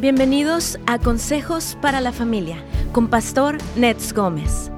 Bienvenidos 0.00 0.78
a 0.86 1.00
Consejos 1.00 1.76
para 1.82 2.00
la 2.00 2.12
Familia 2.12 2.62
con 2.92 3.08
Pastor 3.08 3.58
Nets 3.74 4.12
Gómez. 4.12 4.70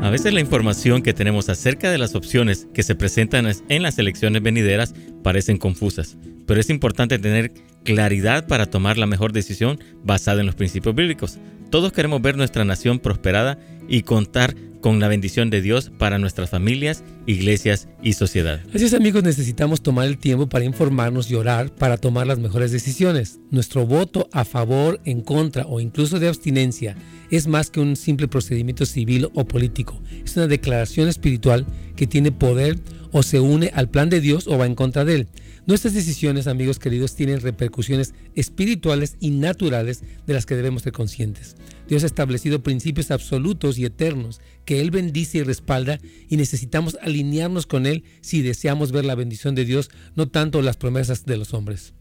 A 0.00 0.08
veces 0.08 0.32
la 0.32 0.40
información 0.40 1.02
que 1.02 1.12
tenemos 1.12 1.50
acerca 1.50 1.90
de 1.90 1.98
las 1.98 2.14
opciones 2.14 2.66
que 2.72 2.82
se 2.82 2.94
presentan 2.94 3.46
en 3.68 3.82
las 3.82 3.98
elecciones 3.98 4.42
venideras 4.42 4.94
parecen 5.22 5.58
confusas, 5.58 6.16
pero 6.46 6.58
es 6.58 6.70
importante 6.70 7.18
tener 7.18 7.52
claridad 7.84 8.46
para 8.46 8.64
tomar 8.64 8.96
la 8.96 9.06
mejor 9.06 9.34
decisión 9.34 9.78
basada 10.02 10.40
en 10.40 10.46
los 10.46 10.54
principios 10.54 10.94
bíblicos. 10.94 11.36
Todos 11.68 11.92
queremos 11.92 12.22
ver 12.22 12.38
nuestra 12.38 12.64
nación 12.64 12.98
prosperada 12.98 13.58
y 13.88 14.04
contar 14.04 14.54
con 14.84 15.00
la 15.00 15.08
bendición 15.08 15.48
de 15.48 15.62
Dios 15.62 15.90
para 15.96 16.18
nuestras 16.18 16.50
familias, 16.50 17.04
iglesias 17.24 17.88
y 18.02 18.12
sociedad. 18.12 18.60
Así 18.74 18.84
es 18.84 18.92
amigos, 18.92 19.22
necesitamos 19.22 19.82
tomar 19.82 20.06
el 20.06 20.18
tiempo 20.18 20.46
para 20.46 20.66
informarnos 20.66 21.30
y 21.30 21.36
orar 21.36 21.74
para 21.74 21.96
tomar 21.96 22.26
las 22.26 22.38
mejores 22.38 22.70
decisiones. 22.70 23.40
Nuestro 23.50 23.86
voto 23.86 24.28
a 24.30 24.44
favor, 24.44 25.00
en 25.06 25.22
contra 25.22 25.64
o 25.64 25.80
incluso 25.80 26.20
de 26.20 26.28
abstinencia 26.28 26.96
es 27.30 27.46
más 27.46 27.70
que 27.70 27.80
un 27.80 27.96
simple 27.96 28.28
procedimiento 28.28 28.84
civil 28.84 29.30
o 29.32 29.46
político. 29.46 30.02
Es 30.22 30.36
una 30.36 30.48
declaración 30.48 31.08
espiritual 31.08 31.64
que 31.96 32.06
tiene 32.06 32.30
poder 32.30 32.78
o 33.10 33.22
se 33.22 33.40
une 33.40 33.70
al 33.72 33.88
plan 33.88 34.10
de 34.10 34.20
Dios 34.20 34.46
o 34.46 34.58
va 34.58 34.66
en 34.66 34.74
contra 34.74 35.06
de 35.06 35.14
él. 35.14 35.28
Nuestras 35.66 35.94
decisiones, 35.94 36.46
amigos 36.46 36.78
queridos, 36.78 37.16
tienen 37.16 37.40
repercusiones 37.40 38.12
espirituales 38.34 39.16
y 39.18 39.30
naturales 39.30 40.02
de 40.26 40.34
las 40.34 40.44
que 40.44 40.56
debemos 40.56 40.82
ser 40.82 40.92
conscientes. 40.92 41.56
Dios 41.88 42.02
ha 42.02 42.06
establecido 42.06 42.62
principios 42.62 43.10
absolutos 43.10 43.78
y 43.78 43.84
eternos 43.84 44.40
que 44.64 44.80
Él 44.80 44.90
bendice 44.90 45.38
y 45.38 45.42
respalda 45.42 45.98
y 46.28 46.36
necesitamos 46.36 46.96
alinearnos 47.02 47.66
con 47.66 47.86
Él 47.86 48.04
si 48.20 48.42
deseamos 48.42 48.90
ver 48.90 49.04
la 49.04 49.14
bendición 49.14 49.54
de 49.54 49.64
Dios, 49.64 49.90
no 50.14 50.28
tanto 50.28 50.62
las 50.62 50.76
promesas 50.76 51.26
de 51.26 51.36
los 51.36 51.52
hombres. 51.52 51.94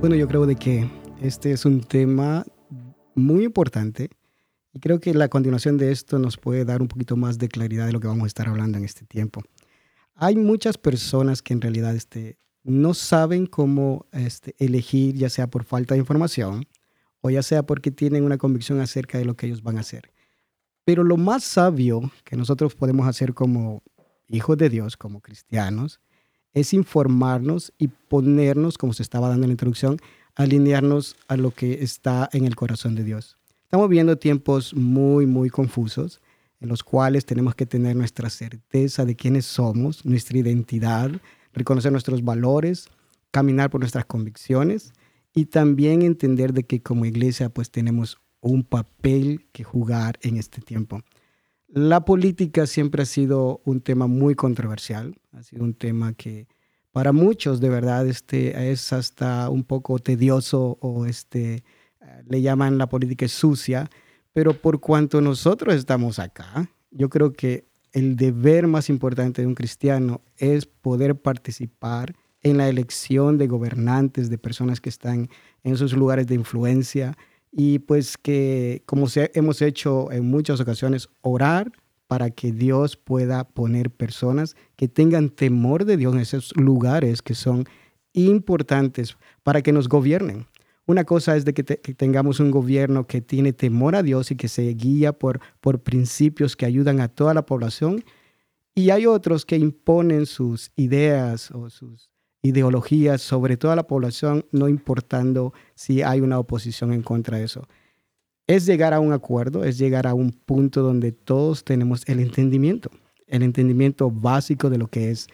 Bueno, 0.00 0.14
yo 0.14 0.28
creo 0.28 0.46
de 0.46 0.54
que 0.54 0.88
este 1.20 1.50
es 1.50 1.64
un 1.64 1.80
tema 1.80 2.44
muy 3.16 3.44
importante 3.44 4.10
y 4.72 4.78
creo 4.78 5.00
que 5.00 5.14
la 5.14 5.28
continuación 5.28 5.78
de 5.78 5.90
esto 5.90 6.18
nos 6.18 6.36
puede 6.36 6.64
dar 6.64 6.82
un 6.82 6.88
poquito 6.88 7.16
más 7.16 7.38
de 7.38 7.48
claridad 7.48 7.86
de 7.86 7.92
lo 7.92 8.00
que 8.00 8.08
vamos 8.08 8.24
a 8.24 8.26
estar 8.26 8.46
hablando 8.46 8.76
en 8.76 8.84
este 8.84 9.06
tiempo. 9.06 9.42
Hay 10.14 10.36
muchas 10.36 10.76
personas 10.76 11.40
que 11.40 11.54
en 11.54 11.62
realidad 11.62 11.96
este, 11.96 12.38
no 12.62 12.94
saben 12.94 13.46
cómo 13.46 14.06
este, 14.12 14.54
elegir, 14.58 15.14
ya 15.14 15.30
sea 15.30 15.48
por 15.48 15.64
falta 15.64 15.94
de 15.94 16.00
información 16.00 16.66
o 17.22 17.30
ya 17.30 17.42
sea 17.42 17.64
porque 17.64 17.90
tienen 17.90 18.24
una 18.24 18.38
convicción 18.38 18.80
acerca 18.80 19.18
de 19.18 19.24
lo 19.24 19.34
que 19.34 19.46
ellos 19.46 19.62
van 19.62 19.78
a 19.78 19.80
hacer. 19.80 20.12
Pero 20.84 21.04
lo 21.04 21.16
más 21.16 21.42
sabio 21.42 22.10
que 22.24 22.36
nosotros 22.36 22.74
podemos 22.74 23.08
hacer 23.08 23.34
como 23.34 23.82
hijos 24.28 24.58
de 24.58 24.68
Dios, 24.68 24.96
como 24.96 25.20
cristianos, 25.20 26.00
es 26.52 26.72
informarnos 26.72 27.72
y 27.78 27.88
ponernos, 27.88 28.78
como 28.78 28.92
se 28.92 29.02
estaba 29.02 29.28
dando 29.28 29.44
en 29.44 29.50
la 29.50 29.54
introducción, 29.54 29.98
alinearnos 30.36 31.16
a 31.28 31.36
lo 31.36 31.50
que 31.50 31.82
está 31.82 32.28
en 32.32 32.44
el 32.44 32.54
corazón 32.54 32.94
de 32.94 33.04
Dios. 33.04 33.36
Estamos 33.64 33.88
viendo 33.88 34.16
tiempos 34.16 34.74
muy, 34.74 35.26
muy 35.26 35.50
confusos, 35.50 36.20
en 36.60 36.68
los 36.68 36.84
cuales 36.84 37.26
tenemos 37.26 37.54
que 37.54 37.66
tener 37.66 37.96
nuestra 37.96 38.30
certeza 38.30 39.04
de 39.04 39.16
quiénes 39.16 39.44
somos, 39.44 40.04
nuestra 40.04 40.38
identidad, 40.38 41.10
reconocer 41.52 41.90
nuestros 41.90 42.22
valores, 42.22 42.88
caminar 43.30 43.70
por 43.70 43.80
nuestras 43.80 44.04
convicciones 44.04 44.92
y 45.34 45.46
también 45.46 46.02
entender 46.02 46.52
de 46.52 46.64
que 46.64 46.80
como 46.80 47.04
iglesia 47.04 47.48
pues 47.48 47.70
tenemos 47.70 48.18
un 48.40 48.62
papel 48.62 49.46
que 49.52 49.64
jugar 49.64 50.18
en 50.22 50.36
este 50.36 50.60
tiempo. 50.60 51.00
La 51.68 52.04
política 52.04 52.66
siempre 52.66 53.02
ha 53.02 53.06
sido 53.06 53.60
un 53.64 53.80
tema 53.80 54.06
muy 54.06 54.34
controversial, 54.34 55.18
ha 55.32 55.42
sido 55.42 55.64
un 55.64 55.74
tema 55.74 56.12
que 56.12 56.46
para 56.96 57.12
muchos 57.12 57.60
de 57.60 57.68
verdad 57.68 58.06
este, 58.06 58.72
es 58.72 58.90
hasta 58.90 59.50
un 59.50 59.64
poco 59.64 59.98
tedioso 59.98 60.78
o 60.80 61.04
este, 61.04 61.62
le 62.26 62.40
llaman 62.40 62.78
la 62.78 62.88
política 62.88 63.28
sucia, 63.28 63.90
pero 64.32 64.54
por 64.54 64.80
cuanto 64.80 65.20
nosotros 65.20 65.74
estamos 65.74 66.18
acá, 66.18 66.70
yo 66.90 67.10
creo 67.10 67.34
que 67.34 67.66
el 67.92 68.16
deber 68.16 68.66
más 68.66 68.88
importante 68.88 69.42
de 69.42 69.46
un 69.46 69.54
cristiano 69.54 70.22
es 70.38 70.64
poder 70.64 71.20
participar 71.20 72.14
en 72.40 72.56
la 72.56 72.66
elección 72.66 73.36
de 73.36 73.46
gobernantes, 73.46 74.30
de 74.30 74.38
personas 74.38 74.80
que 74.80 74.88
están 74.88 75.28
en 75.64 75.74
esos 75.74 75.92
lugares 75.92 76.26
de 76.26 76.36
influencia, 76.36 77.14
y 77.52 77.78
pues 77.80 78.16
que, 78.16 78.82
como 78.86 79.06
hemos 79.34 79.60
hecho 79.60 80.10
en 80.12 80.24
muchas 80.30 80.60
ocasiones, 80.60 81.10
orar 81.20 81.70
para 82.06 82.30
que 82.30 82.52
Dios 82.52 82.96
pueda 82.96 83.44
poner 83.44 83.90
personas 83.90 84.56
que 84.76 84.88
tengan 84.88 85.30
temor 85.30 85.84
de 85.84 85.96
Dios 85.96 86.14
en 86.14 86.20
esos 86.20 86.56
lugares 86.56 87.22
que 87.22 87.34
son 87.34 87.66
importantes 88.12 89.16
para 89.42 89.62
que 89.62 89.72
nos 89.72 89.88
gobiernen. 89.88 90.46
Una 90.86 91.04
cosa 91.04 91.36
es 91.36 91.44
de 91.44 91.52
que, 91.52 91.64
tengamos 91.64 92.38
un 92.38 92.52
gobierno 92.52 93.06
que 93.08 93.20
tiene 93.20 93.52
temor 93.52 93.96
a 93.96 94.04
Dios 94.04 94.30
y 94.30 94.36
que 94.36 94.46
se 94.46 94.62
guía 94.74 95.12
por, 95.12 95.40
por 95.60 95.82
principios 95.82 96.56
que 96.56 96.64
ayudan 96.64 97.00
a 97.00 97.08
toda 97.08 97.34
la 97.34 97.44
población. 97.44 98.04
Y 98.72 98.90
hay 98.90 99.06
otros 99.06 99.44
que 99.44 99.56
imponen 99.56 100.26
sus 100.26 100.70
ideas 100.76 101.50
o 101.50 101.70
sus 101.70 102.08
ideologías 102.42 103.20
sobre 103.20 103.56
toda 103.56 103.74
la 103.74 103.88
población, 103.88 104.46
no 104.52 104.68
importando 104.68 105.52
si 105.74 106.02
hay 106.02 106.20
una 106.20 106.38
oposición 106.38 106.92
en 106.92 107.02
contra 107.02 107.38
de 107.38 107.44
eso. 107.44 107.66
Es 108.46 108.66
llegar 108.66 108.94
a 108.94 109.00
un 109.00 109.12
acuerdo, 109.12 109.64
es 109.64 109.78
llegar 109.78 110.06
a 110.06 110.14
un 110.14 110.30
punto 110.30 110.82
donde 110.82 111.12
todos 111.12 111.64
tenemos 111.64 112.02
el 112.06 112.20
entendimiento, 112.20 112.90
el 113.26 113.42
entendimiento 113.42 114.10
básico 114.10 114.70
de 114.70 114.78
lo 114.78 114.86
que 114.86 115.10
es 115.10 115.26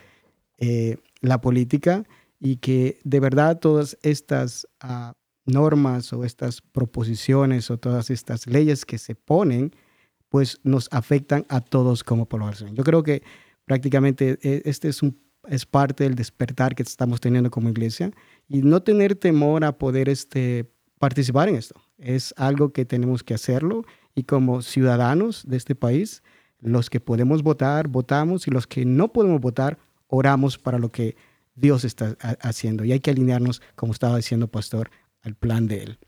eh, 0.59 0.97
la 1.21 1.41
política 1.41 2.05
y 2.41 2.57
que 2.57 3.01
de 3.05 3.21
verdad 3.21 3.59
todas 3.59 3.99
estas 4.03 4.67
ah, 4.81 5.13
normas 5.45 6.13
o 6.13 6.25
estas 6.25 6.63
proposiciones 6.63 7.71
o 7.71 7.79
todas 7.79 8.11
estas 8.11 8.47
leyes 8.47 8.87
que 8.87 8.99
se 8.99 9.15
ponen, 9.15 9.75
pues 10.29 10.59
nos 10.63 10.89
afectan 10.91 11.45
a 11.49 11.61
todos 11.61 12.03
como 12.03 12.27
población. 12.27 12.75
Yo 12.75 12.85
creo 12.85 13.03
que 13.03 13.23
prácticamente 13.67 14.39
eh, 14.43 14.63
este 14.65 14.89
es 14.89 15.03
un 15.03 15.21
es 15.49 15.67
parte 15.67 16.05
del 16.05 16.15
despertar 16.15 16.75
que 16.75 16.83
estamos 16.83 17.21
teniendo 17.21 17.51
como 17.51 17.69
iglesia 17.69 18.13
y 18.49 18.63
no 18.63 18.83
tener 18.83 19.17
temor 19.17 19.65
a 19.65 19.77
poder 19.77 20.09
este, 20.09 20.71
participar 20.99 21.49
en 21.49 21.57
esto. 21.57 21.82
Es 22.03 22.35
algo 22.37 22.73
que 22.73 22.85
tenemos 22.85 23.23
que 23.23 23.35
hacerlo 23.35 23.85
y 24.15 24.25
como 24.25 24.63
ciudadanos 24.63 25.45
de 25.47 25.57
este 25.57 25.75
país, 25.75 26.23
los 26.61 26.91
que 26.91 27.01
podemos 27.01 27.43
votar, 27.43 27.89
votamos 27.89 28.47
y 28.47 28.51
los 28.51 28.67
que 28.67 28.85
no 28.85 29.13
podemos 29.13 29.41
votar, 29.41 29.79
oramos 30.09 30.59
para 30.59 30.79
lo 30.79 30.91
que 30.91 31.17
Dios 31.55 31.85
está 31.85 32.17
haciendo. 32.41 32.85
Y 32.85 32.93
hay 32.93 33.01
que 33.01 33.11
alinearnos, 33.11 33.63
como 33.75 33.93
estaba 33.93 34.17
diciendo 34.17 34.49
Pastor, 34.49 34.91
al 35.23 35.35
plan 35.35 35.67
de 35.67 35.83
Él. 35.85 35.99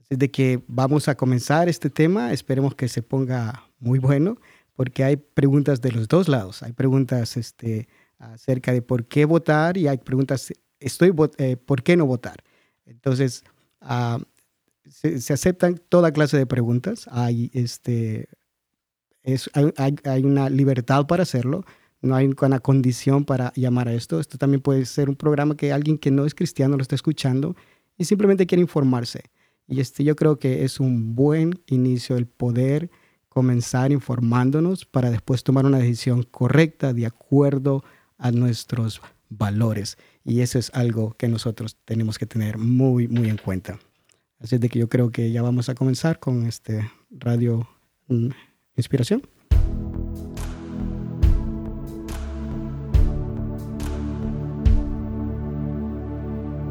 Así 0.00 0.16
de 0.16 0.30
que 0.30 0.62
vamos 0.66 1.08
a 1.08 1.16
comenzar 1.16 1.68
este 1.68 1.90
tema, 1.90 2.32
esperemos 2.32 2.74
que 2.74 2.88
se 2.88 3.02
ponga 3.02 3.68
muy 3.78 3.98
bueno 3.98 4.38
porque 4.74 5.04
hay 5.04 5.16
preguntas 5.16 5.80
de 5.80 5.92
los 5.92 6.08
dos 6.08 6.28
lados. 6.28 6.62
Hay 6.62 6.72
preguntas 6.72 7.36
este, 7.36 7.88
acerca 8.18 8.72
de 8.72 8.82
por 8.82 9.06
qué 9.06 9.24
votar 9.24 9.76
y 9.76 9.88
hay 9.88 9.98
preguntas, 9.98 10.52
estoy, 10.80 11.14
eh, 11.38 11.56
¿por 11.56 11.82
qué 11.82 11.96
no 11.96 12.06
votar? 12.06 12.42
Entonces, 12.84 13.44
se, 14.88 15.32
aceptan 15.32 15.80
toda 15.88 16.12
clase 16.12 16.36
de 16.36 16.46
preguntas. 16.46 17.06
Hay, 17.10 17.50
este, 17.54 18.28
es, 19.22 19.50
hay, 19.54 19.96
hay, 20.04 20.24
una 20.24 20.48
libertad 20.50 21.06
para 21.06 21.22
hacerlo. 21.22 21.64
No 22.00 22.14
hay 22.14 22.30
una 22.40 22.60
condición 22.60 23.24
para 23.24 23.52
llamar 23.56 23.88
a 23.88 23.94
esto. 23.94 24.20
Esto 24.20 24.38
también 24.38 24.60
puede 24.60 24.84
ser 24.84 25.08
un 25.08 25.16
programa 25.16 25.56
que 25.56 25.72
alguien 25.72 25.98
que 25.98 26.10
no 26.10 26.26
es 26.26 26.34
cristiano 26.34 26.76
lo 26.76 26.82
está 26.82 26.94
escuchando 26.94 27.56
y 27.96 28.04
simplemente 28.04 28.46
quiere 28.46 28.62
informarse. 28.62 29.22
Y 29.66 29.80
este, 29.80 30.04
yo 30.04 30.14
creo 30.14 30.38
que 30.38 30.64
es 30.64 30.80
un 30.80 31.14
buen 31.14 31.60
inicio 31.66 32.16
el 32.16 32.26
poder 32.26 32.90
comenzar 33.28 33.90
informándonos 33.90 34.84
para 34.84 35.10
después 35.10 35.42
tomar 35.42 35.64
una 35.66 35.78
decisión 35.78 36.22
correcta 36.22 36.92
de 36.92 37.06
acuerdo 37.06 37.82
a 38.18 38.30
nuestros 38.30 39.00
valores. 39.28 39.98
Y 40.24 40.40
eso 40.40 40.58
es 40.58 40.70
algo 40.74 41.14
que 41.18 41.28
nosotros 41.28 41.76
tenemos 41.84 42.18
que 42.18 42.24
tener 42.24 42.56
muy, 42.56 43.08
muy 43.08 43.28
en 43.28 43.36
cuenta. 43.36 43.78
Así 44.38 44.56
de 44.56 44.70
que 44.70 44.78
yo 44.78 44.88
creo 44.88 45.10
que 45.10 45.30
ya 45.30 45.42
vamos 45.42 45.68
a 45.68 45.74
comenzar 45.74 46.18
con 46.18 46.46
este 46.46 46.90
Radio 47.10 47.68
mm, 48.08 48.28
Inspiración. 48.76 49.22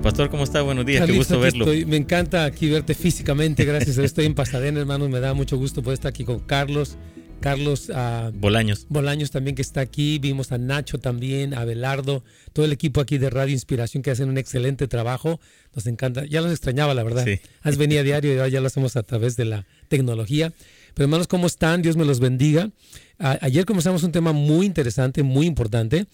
Pastor, 0.02 0.30
¿cómo 0.30 0.44
está? 0.44 0.62
Buenos 0.64 0.86
días, 0.86 1.06
qué 1.06 1.16
gusto 1.16 1.40
verlo. 1.40 1.66
me 1.66 1.96
encanta 1.96 2.44
aquí 2.44 2.70
verte 2.70 2.94
físicamente, 2.94 3.64
gracias. 3.64 3.98
Estoy 4.00 4.26
en 4.26 4.34
Pasadena, 4.34 4.82
hermanos, 4.82 5.10
me 5.10 5.20
da 5.20 5.34
mucho 5.34 5.58
gusto 5.58 5.82
poder 5.82 5.94
estar 5.94 6.10
aquí 6.10 6.26
con 6.26 6.40
Carlos, 6.40 6.98
Carlos 7.40 7.90
uh, 7.90 8.32
Bolaños. 8.34 8.86
Bolaños 8.90 9.32
también 9.32 9.56
que 9.56 9.62
está 9.62 9.82
aquí, 9.82 10.18
vimos 10.20 10.52
a 10.52 10.58
Nacho 10.58 10.98
también, 10.98 11.54
a 11.54 11.66
Belardo, 11.66 12.24
todo 12.54 12.66
el 12.66 12.72
equipo 12.72 13.02
aquí 13.02 13.18
de 13.18 13.30
Radio 13.30 13.54
Inspiración 13.54 14.02
que 14.02 14.12
hacen 14.12 14.30
un 14.30 14.38
excelente 14.38 14.88
trabajo, 14.88 15.42
nos 15.76 15.86
encanta, 15.88 16.26
ya 16.26 16.42
los 16.42 16.52
extrañaba 16.52 16.94
la 16.94 17.04
verdad, 17.04 17.26
Sí. 17.26 17.40
antes 17.62 17.78
venía 17.78 18.00
a 18.00 18.04
diario 18.04 18.34
y 18.34 18.38
ahora 18.38 18.48
ya 18.48 18.62
lo 18.62 18.68
hacemos 18.68 18.96
a 18.96 19.04
través 19.04 19.36
de 19.36 19.46
la 19.46 19.66
tecnología. 19.90 20.54
Pero 20.94 21.06
hermanos, 21.06 21.28
¿cómo 21.28 21.48
están? 21.48 21.82
Dios 21.82 21.98
me 21.98 22.06
los 22.06 22.20
bendiga. 22.20 22.70
Ayer 23.18 23.66
comenzamos 23.66 24.04
un 24.04 24.12
tema 24.12 24.32
muy 24.32 24.66
interesante, 24.66 25.24
muy 25.24 25.46
importante, 25.48 26.08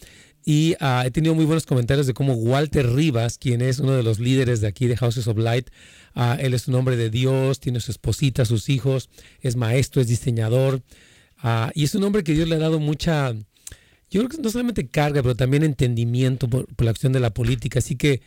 y 0.46 0.76
ah, 0.80 1.04
he 1.06 1.12
tenido 1.12 1.36
muy 1.36 1.46
buenos 1.46 1.66
comentarios 1.66 2.08
de 2.08 2.14
cómo 2.14 2.34
Walter 2.34 2.90
Rivas, 2.94 3.38
quien 3.38 3.62
es 3.62 3.80
uno 3.80 3.94
de 3.94 4.04
los 4.04 4.20
líderes 4.20 4.62
de 4.62 4.68
aquí 4.68 4.88
de 4.88 4.96
Houses 4.96 5.28
of 5.28 5.38
Light, 5.38 5.70
ah, 6.16 6.38
él 6.40 6.54
es 6.54 6.68
un 6.68 6.76
hombre 6.76 6.96
de 6.98 7.10
Dios, 7.10 7.60
tiene 7.60 7.80
su 7.82 7.92
esposita, 7.92 8.46
sus 8.46 8.70
hijos, 8.70 9.10
es 9.42 9.56
maestro, 9.58 10.02
es 10.02 10.08
diseñador, 10.08 10.82
ah, 11.40 11.72
y 11.76 11.84
es 11.84 11.96
un 11.96 12.04
hombre 12.04 12.24
que 12.24 12.34
Dios 12.34 12.48
le 12.48 12.56
ha 12.56 12.60
dado 12.60 12.80
mucha, 12.80 13.34
yo 13.34 14.22
creo 14.22 14.30
que 14.30 14.38
no 14.38 14.50
solamente 14.50 14.88
carga, 14.88 15.22
pero 15.22 15.36
también 15.36 15.64
entendimiento 15.64 16.48
por, 16.50 16.66
por 16.76 16.86
la 16.86 16.92
acción 16.92 17.12
de 17.14 17.20
la 17.20 17.34
política. 17.34 17.80
Así 17.80 17.96
que 17.96 18.22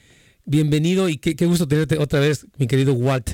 bienvenido 0.44 1.08
y 1.08 1.18
qué, 1.18 1.36
qué 1.36 1.46
gusto 1.46 1.66
tenerte 1.68 1.98
otra 1.98 2.20
vez, 2.20 2.46
mi 2.58 2.66
querido 2.66 2.94
Walt. 2.94 3.30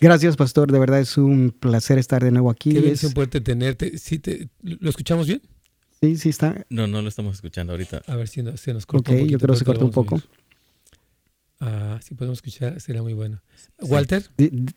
Gracias, 0.00 0.36
pastor. 0.36 0.70
De 0.72 0.78
verdad 0.78 1.00
es 1.00 1.16
un 1.16 1.50
placer 1.58 1.98
estar 1.98 2.22
de 2.22 2.30
nuevo 2.32 2.50
aquí. 2.50 2.70
Qué 2.72 2.78
Es- 2.78 2.84
bendición 2.84 3.12
poderte 3.12 3.40
tenerte. 3.40 3.96
¿Sí 3.98 4.18
te, 4.18 4.48
¿Lo 4.62 4.90
escuchamos 4.90 5.26
bien? 5.26 5.40
sí, 6.00 6.16
sí 6.16 6.28
está. 6.28 6.66
No, 6.68 6.86
no 6.86 7.00
lo 7.00 7.08
estamos 7.08 7.36
escuchando 7.36 7.72
ahorita. 7.72 8.02
A 8.08 8.16
ver 8.16 8.28
si 8.28 8.42
no- 8.42 8.56
se 8.56 8.74
nos 8.74 8.84
corta 8.86 9.10
Ok, 9.10 9.14
un 9.14 9.20
poquito. 9.20 9.32
yo 9.32 9.38
creo 9.38 9.54
que 9.54 9.58
se 9.60 9.64
cortó 9.64 9.84
un 9.86 9.90
poco. 9.92 10.20
Ah, 11.60 11.98
si 12.02 12.14
podemos 12.14 12.38
escuchar, 12.38 12.78
será 12.80 13.00
muy 13.02 13.14
bueno. 13.14 13.40
Walter, 13.80 14.28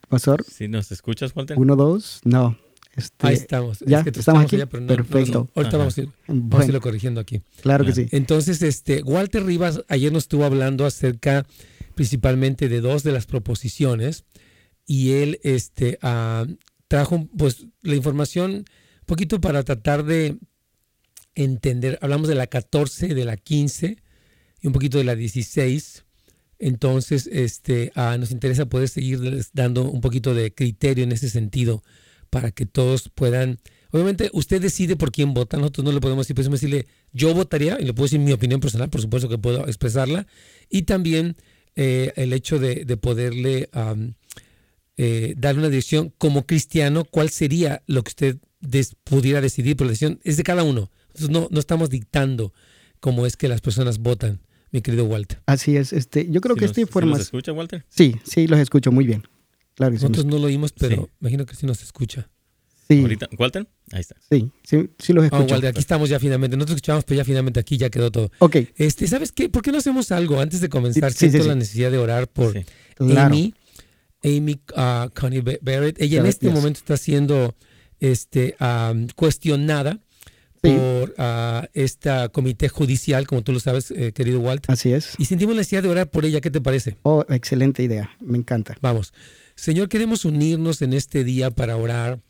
Pastor, 0.08 0.46
¿Sí 0.50 0.68
nos 0.68 0.92
escuchas, 0.92 1.36
Walter? 1.36 1.58
uno, 1.60 1.76
dos. 1.76 2.22
No. 2.24 2.58
Este, 2.98 3.28
ahí 3.28 3.36
estamos. 3.36 3.80
ya, 3.88 4.00
Es 4.00 4.04
que 4.06 4.12
te 4.12 4.20
estamos 4.20 4.44
aquí. 4.44 4.56
allá, 4.58 4.66
pero 4.66 4.82
no- 4.82 4.88
no- 4.96 4.96
Perfecto. 5.06 5.40
no. 5.40 5.50
Ahorita 5.56 5.70
Ajá. 5.70 5.78
vamos 5.78 5.98
a, 5.98 6.02
ir, 6.02 6.10
vamos 6.28 6.62
a 6.62 6.66
irlo 6.66 6.82
corrigiendo 6.82 7.22
aquí. 7.22 7.42
claro 7.62 7.86
que 7.86 7.94
sí. 7.94 8.08
Entonces, 8.12 8.62
este, 8.62 9.04
Walter 9.04 9.46
Rivas 9.46 9.82
ayer 9.88 10.12
nos 10.12 10.24
estuvo 10.24 10.44
hablando 10.44 10.86
acerca 10.86 11.46
principalmente 11.96 12.68
de 12.70 12.82
dos 12.82 13.04
de 13.04 13.12
las 13.12 13.26
proposiciones 13.26 14.26
y 14.86 15.12
él 15.12 15.40
este, 15.44 15.98
ah, 16.02 16.46
trajo 16.88 17.28
pues, 17.38 17.68
la 17.82 17.96
información 17.96 18.52
un 18.52 18.66
poquito 19.06 19.40
para 19.40 19.64
tratar 19.64 20.04
de 20.04 20.38
entender. 21.36 22.00
Hablamos 22.02 22.28
de 22.28 22.36
la 22.36 22.48
14, 22.48 23.14
de 23.14 23.26
la 23.26 23.38
15 23.38 23.98
y 24.62 24.68
un 24.68 24.74
poquito 24.74 24.98
de 24.98 25.04
la 25.04 25.16
16. 25.16 26.04
Entonces, 26.60 27.28
este, 27.32 27.92
ah, 27.96 28.18
nos 28.20 28.32
interesa 28.32 28.66
poder 28.66 28.90
seguir 28.90 29.46
dando 29.54 29.90
un 29.90 30.02
poquito 30.02 30.34
de 30.34 30.54
criterio 30.54 31.04
en 31.04 31.12
ese 31.12 31.30
sentido 31.30 31.84
para 32.30 32.52
que 32.52 32.66
todos 32.66 33.10
puedan. 33.14 33.60
Obviamente, 33.92 34.30
usted 34.34 34.62
decide 34.62 34.96
por 34.96 35.12
quién 35.12 35.34
vota. 35.34 35.58
Nosotros 35.58 35.86
no 35.86 35.92
le 35.92 36.02
podemos 36.02 36.26
decir, 36.26 36.36
podemos 36.36 36.60
decirle, 36.60 36.88
yo 37.14 37.34
votaría, 37.34 37.78
y 37.80 37.86
le 37.86 37.94
puedo 37.94 38.06
decir 38.06 38.20
mi 38.20 38.32
opinión 38.34 38.60
personal, 38.60 38.90
por 38.90 39.02
supuesto 39.02 39.30
que 39.30 39.38
puedo 39.38 39.66
expresarla. 39.68 40.28
Y 40.70 40.82
también 40.84 41.36
eh, 41.76 42.12
el 42.16 42.34
hecho 42.34 42.60
de, 42.60 42.84
de 42.86 42.98
poderle 42.98 43.70
am, 43.72 44.16
eh, 44.98 45.36
darle 45.38 45.60
una 45.60 45.70
dirección 45.70 46.12
como 46.18 46.46
cristiano, 46.46 47.06
cuál 47.06 47.30
sería 47.30 47.84
lo 47.88 48.04
que 48.04 48.10
usted 48.10 48.38
des- 48.60 48.96
pudiera 49.04 49.42
decidir, 49.42 49.76
pero 49.78 49.86
la 49.86 49.92
decisión 49.92 50.20
es 50.24 50.38
de 50.38 50.44
cada 50.44 50.64
uno. 50.64 50.92
Entonces, 51.08 51.30
no, 51.30 51.48
no 51.52 51.60
estamos 51.60 51.90
dictando 51.90 52.54
cómo 53.00 53.26
es 53.26 53.38
que 53.38 53.48
las 53.48 53.62
personas 53.62 54.00
votan, 54.00 54.42
mi 54.72 54.82
querido 54.82 55.06
Walter. 55.06 55.40
Así 55.46 55.78
es. 55.78 55.94
Este, 55.94 56.30
yo 56.30 56.42
creo 56.42 56.56
¿Sí 56.56 56.60
que 56.60 56.66
nos- 56.66 56.72
esta 56.72 56.82
información. 56.82 57.22
escucha, 57.22 57.54
Walter? 57.54 57.86
Sí, 57.90 58.16
sí, 58.24 58.48
los 58.48 58.60
escucho 58.60 58.92
muy 58.92 59.06
bien. 59.06 59.24
Claro 59.78 59.94
que 59.94 60.00
sí. 60.00 60.04
Nosotros 60.04 60.26
no 60.26 60.38
lo 60.40 60.48
oímos, 60.48 60.74
pero 60.74 60.96
Sí. 60.96 61.12
imagino 61.22 61.46
que 61.46 61.56
sí 61.56 61.66
nos 61.66 61.82
escucha. 61.82 62.28
Sí, 62.90 63.02
¿Ahorita? 63.02 63.30
¿Walter? 63.38 63.68
Ahí 63.92 64.00
está. 64.02 64.16
sí, 64.30 64.50
sí, 64.64 64.90
sí 64.98 65.14
los 65.14 65.24
Ah, 65.24 65.28
escucho. 65.28 65.54
Walter, 65.54 65.70
aquí 65.70 65.80
estamos 65.80 66.10
ya 66.10 66.20
finalmente. 66.20 66.56
Nosotros 66.58 66.78
escuchamos, 66.78 67.04
pero 67.06 67.18
ya 67.20 67.26
finalmente 67.26 67.60
aquí 67.60 67.78
ya 67.78 67.90
quedó 67.90 68.12
todo. 68.12 68.32
Ok, 68.40 68.56
Este, 68.76 69.08
¿Sabes 69.08 69.32
qué? 69.32 69.50
¿Por 69.50 69.62
qué 69.62 69.72
no 69.72 69.78
hacemos 69.78 70.12
algo 70.12 70.40
antes 70.42 70.62
de 70.62 70.70
comenzar? 70.70 71.12
Sí, 71.14 71.20
Siento 71.30 71.44
sí. 71.44 71.48
la 71.48 71.56
necesidad 71.56 71.92
de 71.92 71.98
orar 71.98 72.28
por 72.30 72.54
Sí. 72.54 72.66
claro. 72.96 73.28
Amy, 73.36 73.54
Amy 74.24 74.60
ah, 74.76 75.10
Connie 75.14 75.42
Ba- 75.42 75.60
Barrett. 75.62 76.02
Ella 76.02 76.20
en 76.22 76.26
este 76.26 76.48
yes. 76.48 76.56
momento 76.56 76.80
está 76.80 76.98
siendo 76.98 77.56
este, 78.00 78.56
cuestionada 79.16 80.00
Sí. 80.64 80.72
por 80.76 81.14
ah, 81.18 81.68
este 81.74 82.10
comité 82.32 82.68
judicial, 82.70 83.28
como 83.28 83.44
tú 83.44 83.52
lo 83.54 83.60
sabes, 83.60 83.92
eh, 83.92 84.12
querido 84.14 84.40
Walt. 84.40 84.66
Así 84.70 84.92
es. 84.92 85.14
Y 85.18 85.26
sentimos 85.26 85.56
la 85.56 85.60
necesidad 85.62 85.84
de 85.84 85.90
orar 85.90 86.10
por 86.10 86.26
ella. 86.26 86.42
¿Qué 86.42 86.50
te 86.52 86.62
parece? 86.62 86.98
Oh, 87.04 87.24
excelente 87.30 87.84
idea. 87.84 88.10
Me 88.22 88.38
encanta. 88.38 88.76
Vamos. 88.82 89.14
Señor, 89.58 89.90
queremos 89.90 90.24
unirnos 90.24 90.84
en 90.84 90.94
este 90.94 91.24
día 91.24 91.50
para 91.50 91.78
orar, 91.78 92.22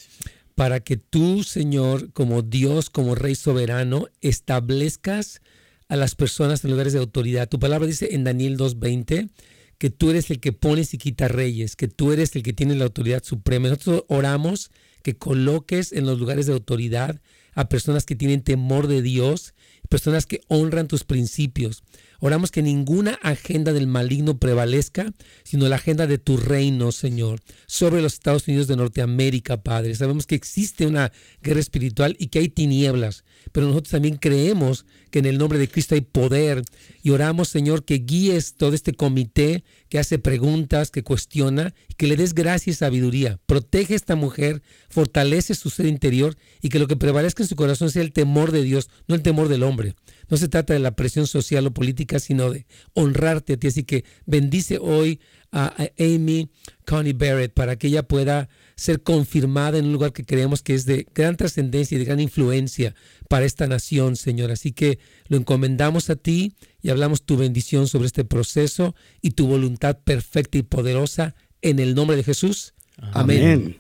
para 0.56 0.80
que 0.80 0.96
tú, 0.96 1.44
Señor, 1.44 2.14
como 2.14 2.42
Dios, 2.42 2.90
como 2.90 3.16
Rey 3.16 3.36
soberano, 3.36 4.08
establezcas 4.22 5.42
a 5.90 5.98
las 5.98 6.16
personas 6.16 6.64
en 6.64 6.72
lugares 6.72 6.94
de 6.94 7.00
autoridad. 7.00 7.50
Tu 7.50 7.60
palabra 7.60 7.86
dice 7.86 8.16
en 8.16 8.24
Daniel 8.24 8.58
2.20 8.58 9.30
que 9.78 9.90
tú 9.90 10.10
eres 10.10 10.32
el 10.32 10.40
que 10.40 10.54
pones 10.54 10.94
y 10.94 10.98
quita 10.98 11.28
reyes, 11.28 11.76
que 11.76 11.90
tú 11.90 12.14
eres 12.14 12.34
el 12.38 12.44
que 12.44 12.54
tiene 12.54 12.76
la 12.76 12.86
autoridad 12.86 13.22
suprema. 13.24 13.68
Nosotros 13.68 14.06
oramos 14.08 14.72
que 15.04 15.18
coloques 15.18 15.92
en 15.92 16.06
los 16.06 16.20
lugares 16.20 16.46
de 16.46 16.54
autoridad 16.54 17.22
a 17.54 17.68
personas 17.68 18.06
que 18.06 18.16
tienen 18.16 18.42
temor 18.42 18.88
de 18.88 19.02
Dios, 19.02 19.54
personas 19.90 20.26
que 20.26 20.42
honran 20.48 20.88
tus 20.88 21.04
principios. 21.04 21.84
Oramos 22.20 22.52
que 22.52 22.62
ninguna 22.62 23.20
agenda 23.22 23.74
del 23.74 23.88
maligno 23.88 24.38
prevalezca, 24.38 25.14
sino 25.44 25.68
la 25.68 25.76
agenda 25.76 26.08
de 26.08 26.18
tu 26.18 26.38
reino, 26.38 26.92
Señor, 26.92 27.42
sobre 27.68 28.02
los 28.02 28.14
Estados 28.14 28.48
Unidos 28.48 28.68
de 28.68 28.76
Norteamérica, 28.76 29.58
Padre. 29.58 29.94
Sabemos 29.96 30.26
que 30.26 30.36
existe 30.36 30.88
una 30.88 31.12
guerra 31.42 31.60
espiritual 31.60 32.16
y 32.20 32.28
que 32.28 32.40
hay 32.40 32.50
tinieblas, 32.50 33.24
pero 33.52 33.68
nosotros 33.68 33.92
también 33.92 34.18
creemos 34.18 34.86
que 35.12 35.20
en 35.20 35.26
el 35.26 35.38
nombre 35.38 35.60
de 35.60 35.68
Cristo 35.68 35.96
hay 35.96 36.02
poder 36.02 36.64
y 37.02 37.12
oramos, 37.12 37.50
Señor, 37.50 37.86
que 37.86 37.96
guíes 37.96 38.56
todo 38.56 38.74
este 38.74 38.94
comité 38.94 39.64
que 39.90 40.00
hace 40.00 40.20
preguntas, 40.20 40.92
que 40.92 41.04
cuestiona, 41.04 41.74
que 41.98 42.08
le 42.08 42.18
des 42.18 42.34
gracia 42.34 42.72
y 42.72 42.74
sabiduría. 42.74 43.40
Protege 43.46 43.94
a 43.94 43.96
esta 43.98 44.16
mujer, 44.16 44.62
fortalece 44.90 45.56
su 45.56 45.70
ser 45.70 45.86
interior 45.86 46.36
y 46.62 46.70
que 46.70 46.80
lo 46.80 46.88
que 46.88 46.98
prevalezca 46.98 47.44
en 47.44 47.50
su 47.50 47.56
corazón 47.56 47.90
sea 47.90 48.02
el 48.02 48.12
temor 48.12 48.52
de 48.52 48.64
Dios, 48.64 48.90
no 49.08 49.16
el 49.16 49.22
temor 49.22 49.48
del 49.48 49.64
hombre. 49.64 49.96
No 50.30 50.38
se 50.38 50.50
trata 50.50 50.74
de 50.74 50.80
la 50.80 50.96
presión 50.96 51.28
social 51.28 51.66
o 51.68 51.74
política, 51.74 52.20
sino 52.20 52.52
de 52.52 52.66
honrarte 52.94 53.54
a 53.54 53.58
ti. 53.58 53.68
Así 53.68 53.84
que 53.84 54.04
bendice 54.26 54.78
hoy 54.78 55.20
a 55.52 55.74
Amy 55.98 56.50
Connie 56.86 57.14
Barrett 57.14 57.54
para 57.54 57.78
que 57.78 57.88
ella 57.88 58.04
pueda 58.04 58.50
ser 58.78 59.02
confirmada 59.02 59.80
en 59.80 59.86
un 59.86 59.94
lugar 59.94 60.14
que 60.14 60.24
creemos 60.24 60.62
que 60.62 60.76
es 60.76 60.86
de 60.86 61.08
gran 61.14 61.36
trascendencia 61.36 61.96
y 61.96 62.00
de 62.00 62.06
gran 62.06 62.20
influencia 62.20 62.96
para 63.28 63.46
esta 63.46 63.68
nación, 63.68 64.16
Señor. 64.16 64.52
Así 64.52 64.72
que 64.72 65.00
lo 65.28 65.38
encomendamos 65.38 66.10
a 66.10 66.16
ti 66.16 66.54
y 66.82 66.90
hablamos 66.90 67.24
tu 67.24 67.36
bendición 67.36 67.88
sobre 67.88 68.06
este 68.06 68.24
proceso 68.24 68.96
y 69.22 69.32
tu 69.32 69.48
voluntad 69.48 69.98
perfecta 70.04 70.60
y 70.60 70.64
poderosa 70.64 71.36
en 71.62 71.80
el 71.80 71.96
nombre 71.96 72.16
de 72.16 72.24
Jesús. 72.24 72.76
Amén. 72.98 73.44
Amén. 73.44 73.78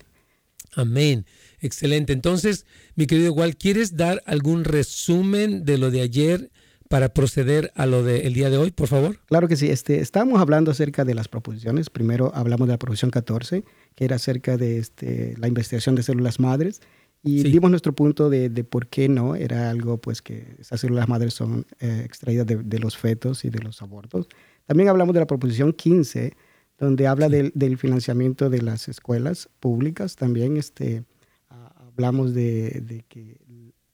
Amén. 0.73 1.25
Excelente. 1.59 2.11
Entonces, 2.13 2.65
mi 2.95 3.05
querido 3.05 3.27
igual, 3.27 3.55
¿quieres 3.55 3.95
dar 3.95 4.23
algún 4.25 4.63
resumen 4.63 5.63
de 5.63 5.77
lo 5.77 5.91
de 5.91 6.01
ayer 6.01 6.51
para 6.89 7.09
proceder 7.09 7.71
a 7.75 7.85
lo 7.85 8.03
del 8.03 8.33
día 8.33 8.49
de 8.49 8.57
hoy, 8.57 8.71
por 8.71 8.87
favor? 8.87 9.19
Claro 9.25 9.47
que 9.47 9.55
sí. 9.55 9.69
Este, 9.69 9.99
estábamos 9.99 10.39
hablando 10.41 10.71
acerca 10.71 11.03
de 11.05 11.13
las 11.15 11.27
proposiciones. 11.27 11.89
Primero 11.89 12.31
hablamos 12.35 12.67
de 12.67 12.73
la 12.73 12.79
proposición 12.79 13.11
14, 13.11 13.63
que 13.95 14.05
era 14.05 14.15
acerca 14.17 14.57
de 14.57 14.77
este, 14.79 15.35
la 15.37 15.47
investigación 15.47 15.95
de 15.95 16.03
células 16.03 16.39
madres. 16.39 16.81
Y 17.23 17.41
Sí. 17.41 17.51
dimos 17.51 17.69
nuestro 17.71 17.93
punto 17.93 18.29
de, 18.29 18.49
de 18.49 18.63
por 18.63 18.87
qué 18.87 19.09
no. 19.09 19.35
Era 19.35 19.69
algo 19.69 19.97
pues 19.99 20.21
que 20.21 20.55
esas 20.59 20.79
células 20.79 21.07
madres 21.09 21.33
son 21.33 21.65
eh, 21.79 22.03
extraídas 22.05 22.45
de, 22.45 22.57
de 22.57 22.79
los 22.79 22.95
fetos 22.97 23.43
y 23.43 23.49
de 23.49 23.59
los 23.59 23.81
abortos. 23.81 24.27
También 24.65 24.87
hablamos 24.89 25.13
de 25.13 25.19
la 25.21 25.27
proposición 25.27 25.73
15, 25.73 26.33
donde 26.77 27.07
habla 27.07 27.27
del, 27.27 27.51
del 27.55 27.77
financiamiento 27.77 28.49
de 28.49 28.61
las 28.61 28.87
escuelas 28.87 29.49
públicas. 29.59 30.15
También 30.15 30.57
este, 30.57 31.03
hablamos 31.49 32.33
de, 32.33 32.81
de 32.85 33.03
que 33.09 33.37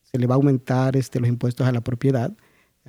se 0.03 0.19
le 0.19 0.27
va 0.27 0.35
a 0.35 0.37
aumentar 0.37 0.95
este, 0.97 1.19
los 1.19 1.29
impuestos 1.29 1.65
a 1.65 1.71
la 1.71 1.81
propiedad, 1.81 2.35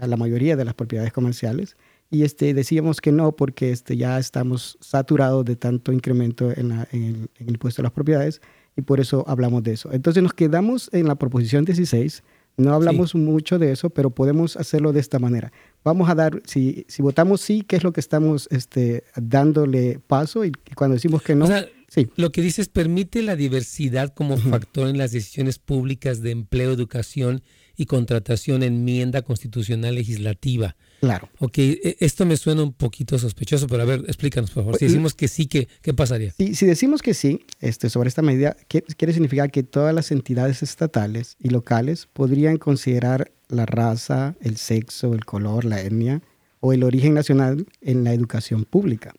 a 0.01 0.07
la 0.07 0.17
mayoría 0.17 0.57
de 0.57 0.65
las 0.65 0.75
propiedades 0.75 1.13
comerciales. 1.13 1.77
Y 2.11 2.23
este, 2.23 2.55
decíamos 2.55 3.01
que 3.01 3.13
no 3.13 3.33
porque 3.33 3.71
este, 3.73 3.97
ya 3.97 4.19
estamos 4.19 4.77
saturados 4.81 5.45
de 5.45 5.57
tanto 5.57 5.93
incremento 5.93 6.53
en, 6.57 6.69
la- 6.69 6.89
en 6.93 7.03
el, 7.05 7.15
en 7.15 7.49
el 7.49 7.51
impuesto 7.51 7.83
a 7.83 7.85
las 7.85 7.93
propiedades 7.93 8.41
y 8.77 8.83
por 8.83 9.01
eso 9.01 9.25
hablamos 9.27 9.63
de 9.63 9.73
eso. 9.73 9.93
Entonces 9.93 10.23
nos 10.23 10.35
quedamos 10.35 10.91
en 10.93 11.07
la 11.09 11.15
proposición 11.15 11.65
16. 11.65 12.23
No 12.57 12.73
hablamos 12.73 13.17
mucho 13.17 13.59
de 13.59 13.73
eso, 13.73 13.91
pero 13.91 14.11
podemos 14.11 14.57
hacerlo 14.57 14.93
de 14.93 15.01
esta 15.01 15.19
manera. 15.19 15.53
Vamos 15.83 16.09
a 16.09 16.15
dar, 16.15 16.41
si, 16.47 16.85
si 16.89 17.03
votamos 17.03 17.41
sí, 17.41 17.63
¿qué 17.67 17.75
es 17.77 17.83
lo 17.83 17.93
que 17.93 17.99
estamos 18.01 18.47
este, 18.53 19.03
dándole 19.17 19.99
paso? 20.07 20.45
Y 20.45 20.53
cuando 20.77 20.95
decimos 20.95 21.21
que 21.23 21.35
no, 21.35 21.47
O 21.47 21.49
sea, 21.49 21.67
Sí. 21.95 22.09
Lo 22.17 22.33
que 22.33 22.43
dices 22.43 22.69
permite 22.69 23.23
la 23.23 23.37
diversidad 23.37 24.13
como 24.13 24.37
factor 24.37 24.89
en 24.89 24.99
las 24.99 25.13
decisiones 25.13 25.61
públicas 25.61 26.23
de 26.23 26.33
empleo, 26.33 26.73
educación 26.73 27.43
y 27.77 27.87
contratación, 27.87 28.65
enmienda 28.65 29.23
constitucional 29.23 29.95
legislativa. 29.95 30.77
Claro. 31.01 31.29
Ok, 31.39 31.59
e, 31.59 31.97
esto 32.01 32.27
me 32.27 32.37
suena 32.37 32.65
un 32.65 32.73
poquito 32.73 33.17
sospechoso, 33.19 33.69
pero 33.69 33.83
a 33.83 33.87
ver, 33.87 34.01
explícanos, 34.07 34.51
por 34.51 34.65
favor. 34.65 34.79
Si 34.79 34.87
decimos 34.87 35.15
que 35.15 35.29
sí, 35.29 35.47
¿qué, 35.47 35.69
qué 35.83 35.95
pasaría? 35.95 36.33
Si, 36.33 36.57
si 36.57 36.67
decimos 36.67 37.01
que 37.01 37.15
sí 37.15 37.45
este, 37.61 37.91
sobre 37.91 38.09
esta 38.09 38.23
medida, 38.23 38.57
quiere 38.69 39.13
significar 39.13 39.53
que 39.53 39.63
todas 39.63 39.95
las 39.95 40.11
entidades 40.11 40.63
estatales 40.65 41.37
y 41.39 41.51
locales 41.51 42.09
podrían 42.13 42.57
considerar 42.57 43.31
la 43.49 43.67
raza, 43.67 44.35
el 44.41 44.57
sexo, 44.57 45.15
el 45.15 45.25
color, 45.25 45.65
la 45.65 45.81
etnia 45.81 46.23
o 46.61 46.73
el 46.73 46.83
origen 46.83 47.15
nacional 47.15 47.67
en 47.83 48.03
la 48.05 48.15
educación 48.15 48.65
pública. 48.65 49.15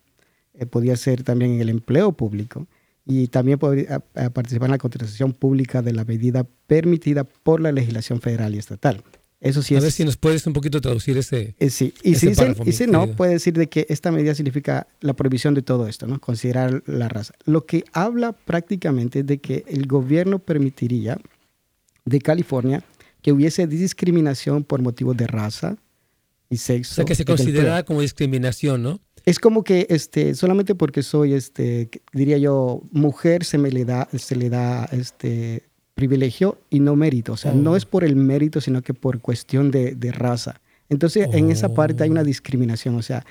Eh, 0.58 0.66
podría 0.66 0.96
ser 0.96 1.22
también 1.22 1.52
en 1.52 1.60
el 1.60 1.68
empleo 1.68 2.12
público 2.12 2.66
y 3.04 3.28
también 3.28 3.58
podría 3.58 4.00
participar 4.32 4.66
en 4.66 4.72
la 4.72 4.78
contratación 4.78 5.32
pública 5.32 5.80
de 5.80 5.92
la 5.92 6.04
medida 6.04 6.44
permitida 6.66 7.22
por 7.22 7.60
la 7.60 7.70
legislación 7.70 8.20
federal 8.20 8.54
y 8.54 8.58
estatal. 8.58 9.04
Eso 9.40 9.62
sí 9.62 9.74
a 9.74 9.78
es, 9.78 9.84
ver 9.84 9.92
si 9.92 10.04
nos 10.04 10.16
puedes 10.16 10.46
un 10.46 10.54
poquito 10.54 10.80
traducir 10.80 11.18
ese. 11.18 11.54
eh, 11.58 11.70
sí. 11.70 11.92
Y 12.02 12.14
ese 12.14 12.34
si, 12.34 12.84
y 12.84 12.86
no, 12.86 13.06
puede 13.14 13.32
decir 13.32 13.52
de 13.54 13.68
que 13.68 13.86
esta 13.90 14.10
medida 14.10 14.34
significa 14.34 14.86
la 15.00 15.14
prohibición 15.14 15.54
de 15.54 15.62
todo 15.62 15.86
esto, 15.86 16.06
¿no? 16.06 16.18
Considerar 16.20 16.82
la 16.86 17.08
raza. 17.08 17.34
Lo 17.44 17.66
que 17.66 17.84
habla 17.92 18.32
prácticamente 18.32 19.22
de 19.22 19.38
que 19.38 19.64
el 19.68 19.86
gobierno 19.86 20.38
permitiría 20.38 21.18
de 22.04 22.20
California 22.20 22.82
que 23.20 23.32
hubiese 23.32 23.66
discriminación 23.66 24.64
por 24.64 24.80
motivos 24.80 25.16
de 25.16 25.26
raza 25.26 25.76
y 26.48 26.56
sexo. 26.56 26.92
O 26.92 26.94
sea, 26.96 27.04
que 27.04 27.14
se 27.14 27.22
en 27.22 27.28
el 27.28 27.32
empleo. 27.32 27.54
considera 27.54 27.84
como 27.84 28.00
discriminación, 28.00 28.82
¿no? 28.82 29.00
Es 29.26 29.38
como 29.40 29.64
que 29.64 29.86
este, 29.90 30.34
solamente 30.34 30.74
porque 30.76 31.02
soy, 31.02 31.34
este, 31.34 31.90
diría 32.12 32.38
yo, 32.38 32.82
mujer, 32.92 33.44
se 33.44 33.58
me 33.58 33.70
le 33.72 33.84
da, 33.84 34.08
se 34.16 34.36
le 34.36 34.48
da 34.48 34.84
este 34.92 35.64
privilegio 35.94 36.58
y 36.70 36.78
no 36.80 36.94
mérito. 36.94 37.32
O 37.32 37.36
sea, 37.36 37.52
Oh. 37.52 37.56
no 37.56 37.74
es 37.76 37.84
por 37.84 38.04
el 38.04 38.14
mérito, 38.16 38.60
sino 38.60 38.82
que 38.82 38.94
por 38.94 39.20
cuestión 39.20 39.70
de, 39.72 39.94
de 39.96 40.12
raza. 40.12 40.60
Entonces, 40.88 41.28
en 41.32 41.50
esa 41.50 41.74
parte 41.74 42.04
hay 42.04 42.10
una 42.10 42.20
Oh. 42.20 42.24
discriminación. 42.24 42.94
O 42.94 43.02
sea, 43.02 43.26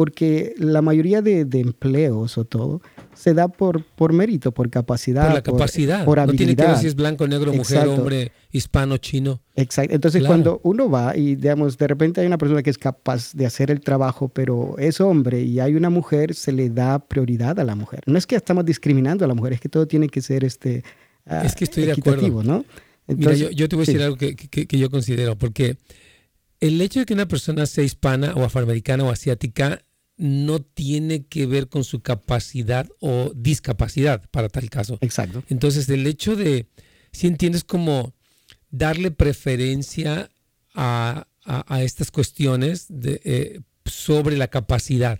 porque 0.00 0.54
la 0.56 0.80
mayoría 0.80 1.20
de, 1.20 1.44
de 1.44 1.60
empleos 1.60 2.38
o 2.38 2.46
todo 2.46 2.80
se 3.14 3.34
da 3.34 3.48
por, 3.48 3.84
por 3.84 4.14
mérito, 4.14 4.50
por 4.50 4.70
capacidad. 4.70 5.26
Por 5.26 5.34
la 5.34 5.42
capacidad. 5.42 6.06
Por 6.06 6.16
no 6.16 6.22
habilidad. 6.22 6.38
tiene 6.38 6.56
que 6.56 6.66
ver 6.66 6.76
si 6.78 6.86
es 6.86 6.94
blanco, 6.94 7.28
negro, 7.28 7.52
mujer, 7.52 7.76
Exacto. 7.80 7.94
hombre, 7.96 8.32
hispano, 8.50 8.96
chino. 8.96 9.42
Exacto. 9.56 9.94
Entonces, 9.94 10.20
Claro. 10.22 10.30
cuando 10.32 10.60
uno 10.64 10.88
va 10.90 11.14
y, 11.18 11.34
digamos, 11.34 11.76
de 11.76 11.86
repente 11.86 12.22
hay 12.22 12.26
una 12.26 12.38
persona 12.38 12.62
que 12.62 12.70
es 12.70 12.78
capaz 12.78 13.34
de 13.34 13.44
hacer 13.44 13.70
el 13.70 13.82
trabajo, 13.82 14.30
pero 14.30 14.74
es 14.78 15.02
hombre 15.02 15.42
y 15.42 15.60
hay 15.60 15.74
una 15.74 15.90
mujer, 15.90 16.34
se 16.34 16.52
le 16.52 16.70
da 16.70 16.98
prioridad 17.06 17.60
a 17.60 17.64
la 17.64 17.74
mujer. 17.74 18.00
No 18.06 18.16
es 18.16 18.26
que 18.26 18.36
estamos 18.36 18.64
discriminando 18.64 19.26
a 19.26 19.28
la 19.28 19.34
mujer, 19.34 19.52
es 19.52 19.60
que 19.60 19.68
todo 19.68 19.86
tiene 19.86 20.08
que 20.08 20.22
ser 20.22 20.44
este, 20.44 20.82
ah, 21.26 21.42
Es 21.44 21.54
que 21.54 21.64
estoy 21.64 21.84
de 21.84 21.92
equitativo, 21.92 22.42
¿no? 22.42 22.64
Mira, 23.06 23.34
yo, 23.34 23.50
yo 23.50 23.68
te 23.68 23.76
voy 23.76 23.82
a 23.82 23.84
sí. 23.84 23.92
decir 23.92 24.04
algo 24.06 24.16
que, 24.16 24.34
que- 24.34 24.66
que 24.66 24.78
yo 24.78 24.88
considero, 24.88 25.36
porque 25.36 25.76
el 26.58 26.80
hecho 26.80 27.00
de 27.00 27.04
que 27.06 27.12
una 27.12 27.28
persona 27.28 27.66
sea 27.66 27.84
hispana 27.84 28.32
o 28.34 28.44
afroamericana 28.44 29.04
o 29.04 29.10
asiática 29.10 29.82
no 30.22 30.60
tiene 30.60 31.24
que 31.26 31.46
ver 31.46 31.68
con 31.68 31.82
su 31.82 32.00
capacidad 32.00 32.86
o 33.00 33.32
discapacidad 33.34 34.22
para 34.30 34.48
tal 34.50 34.68
caso. 34.68 34.98
Exacto. 35.00 35.42
Entonces, 35.48 35.88
el 35.88 36.06
hecho 36.06 36.36
de, 36.36 36.66
si 37.10 37.26
entiendes, 37.26 37.64
como 37.64 38.14
darle 38.70 39.10
preferencia 39.10 40.30
a, 40.74 41.26
a- 41.44 41.74
a 41.74 41.82
estas 41.82 42.10
cuestiones 42.10 42.86
de, 42.88 43.20
eh, 43.24 43.60
sobre 43.86 44.36
la 44.36 44.48
capacidad. 44.48 45.18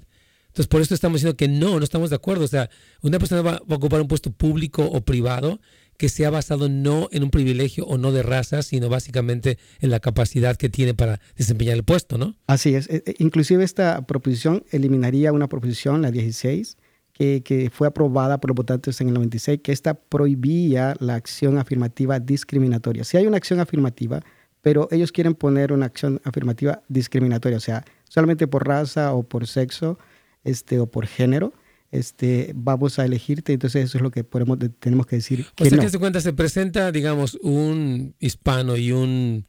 Entonces, 0.48 0.66
por 0.68 0.82
eso 0.82 0.94
estamos 0.94 1.20
diciendo 1.20 1.36
que 1.36 1.48
no, 1.48 1.78
no 1.78 1.84
estamos 1.84 2.10
de 2.10 2.16
acuerdo. 2.16 2.44
O 2.44 2.48
sea, 2.48 2.68
una 3.02 3.18
persona 3.18 3.40
va, 3.42 3.52
va 3.52 3.74
a 3.74 3.76
ocupar 3.76 4.00
un 4.00 4.08
puesto 4.08 4.30
público 4.32 4.84
o 4.84 5.00
privado 5.00 5.60
que 6.00 6.08
sea 6.08 6.30
basado 6.30 6.70
no 6.70 7.10
en 7.12 7.24
un 7.24 7.30
privilegio 7.30 7.84
o 7.84 7.98
no 7.98 8.10
de 8.10 8.22
raza, 8.22 8.62
sino 8.62 8.88
básicamente 8.88 9.58
en 9.80 9.90
la 9.90 10.00
capacidad 10.00 10.56
que 10.56 10.70
tiene 10.70 10.94
para 10.94 11.20
desempeñar 11.36 11.76
el 11.76 11.84
puesto, 11.84 12.16
¿no? 12.16 12.36
Así 12.46 12.74
es. 12.74 12.88
Eh, 12.88 13.02
eh, 13.04 13.16
Inclusive 13.18 13.62
esta 13.62 14.00
proposición 14.06 14.64
eliminaría 14.70 15.30
una 15.30 15.46
proposición, 15.46 16.00
la 16.00 16.10
16, 16.10 16.78
que, 17.12 17.42
que 17.42 17.68
fue 17.68 17.86
aprobada 17.86 18.40
por 18.40 18.48
los 18.48 18.54
votantes 18.54 18.98
en 19.02 19.08
el 19.08 19.14
96, 19.14 19.60
que 19.62 19.72
esta 19.72 19.92
prohibía 19.92 20.96
la 21.00 21.16
acción 21.16 21.58
afirmativa 21.58 22.18
discriminatoria. 22.18 23.04
Si 23.04 23.18
hay 23.18 23.26
una 23.26 23.36
acción 23.36 23.60
afirmativa, 23.60 24.22
pero 24.62 24.88
ellos 24.92 25.12
quieren 25.12 25.34
poner 25.34 25.70
una 25.70 25.84
acción 25.84 26.18
afirmativa 26.24 26.80
discriminatoria, 26.88 27.58
o 27.58 27.60
sea, 27.60 27.84
solamente 28.08 28.46
por 28.46 28.66
raza 28.66 29.12
o 29.12 29.22
por 29.22 29.46
sexo 29.46 29.98
este, 30.44 30.80
o 30.80 30.86
por 30.86 31.06
género, 31.06 31.52
este, 31.90 32.52
vamos 32.54 32.98
a 32.98 33.04
elegirte. 33.04 33.52
Entonces 33.52 33.84
eso 33.84 33.98
es 33.98 34.02
lo 34.02 34.10
que 34.10 34.24
podemos, 34.24 34.58
tenemos 34.78 35.06
que 35.06 35.16
decir 35.16 35.46
O 35.52 35.64
que 35.64 35.70
sea, 35.70 35.76
no. 35.76 35.82
que 35.82 35.90
se 35.90 35.98
cuenta, 35.98 36.20
se 36.20 36.32
presenta, 36.32 36.92
digamos, 36.92 37.34
un 37.42 38.14
hispano 38.18 38.76
y 38.76 38.92
un, 38.92 39.46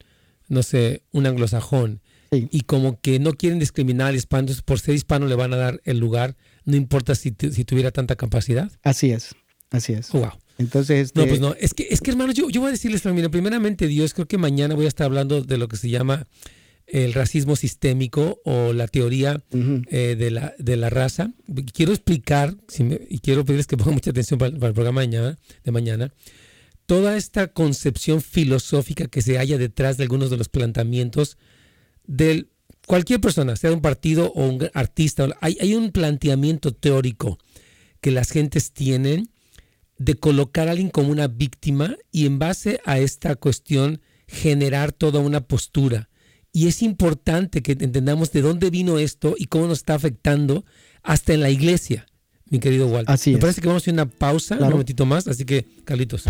no 0.48 0.62
sé, 0.62 1.02
un 1.12 1.26
anglosajón. 1.26 2.00
Sí. 2.30 2.48
Y 2.50 2.62
como 2.62 2.98
que 3.00 3.18
no 3.18 3.34
quieren 3.34 3.58
discriminar 3.58 4.08
al 4.08 4.16
hispano, 4.16 4.40
entonces 4.40 4.62
por 4.62 4.80
ser 4.80 4.94
hispano 4.94 5.26
le 5.26 5.34
van 5.34 5.52
a 5.52 5.56
dar 5.56 5.80
el 5.84 5.98
lugar, 5.98 6.36
no 6.64 6.76
importa 6.76 7.14
si, 7.14 7.34
si 7.50 7.64
tuviera 7.64 7.90
tanta 7.90 8.16
capacidad. 8.16 8.72
Así 8.82 9.10
es, 9.10 9.34
así 9.70 9.92
es. 9.92 10.14
Oh, 10.14 10.20
wow. 10.20 10.30
Entonces, 10.58 11.06
este, 11.06 11.20
No, 11.20 11.26
pues 11.26 11.40
no. 11.40 11.54
Es 11.58 11.74
que, 11.74 11.88
es 11.90 12.00
que 12.00 12.10
hermanos, 12.10 12.34
yo, 12.34 12.48
yo 12.48 12.60
voy 12.60 12.68
a 12.68 12.72
decirles, 12.72 13.04
mira, 13.06 13.28
primeramente 13.28 13.86
Dios, 13.86 14.14
creo 14.14 14.26
que 14.26 14.38
mañana 14.38 14.74
voy 14.74 14.86
a 14.86 14.88
estar 14.88 15.04
hablando 15.04 15.42
de 15.42 15.58
lo 15.58 15.68
que 15.68 15.76
se 15.76 15.90
llama 15.90 16.26
el 16.92 17.14
racismo 17.14 17.56
sistémico 17.56 18.40
o 18.44 18.72
la 18.74 18.86
teoría 18.86 19.42
eh, 19.90 20.14
de, 20.18 20.30
la, 20.30 20.54
de 20.58 20.76
la 20.76 20.90
raza. 20.90 21.32
Quiero 21.72 21.92
explicar, 21.92 22.54
si 22.68 22.84
me- 22.84 23.00
y 23.08 23.18
quiero 23.20 23.44
pedirles 23.44 23.66
que 23.66 23.76
pongan 23.78 23.94
mucha 23.94 24.10
atención 24.10 24.38
para, 24.38 24.52
para 24.56 24.68
el 24.68 24.74
programa 24.74 25.00
de 25.00 25.06
mañana, 25.08 25.38
de 25.64 25.72
mañana, 25.72 26.12
toda 26.86 27.16
esta 27.16 27.48
concepción 27.48 28.20
filosófica 28.20 29.06
que 29.06 29.22
se 29.22 29.38
halla 29.38 29.56
detrás 29.56 29.96
de 29.96 30.02
algunos 30.04 30.28
de 30.30 30.36
los 30.36 30.48
planteamientos 30.50 31.38
de 32.06 32.46
cualquier 32.86 33.20
persona, 33.20 33.56
sea 33.56 33.72
un 33.72 33.80
partido 33.80 34.30
o 34.34 34.46
un 34.46 34.68
artista. 34.74 35.26
Hay, 35.40 35.56
hay 35.60 35.74
un 35.74 35.92
planteamiento 35.92 36.72
teórico 36.74 37.38
que 38.02 38.10
las 38.10 38.30
gentes 38.30 38.72
tienen 38.72 39.30
de 39.96 40.16
colocar 40.16 40.68
a 40.68 40.72
alguien 40.72 40.90
como 40.90 41.08
una 41.10 41.28
víctima 41.28 41.96
y 42.10 42.26
en 42.26 42.38
base 42.38 42.80
a 42.84 42.98
esta 42.98 43.36
cuestión 43.36 44.02
generar 44.26 44.92
toda 44.92 45.20
una 45.20 45.40
postura. 45.46 46.08
Y 46.52 46.68
es 46.68 46.82
importante 46.82 47.62
que 47.62 47.72
entendamos 47.72 48.30
de 48.32 48.42
dónde 48.42 48.68
vino 48.70 48.98
esto 48.98 49.34
y 49.38 49.46
cómo 49.46 49.68
nos 49.68 49.78
está 49.78 49.94
afectando 49.94 50.64
hasta 51.02 51.32
en 51.32 51.40
la 51.40 51.48
iglesia, 51.50 52.06
mi 52.50 52.58
querido 52.58 52.86
Walter. 52.88 53.12
Así 53.12 53.30
Me 53.30 53.36
es. 53.36 53.40
parece 53.40 53.60
que 53.62 53.68
vamos 53.68 53.82
a 53.82 53.84
hacer 53.84 53.94
una 53.94 54.06
pausa, 54.06 54.54
un 54.54 54.58
Claro. 54.58 54.72
momentito 54.72 55.06
más, 55.06 55.26
así 55.28 55.46
que, 55.46 55.66
Carlitos. 55.84 56.24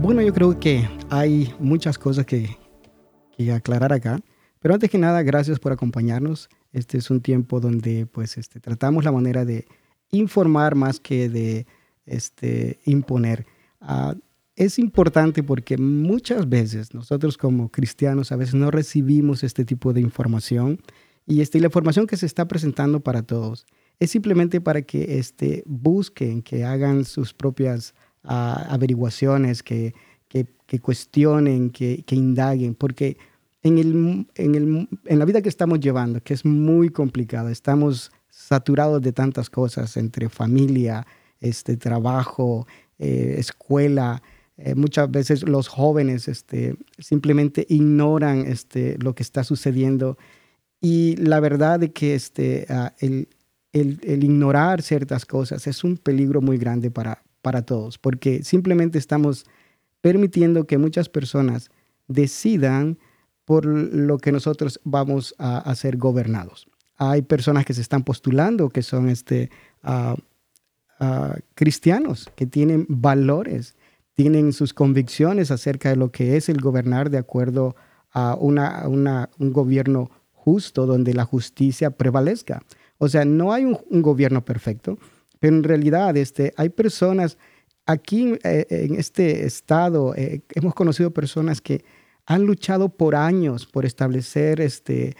Bueno, 0.00 0.22
yo 0.22 0.32
creo 0.32 0.58
que 0.58 0.88
hay 1.10 1.52
muchas 1.58 1.98
cosas 1.98 2.24
que, 2.24 2.56
que 3.36 3.52
aclarar 3.52 3.92
acá. 3.92 4.20
Pero 4.60 4.74
antes 4.74 4.90
que 4.90 4.98
nada, 4.98 5.22
gracias 5.22 5.58
por 5.58 5.72
acompañarnos. 5.72 6.48
Este 6.72 6.98
es 6.98 7.10
un 7.10 7.20
tiempo 7.20 7.60
donde 7.60 8.06
pues 8.06 8.38
este, 8.38 8.60
tratamos 8.60 9.04
la 9.04 9.12
manera 9.12 9.44
de 9.44 9.66
informar 10.10 10.74
más 10.74 11.00
que 11.00 11.28
de 11.28 11.66
este, 12.08 12.78
imponer. 12.84 13.46
Ah, 13.80 14.14
es 14.56 14.78
importante 14.78 15.42
porque 15.42 15.78
muchas 15.78 16.48
veces 16.48 16.92
nosotros 16.92 17.38
como 17.38 17.70
cristianos 17.70 18.32
a 18.32 18.36
veces 18.36 18.54
no 18.54 18.70
recibimos 18.70 19.44
este 19.44 19.64
tipo 19.64 19.92
de 19.92 20.00
información 20.00 20.80
y, 21.26 21.42
este, 21.42 21.60
la 21.60 21.66
información 21.66 22.06
que 22.06 22.16
se 22.16 22.26
está 22.26 22.48
presentando 22.48 23.00
para 23.00 23.22
todos 23.22 23.66
es 24.00 24.10
simplemente 24.10 24.60
para 24.60 24.82
que 24.82 25.18
este, 25.18 25.62
busquen, 25.66 26.42
que 26.42 26.64
hagan 26.64 27.04
sus 27.04 27.34
propias 27.34 27.94
ah, 28.24 28.66
averiguaciones, 28.70 29.62
que, 29.62 29.94
que, 30.28 30.46
que 30.66 30.80
cuestionen, 30.80 31.70
que, 31.70 32.02
que 32.04 32.16
indaguen, 32.16 32.74
porque 32.74 33.16
en, 33.62 33.78
el, 33.78 34.26
en, 34.34 34.54
el, 34.54 34.88
en 35.04 35.18
la 35.18 35.24
vida 35.24 35.42
que 35.42 35.48
estamos 35.48 35.80
llevando, 35.80 36.20
que 36.22 36.34
es 36.34 36.44
muy 36.44 36.90
complicada, 36.90 37.50
estamos 37.50 38.10
saturados 38.28 39.02
de 39.02 39.12
tantas 39.12 39.50
cosas 39.50 39.96
entre 39.96 40.28
familia, 40.28 41.06
este, 41.40 41.76
trabajo, 41.76 42.66
eh, 42.98 43.36
escuela. 43.38 44.22
Eh, 44.56 44.74
muchas 44.74 45.10
veces 45.10 45.48
los 45.48 45.68
jóvenes 45.68 46.28
este, 46.28 46.76
simplemente 46.98 47.64
ignoran 47.68 48.46
este, 48.46 48.98
lo 48.98 49.14
que 49.14 49.22
está 49.22 49.44
sucediendo 49.44 50.18
y 50.80 51.16
la 51.16 51.40
verdad 51.40 51.80
de 51.80 51.92
que 51.92 52.14
este, 52.14 52.66
uh, 52.68 52.88
el, 52.98 53.28
el, 53.72 54.24
ignorar 54.24 54.82
ciertas 54.82 55.26
cosas 55.26 55.66
es 55.66 55.84
un 55.84 55.96
peligro 55.96 56.40
muy 56.40 56.58
grande 56.58 56.90
para, 56.90 57.22
para 57.42 57.62
todos, 57.62 57.98
porque 57.98 58.42
simplemente 58.44 58.98
estamos 58.98 59.44
permitiendo 60.00 60.66
que 60.66 60.78
muchas 60.78 61.08
personas 61.08 61.70
decidan 62.06 62.98
por 63.44 63.64
lo 63.64 64.18
que 64.18 64.30
nosotros 64.30 64.80
vamos 64.84 65.34
a, 65.38 65.58
a 65.58 65.74
ser 65.74 65.96
gobernados. 65.96 66.68
Hay 66.96 67.22
personas 67.22 67.64
que 67.64 67.74
se 67.74 67.80
están 67.80 68.02
postulando 68.02 68.68
que 68.70 68.82
son 68.82 69.08
este, 69.08 69.50
uh, 69.84 70.14
uh, 71.00 71.38
cristianos, 71.54 72.30
que 72.34 72.46
tienen 72.46 72.86
valores, 72.88 73.76
tienen 74.14 74.52
sus 74.52 74.74
convicciones 74.74 75.50
acerca 75.50 75.90
de 75.90 75.96
lo 75.96 76.10
que 76.10 76.36
es 76.36 76.48
el 76.48 76.60
gobernar 76.60 77.10
de 77.10 77.18
acuerdo 77.18 77.76
a 78.10 78.34
una, 78.34 78.84
un 78.86 79.52
gobierno 79.52 80.10
justo, 80.32 80.86
donde 80.86 81.14
la 81.14 81.24
justicia 81.24 81.90
prevalezca. 81.90 82.62
O 82.98 83.08
sea, 83.08 83.24
no 83.24 83.52
hay 83.52 83.64
un, 83.64 84.02
gobierno 84.02 84.44
perfecto, 84.44 84.98
pero 85.38 85.54
en 85.54 85.62
realidad 85.62 86.16
este, 86.16 86.52
hay 86.56 86.70
personas 86.70 87.38
aquí 87.86 88.34
eh, 88.42 88.66
en 88.68 88.96
este 88.96 89.46
estado, 89.46 90.14
eh, 90.16 90.42
hemos 90.54 90.74
conocido 90.74 91.12
personas 91.12 91.60
que 91.60 91.84
han 92.26 92.44
luchado 92.44 92.88
por 92.88 93.14
años 93.14 93.66
por 93.66 93.86
establecer 93.86 94.60
este, 94.60 95.16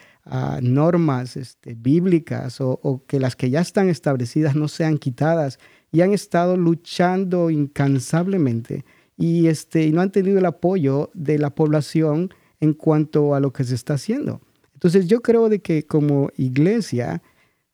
normas 0.61 1.37
este, 1.37 1.75
bíblicas 1.75 2.61
o, 2.61 2.79
o, 2.83 3.05
que 3.07 3.19
las 3.19 3.35
que 3.35 3.51
ya 3.51 3.61
están 3.61 3.89
establecidas 3.89 4.55
no 4.55 4.69
sean 4.69 4.99
quitadas 4.99 5.59
y 5.91 6.03
han 6.03 6.13
estado 6.13 6.57
luchando 6.57 7.51
incansablemente 7.51 8.85
y, 9.17 9.49
este, 9.49 9.85
y 9.85 9.93
no 9.93 10.01
han 10.01 10.13
tenido 10.13 10.39
el 10.39 10.47
apoyo 10.47 11.11
de 11.15 11.39
la 11.39 11.51
población 11.51 12.31
en 12.61 12.73
cuanto 12.73 13.35
a 13.35 13.41
lo 13.41 13.53
que 13.53 13.65
se 13.65 13.75
está 13.75 13.95
haciendo. 13.95 14.41
Entonces 14.75 15.09
yo 15.09 15.21
creo 15.21 15.49
de 15.49 15.61
que 15.61 15.85
como 15.85 16.31
iglesia 16.37 17.23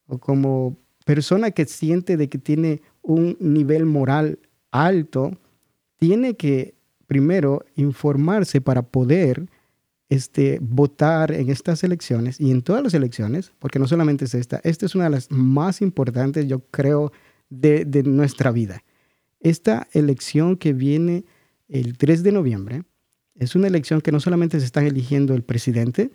o 0.07 0.19
como 0.19 0.79
persona 1.05 1.51
que 1.51 1.67
siente 1.67 2.17
de 2.17 2.29
que 2.29 2.39
tiene 2.39 2.81
un 3.03 3.37
nivel 3.41 3.85
moral 3.85 4.39
alto, 4.71 5.37
tiene 5.99 6.37
que 6.37 6.75
primero 7.07 7.65
informarse 7.77 8.61
para 8.61 8.83
poder 8.83 9.47
este, 10.15 10.61
votar 10.63 11.33
en 11.33 11.51
estas 11.51 11.83
elecciones 11.83 12.41
y 12.41 12.53
en 12.53 12.63
todas 12.63 12.85
las 12.85 12.95
elecciones, 12.95 13.53
porque 13.59 13.81
no 13.81 13.89
solamente 13.89 14.27
es 14.27 14.35
esta, 14.35 14.61
esta 14.63 14.87
es 14.87 14.95
una 14.95 15.05
de 15.05 15.11
las 15.11 15.29
más 15.33 15.83
importantes, 15.83 16.47
yo 16.47 16.61
creo, 16.71 17.13
de, 17.51 17.85
nuestra 18.05 18.53
vida. 18.53 18.85
Esta 19.41 19.89
elección 19.93 20.57
que 20.57 20.73
viene 20.73 21.25
el 21.69 21.99
3 21.99 22.23
de 22.23 22.31
noviembre 22.31 22.85
es 23.35 23.57
una 23.57 23.67
elección 23.67 24.01
que 24.01 24.13
no 24.13 24.21
solamente 24.21 24.61
se 24.61 24.67
están 24.67 24.87
eligiendo 24.87 25.35
el 25.35 25.43
presidente, 25.43 26.13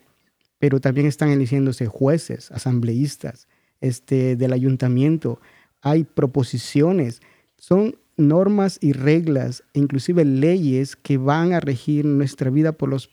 pero 0.60 0.80
también 0.80 1.06
están 1.06 1.30
eligiéndose 1.32 1.86
jueces, 1.88 2.52
asambleístas, 2.52 3.50
este, 3.82 4.38
del 4.38 4.54
ayuntamiento. 4.54 5.42
Hay 5.82 6.06
proposiciones, 6.06 7.22
son 7.58 7.98
normas 8.16 8.78
y 8.82 8.94
reglas, 8.94 9.64
inclusive 9.74 10.24
leyes 10.24 10.96
que 10.96 11.18
van 11.18 11.52
a 11.52 11.60
regir 11.60 12.06
nuestra 12.06 12.50
vida 12.50 12.72
por 12.72 12.88
los 12.88 13.10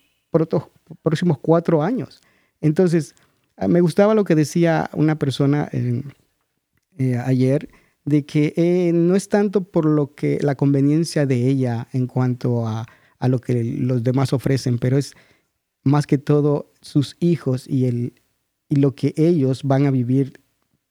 próximos 1.02 1.38
cuatro 1.38 1.82
años. 1.82 2.20
Entonces, 2.60 3.14
ah, 3.56 3.68
me 3.68 3.80
gustaba 3.80 4.14
lo 4.14 4.24
que 4.24 4.34
decía 4.34 4.90
una 4.92 5.18
persona 5.18 5.68
eh, 5.72 7.16
ayer, 7.24 7.68
de 8.04 8.24
que 8.24 8.54
eh, 8.56 8.92
no 8.92 9.16
es 9.16 9.28
tanto 9.28 9.64
por 9.64 9.84
lo 9.84 10.14
que 10.14 10.38
la 10.40 10.54
conveniencia 10.54 11.26
de 11.26 11.48
ella 11.48 11.88
en 11.92 12.06
cuanto 12.06 12.66
a, 12.66 12.86
a, 13.18 13.28
lo 13.28 13.40
que 13.40 13.64
los 13.64 14.04
demás 14.04 14.32
ofrecen, 14.32 14.78
pero 14.78 14.96
es 14.96 15.14
más 15.82 16.06
que 16.06 16.18
todo 16.18 16.72
sus 16.80 17.16
hijos 17.20 17.66
y, 17.68 17.86
el, 17.86 18.14
y 18.68 18.76
lo 18.76 18.94
que 18.94 19.12
ellos 19.16 19.62
van 19.64 19.86
a 19.86 19.90
vivir 19.90 20.40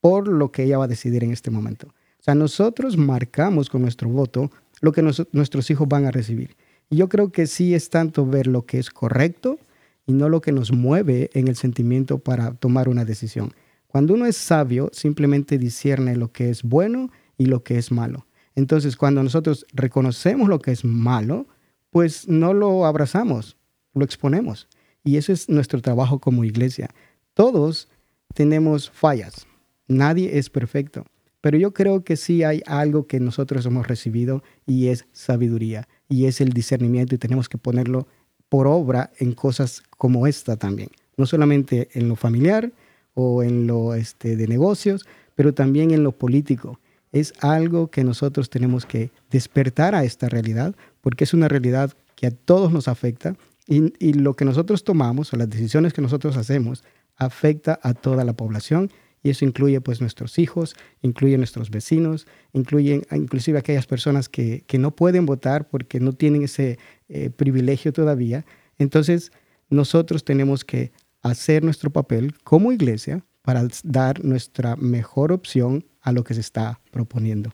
por 0.02 0.28
lo 0.28 0.52
que 0.52 0.64
ella 0.64 0.78
va 0.78 0.86
a 0.86 0.90
decidir 0.90 1.24
en 1.24 1.32
este 1.32 1.52
momento. 1.52 1.88
O 1.88 2.24
sea, 2.26 2.36
nosotros 2.36 2.98
marcamos 2.98 3.70
con 3.70 3.82
nuestro 3.82 4.10
voto 4.10 4.52
lo 4.82 4.92
que 4.92 5.02
nuestros 5.02 5.70
hijos 5.70 5.88
van 5.88 6.06
a 6.06 6.12
recibir. 6.12 6.56
Yo 6.90 7.10
creo 7.10 7.32
que 7.32 7.48
sí 7.48 7.74
es 7.74 7.90
tanto 7.90 8.26
ver 8.26 8.48
lo 8.48 8.66
que 8.66 8.78
es 8.78 8.90
correcto 8.90 9.58
y 10.06 10.14
no 10.14 10.30
lo 10.30 10.42
que 10.42 10.52
nos 10.52 10.72
mueve 10.72 11.30
en 11.34 11.48
el 11.48 11.56
sentimiento 11.56 12.20
para 12.20 12.54
tomar 12.54 12.90
una 12.90 13.06
decisión. 13.06 13.54
Cuando 13.88 14.14
uno 14.14 14.26
es 14.26 14.38
sabio, 14.38 14.90
simplemente 14.94 15.58
discierne 15.58 16.16
lo 16.16 16.32
que 16.32 16.50
es 16.50 16.64
bueno 16.64 17.12
y 17.38 17.46
lo 17.46 17.64
que 17.64 17.78
es 17.78 17.92
malo. 17.92 18.28
Entonces, 18.56 18.96
cuando 18.96 19.24
nosotros 19.24 19.66
reconocemos 19.74 20.50
lo 20.50 20.60
que 20.60 20.72
es 20.72 20.86
malo, 20.86 21.48
pues 21.90 22.28
no 22.28 22.54
lo 22.54 22.86
abrazamos, 22.86 23.58
lo 23.94 24.04
exponemos. 24.06 24.68
Y 25.04 25.18
eso 25.18 25.32
es 25.32 25.50
nuestro 25.50 25.82
trabajo 25.82 26.20
como 26.20 26.44
iglesia. 26.44 26.90
Todos 27.34 27.90
tenemos 28.34 28.90
fallas. 28.90 29.48
Nadie 29.88 30.38
es 30.38 30.50
perfecto. 30.50 31.06
Pero 31.42 31.58
yo 31.58 31.74
creo 31.74 32.04
que 32.04 32.18
sí 32.18 32.44
hay 32.44 32.64
algo 32.66 33.06
que 33.06 33.20
nosotros 33.20 33.66
hemos 33.68 33.88
recibido 33.88 34.42
y 34.66 34.88
es 34.88 35.06
sabiduría 35.12 35.88
y 36.10 36.26
es 36.26 36.42
el 36.42 36.54
discernimiento 36.54 37.14
y 37.14 37.20
tenemos 37.20 37.50
que 37.50 37.60
ponerlo 37.60 38.08
por 38.50 38.68
obra 38.68 39.12
en 39.20 39.34
cosas 39.34 39.84
como 39.98 40.28
esta 40.28 40.56
también. 40.58 40.90
No 41.18 41.26
solamente 41.26 41.90
en 41.94 42.10
lo 42.10 42.16
familiar, 42.16 42.72
o 43.16 43.42
en 43.42 43.66
lo 43.66 43.96
este, 43.96 44.36
de 44.36 44.48
negocios, 44.48 45.08
pero 45.34 45.54
también 45.54 45.92
en 45.92 46.04
lo 46.04 46.12
político. 46.12 46.80
Es 47.12 47.34
algo 47.40 47.90
que 47.90 48.04
nosotros 48.04 48.50
tenemos 48.50 48.86
que 48.86 49.10
despertar 49.32 49.96
a 49.96 50.04
esta 50.04 50.30
realidad, 50.30 50.76
porque 51.02 51.24
es 51.24 51.34
una 51.34 51.48
realidad 51.48 51.94
que 52.16 52.28
a 52.28 52.32
todos 52.32 52.72
nos 52.72 52.88
afecta 52.88 53.36
y, 53.68 53.94
y 54.06 54.14
lo 54.14 54.36
que 54.36 54.46
nosotros 54.46 54.84
tomamos 54.84 55.34
o 55.34 55.38
las 55.38 55.50
decisiones 55.50 55.94
que 55.94 56.02
nosotros 56.02 56.38
hacemos 56.38 56.84
afecta 57.16 57.80
a 57.82 57.94
toda 57.94 58.26
la 58.26 58.34
población 58.34 58.92
y 59.24 59.32
eso 59.32 59.44
incluye 59.44 59.82
pues 59.82 60.02
nuestros 60.02 60.38
hijos, 60.38 60.76
incluye 61.02 61.38
nuestros 61.38 61.72
vecinos, 61.72 62.28
incluye 62.54 63.02
inclusive 63.12 63.58
aquellas 63.58 63.88
personas 63.88 64.30
que, 64.30 64.64
que 64.68 64.78
no 64.78 64.92
pueden 64.92 65.26
votar 65.26 65.68
porque 65.68 66.00
no 66.00 66.14
tienen 66.14 66.44
ese 66.44 66.78
eh, 67.10 67.30
privilegio 67.30 67.94
todavía. 67.94 68.46
Entonces 68.78 69.32
nosotros 69.70 70.24
tenemos 70.24 70.64
que 70.64 70.92
hacer 71.22 71.64
nuestro 71.64 71.90
papel 71.90 72.34
como 72.44 72.72
iglesia 72.72 73.24
para 73.42 73.68
dar 73.84 74.24
nuestra 74.24 74.76
mejor 74.76 75.32
opción 75.32 75.86
a 76.02 76.12
lo 76.12 76.24
que 76.24 76.34
se 76.34 76.42
está 76.42 76.80
proponiendo. 76.92 77.52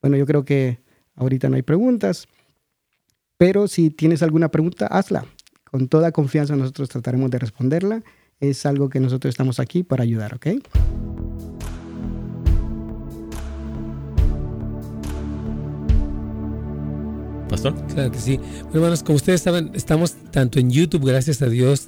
Bueno, 0.00 0.16
yo 0.16 0.26
creo 0.26 0.44
que 0.44 0.78
ahorita 1.14 1.48
no 1.48 1.56
hay 1.56 1.62
preguntas, 1.62 2.26
pero 3.36 3.68
si 3.68 3.90
tienes 3.90 4.22
alguna 4.22 4.50
pregunta, 4.50 4.86
hazla. 4.86 5.26
Con 5.64 5.88
toda 5.88 6.12
confianza 6.12 6.56
nosotros 6.56 6.88
trataremos 6.88 7.30
de 7.30 7.38
responderla. 7.38 8.02
Es 8.38 8.66
algo 8.66 8.88
que 8.88 9.00
nosotros 9.00 9.30
estamos 9.32 9.60
aquí 9.60 9.82
para 9.82 10.02
ayudar, 10.02 10.34
¿ok? 10.34 10.46
Pastor. 17.50 17.74
Claro 17.92 18.12
que 18.12 18.18
sí. 18.18 18.36
Bueno, 18.36 18.70
hermanos, 18.74 19.02
como 19.02 19.16
ustedes 19.16 19.42
saben, 19.42 19.72
estamos 19.74 20.14
tanto 20.30 20.60
en 20.60 20.70
YouTube, 20.70 21.04
gracias 21.04 21.42
a 21.42 21.48
Dios, 21.48 21.86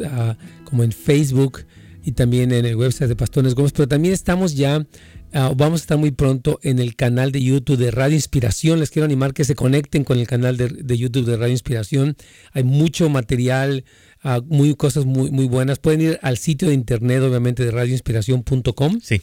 como 0.65 0.83
en 0.83 0.91
Facebook 0.91 1.65
y 2.05 2.13
también 2.13 2.51
en 2.51 2.67
el 2.67 2.75
website 2.75 3.09
de 3.09 3.15
Pastores 3.15 3.55
Gómez, 3.55 3.73
pero 3.73 3.87
también 3.87 4.13
estamos 4.13 4.57
ya, 4.57 4.85
ah, 5.33 5.53
vamos 5.57 5.81
a 5.81 5.85
estar 5.85 5.99
muy 5.99 6.11
pronto 6.11 6.59
en 6.65 6.81
el 6.81 6.97
canal 6.97 7.31
de 7.31 7.43
YouTube 7.43 7.77
de 7.77 7.93
Radio 7.93 8.17
Inspiración. 8.17 8.81
Les 8.81 8.91
quiero 8.91 9.05
animar 9.05 9.33
que 9.35 9.45
se 9.45 9.55
conecten 9.55 10.03
con 10.03 10.19
el 10.19 10.27
canal 10.27 10.57
de, 10.57 10.99
YouTube 10.99 11.27
de 11.27 11.37
Radio 11.37 11.53
Inspiración. 11.53 12.17
Hay 12.53 12.65
mucho 12.65 13.09
material, 13.09 13.85
uh, 14.25 14.43
muy, 14.49 14.75
cosas 14.75 15.05
muy, 15.05 15.31
muy 15.31 15.47
buenas. 15.47 15.79
Pueden 15.79 16.01
ir 16.01 16.19
al 16.23 16.39
sitio 16.39 16.69
de 16.69 16.75
internet, 16.75 17.23
obviamente, 17.23 17.65
de 17.65 17.71
radioinspiración.com. 17.71 19.01
Sí 19.01 19.23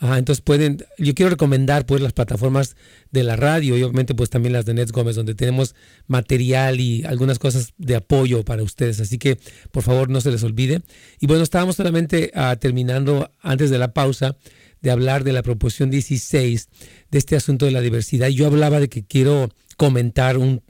entonces 0.00 0.40
pueden, 0.42 0.84
yo 0.98 1.14
quiero 1.14 1.30
recomendar 1.30 1.86
pues 1.86 2.00
las 2.00 2.12
plataformas 2.12 2.76
de 3.10 3.22
la 3.22 3.36
radio 3.36 3.76
y 3.76 3.82
obviamente 3.82 4.14
pues 4.14 4.28
también 4.28 4.52
las 4.52 4.66
de 4.66 4.74
Nets 4.74 4.92
Gómez 4.92 5.16
donde 5.16 5.34
tenemos 5.34 5.74
material 6.06 6.80
y 6.80 7.04
algunas 7.04 7.38
cosas 7.38 7.72
de 7.78 7.96
apoyo 7.96 8.44
para 8.44 8.62
ustedes. 8.62 9.00
Así 9.00 9.18
que 9.18 9.38
por 9.70 9.82
favor 9.82 10.10
no 10.10 10.20
se 10.20 10.30
les 10.30 10.42
olvide. 10.42 10.82
Y 11.20 11.26
bueno, 11.26 11.42
estábamos 11.42 11.76
solamente 11.76 12.30
ah, 12.34 12.56
terminando 12.56 13.30
antes 13.40 13.70
de 13.70 13.78
la 13.78 13.92
pausa 13.92 14.36
de 14.84 14.90
hablar 14.90 15.24
de 15.24 15.32
la 15.32 15.42
proposición 15.42 15.90
16 15.90 16.68
de 17.10 17.18
este 17.18 17.36
asunto 17.36 17.64
de 17.64 17.72
la 17.72 17.80
diversidad. 17.80 18.28
Yo 18.28 18.46
hablaba 18.46 18.80
de 18.80 18.88
que 18.88 19.04
quiero 19.04 19.48
comentar 19.76 20.36
un, 20.36 20.60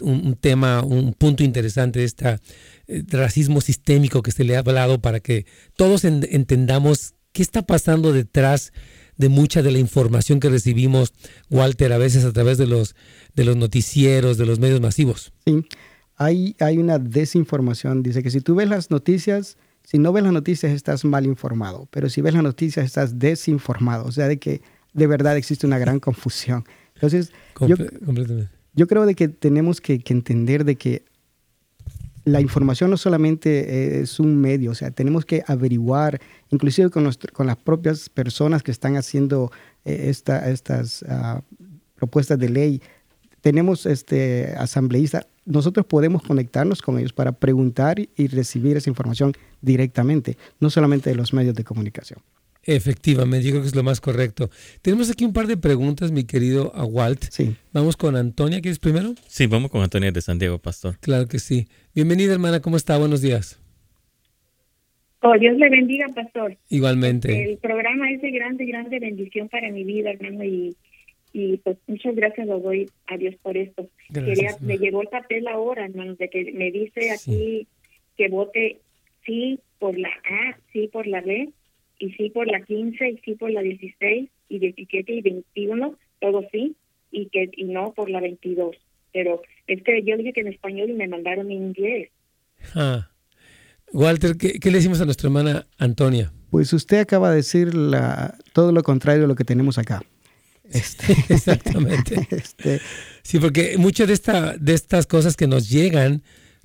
tema, 0.40 0.82
un 0.82 1.14
punto 1.14 1.42
interesante 1.42 1.98
de 1.98 2.04
este 2.06 2.38
racismo 3.18 3.60
sistémico 3.60 4.22
que 4.22 4.30
se 4.30 4.44
le 4.44 4.56
ha 4.56 4.60
hablado 4.60 5.00
para 5.00 5.20
que 5.20 5.46
todos 5.76 6.04
entendamos 6.04 7.14
qué 7.32 7.42
está 7.42 7.62
pasando 7.62 8.12
detrás 8.12 8.72
de 8.72 8.94
mucha 9.28 9.62
de 9.62 9.70
la 9.70 9.78
información 9.78 10.40
que 10.40 10.48
recibimos, 10.48 11.12
Walter, 11.50 11.92
a 11.92 11.98
veces 11.98 12.24
a 12.24 12.32
través 12.32 12.58
de 12.58 12.66
los, 12.66 12.94
de 13.34 13.44
los 13.44 13.56
noticieros, 13.56 14.38
de 14.38 14.46
los 14.46 14.58
medios 14.58 14.80
masivos. 14.80 15.32
Sí, 15.46 15.64
hay, 16.16 16.56
hay 16.60 16.78
una 16.78 16.98
desinformación. 16.98 18.02
Dice 18.02 18.22
que 18.22 18.30
si 18.30 18.40
tú 18.40 18.54
ves 18.54 18.68
las 18.68 18.90
noticias, 18.90 19.56
si 19.82 19.98
no 19.98 20.12
ves 20.12 20.24
las 20.24 20.32
noticias 20.32 20.72
estás 20.72 21.04
mal 21.04 21.26
informado, 21.26 21.88
pero 21.90 22.08
si 22.08 22.20
ves 22.20 22.34
las 22.34 22.42
noticias 22.42 22.84
estás 22.86 23.18
desinformado. 23.18 24.06
O 24.06 24.12
sea, 24.12 24.28
de 24.28 24.38
que 24.38 24.62
de 24.92 25.06
verdad 25.06 25.36
existe 25.36 25.66
una 25.66 25.78
gran 25.78 26.00
confusión. 26.00 26.64
Entonces, 26.94 27.32
yo, 27.66 27.76
yo, 28.74 28.86
creo 28.86 29.04
de 29.04 29.14
que 29.14 29.28
tenemos 29.28 29.80
que, 29.80 29.98
que 29.98 30.12
entender 30.12 30.64
de 30.64 30.76
que 30.76 31.04
la 32.24 32.40
información 32.40 32.90
no 32.90 32.96
solamente 32.96 34.00
es 34.00 34.18
un 34.18 34.40
medio, 34.40 34.70
o 34.70 34.74
sea, 34.74 34.90
tenemos 34.90 35.24
que 35.24 35.42
averiguar, 35.46 36.20
inclusive 36.50 36.90
con, 36.90 37.10
con 37.32 37.46
las 37.46 37.56
propias 37.56 38.08
personas 38.08 38.62
que 38.62 38.70
están 38.70 38.96
haciendo 38.96 39.52
eh, 39.84 40.06
esta, 40.08 40.48
estas 40.50 41.04
ah, 41.08 41.42
propuestas 41.96 42.38
de 42.38 42.48
ley. 42.48 42.82
Tenemos 43.42 43.84
este, 43.84 44.54
asambleístas, 44.56 45.26
nosotros 45.44 45.84
podemos 45.84 46.22
conectarnos 46.22 46.80
con 46.80 46.98
ellos 46.98 47.12
para 47.12 47.32
preguntar 47.32 48.00
y 48.00 48.26
recibir 48.28 48.78
esa 48.78 48.88
información 48.88 49.34
directamente, 49.60 50.38
no 50.60 50.70
solamente 50.70 51.10
de 51.10 51.16
los 51.16 51.34
medios 51.34 51.54
de 51.54 51.64
comunicación. 51.64 52.20
Efectivamente, 52.66 53.44
yo 53.44 53.52
creo 53.52 53.62
que 53.62 53.68
es 53.68 53.74
lo 53.74 53.82
más 53.82 54.00
correcto. 54.00 54.50
Tenemos 54.82 55.10
aquí 55.10 55.24
un 55.24 55.32
par 55.32 55.46
de 55.46 55.56
preguntas, 55.56 56.12
mi 56.12 56.24
querido 56.24 56.72
Walt. 56.72 57.24
Sí. 57.30 57.56
Vamos 57.72 57.96
con 57.96 58.16
Antonia, 58.16 58.60
¿quieres 58.60 58.78
primero? 58.78 59.14
Sí, 59.26 59.46
vamos 59.46 59.70
con 59.70 59.82
Antonia 59.82 60.10
de 60.12 60.20
San 60.20 60.38
Diego, 60.38 60.58
pastor. 60.58 60.98
Claro 61.00 61.28
que 61.28 61.38
sí. 61.38 61.66
Bienvenida, 61.94 62.32
hermana, 62.32 62.60
¿cómo 62.60 62.76
está? 62.76 62.96
Buenos 62.96 63.20
días. 63.20 63.60
Oh, 65.20 65.38
Dios 65.38 65.56
le 65.56 65.70
bendiga, 65.70 66.06
pastor. 66.14 66.56
Igualmente. 66.68 67.52
El 67.52 67.56
programa 67.58 68.10
es 68.10 68.20
de 68.20 68.30
grande, 68.30 68.66
grande 68.66 68.98
bendición 68.98 69.48
para 69.48 69.70
mi 69.70 69.82
vida, 69.82 70.10
hermano, 70.10 70.44
y, 70.44 70.76
y 71.32 71.56
pues 71.58 71.78
muchas 71.86 72.14
gracias 72.14 72.46
lo 72.46 72.60
doy 72.60 72.90
a 73.06 73.16
Dios 73.16 73.34
por 73.42 73.56
esto. 73.56 73.88
Gracias, 74.10 74.60
me 74.60 74.76
llegó 74.76 75.00
el 75.02 75.08
papel 75.08 75.46
ahora, 75.48 75.86
hermano, 75.86 76.14
de 76.14 76.28
que 76.28 76.52
me 76.52 76.70
dice 76.70 77.10
aquí 77.10 77.66
que 78.16 78.28
vote 78.28 78.80
sí 79.24 79.58
por 79.78 79.98
la 79.98 80.08
A, 80.08 80.58
sí 80.72 80.88
por 80.92 81.06
la 81.06 81.20
B, 81.22 81.48
y 81.98 82.12
sí 82.12 82.30
por 82.30 82.46
la 82.46 82.60
15, 82.60 83.10
y 83.10 83.18
sí 83.24 83.34
por 83.34 83.50
la 83.50 83.62
16, 83.62 84.28
y 84.48 84.58
17 84.58 85.12
y 85.12 85.20
21, 85.20 85.96
todo 86.20 86.44
sí, 86.52 86.76
y 87.10 87.26
que 87.26 87.50
y 87.56 87.64
no 87.64 87.92
por 87.92 88.10
la 88.10 88.20
22. 88.20 88.76
Pero 89.12 89.42
es 89.66 89.82
que 89.82 90.02
yo 90.02 90.16
dije 90.16 90.32
que 90.32 90.40
en 90.40 90.48
español 90.48 90.90
y 90.90 90.94
me 90.94 91.08
mandaron 91.08 91.50
en 91.50 91.68
inglés. 91.68 92.10
Ah. 92.74 93.08
Walter, 93.92 94.36
¿qué, 94.36 94.58
le 94.62 94.78
decimos 94.78 95.00
a 95.00 95.04
nuestra 95.04 95.28
hermana 95.28 95.66
Antonia? 95.78 96.32
Pues 96.50 96.72
usted 96.72 96.98
acaba 96.98 97.30
de 97.30 97.36
decir 97.36 97.74
la, 97.74 98.36
todo 98.52 98.72
lo 98.72 98.82
contrario 98.82 99.22
de 99.22 99.28
lo 99.28 99.36
que 99.36 99.44
tenemos 99.44 99.78
acá. 99.78 100.02
Este, 100.72 101.12
Exactamente. 101.28 102.26
Este, 102.30 102.80
sí, 103.22 103.38
porque 103.38 103.76
muchas 103.78 104.08
de, 104.08 104.14
esta, 104.14 104.56
de 104.56 104.74
estas 104.74 105.06
cosas 105.06 105.36
que 105.36 105.46
nos 105.46 105.70
llegan, 105.70 106.22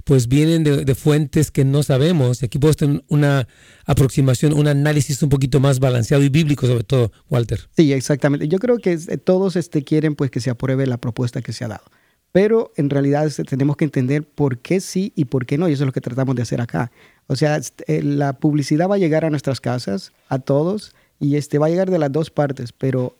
pues 0.09 0.27
vienen 0.27 0.63
de, 0.63 0.95
fuentes 0.95 1.51
que 1.51 1.63
no 1.63 1.83
sabemos. 1.83 2.41
Y 2.41 2.47
aquí 2.47 2.57
puedo 2.57 2.73
tener 2.73 3.03
una 3.09 3.47
aproximación, 3.85 4.53
un 4.53 4.67
análisis 4.67 5.21
un 5.21 5.29
poquito 5.29 5.59
más 5.59 5.79
balanceado 5.79 6.23
y 6.23 6.29
bíblico 6.29 6.65
sobre 6.65 6.83
todo, 6.83 7.11
Walter. 7.29 7.69
Sí, 7.77 7.93
exactamente. 7.93 8.47
Yo 8.47 8.57
creo 8.57 8.79
que 8.79 8.97
todos 9.19 9.55
este, 9.55 9.83
quieren 9.83 10.15
pues 10.15 10.31
que 10.31 10.39
se 10.39 10.49
apruebe 10.49 10.87
la 10.87 10.97
propuesta 10.97 11.43
que 11.43 11.53
se 11.53 11.63
ha 11.63 11.67
dado 11.67 11.83
pero 12.31 12.71
en 12.75 12.91
realidad 12.91 13.25
este, 13.25 13.43
tenemos 13.43 13.75
que 13.75 13.85
entender 13.85 14.23
por 14.23 14.59
qué 14.59 14.81
sí 14.81 15.13
y 15.15 15.25
por 15.25 15.47
qué 15.47 15.57
no, 15.57 15.67
y 15.67 15.73
eso 15.73 15.83
es 15.83 15.87
lo 15.87 15.93
que 15.93 16.01
tratamos 16.01 16.35
de 16.35 16.43
hacer 16.43 16.61
acá. 16.61 16.91
O 17.25 17.35
sea, 17.35 17.57
este, 17.57 18.03
la 18.03 18.33
publicidad 18.33 18.87
va 18.87 18.95
a 18.95 18.99
llegar 18.99 19.25
a 19.25 19.31
nuestras 19.31 19.59
casas, 19.59 20.11
a 20.27 20.37
todos, 20.37 20.95
y 21.19 21.37
este 21.37 21.57
va 21.57 21.65
a 21.65 21.69
llegar 21.69 21.89
de 21.89 21.97
las 21.97 22.11
dos 22.11 22.29
partes, 22.29 22.71
pero 22.71 23.15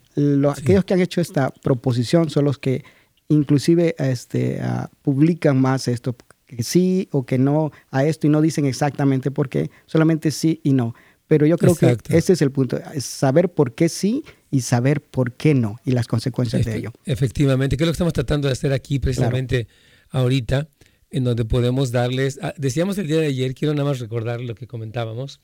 aquellos 0.48 0.84
que 0.84 0.94
han 0.94 1.00
hecho 1.00 1.20
esta 1.20 1.50
proposición 1.50 2.30
son 2.30 2.44
los 2.44 2.58
que 2.58 2.84
inclusive 3.28 3.96
este, 3.98 4.60
uh, 4.62 4.86
publican 5.02 5.60
más 5.60 5.88
esto, 5.88 6.14
que 6.56 6.62
sí 6.62 7.08
o 7.12 7.24
que 7.24 7.38
no 7.38 7.70
a 7.90 8.04
esto 8.04 8.26
y 8.26 8.30
no 8.30 8.40
dicen 8.40 8.66
exactamente 8.66 9.30
por 9.30 9.48
qué, 9.48 9.70
solamente 9.86 10.30
sí 10.30 10.60
y 10.62 10.72
no. 10.72 10.94
Pero 11.26 11.46
yo 11.46 11.56
creo 11.56 11.76
que 11.76 11.96
ese 12.08 12.32
es 12.32 12.42
el 12.42 12.50
punto, 12.50 12.80
es 12.92 13.04
saber 13.04 13.52
por 13.52 13.74
qué 13.74 13.88
sí 13.88 14.24
y 14.50 14.62
saber 14.62 15.00
por 15.00 15.32
qué 15.32 15.54
no 15.54 15.78
y 15.84 15.92
las 15.92 16.08
consecuencias 16.08 16.64
de 16.64 16.76
ello. 16.76 16.92
Efectivamente, 17.04 17.76
que 17.76 17.84
es 17.84 17.86
lo 17.86 17.92
que 17.92 17.94
estamos 17.94 18.12
tratando 18.12 18.48
de 18.48 18.52
hacer 18.52 18.72
aquí 18.72 18.98
precisamente 18.98 19.68
ahorita, 20.10 20.68
en 21.10 21.24
donde 21.24 21.44
podemos 21.44 21.92
darles, 21.92 22.40
ah, 22.42 22.52
decíamos 22.56 22.98
el 22.98 23.06
día 23.06 23.20
de 23.20 23.26
ayer, 23.26 23.54
quiero 23.54 23.74
nada 23.74 23.88
más 23.88 24.00
recordar 24.00 24.40
lo 24.40 24.56
que 24.56 24.66
comentábamos, 24.66 25.40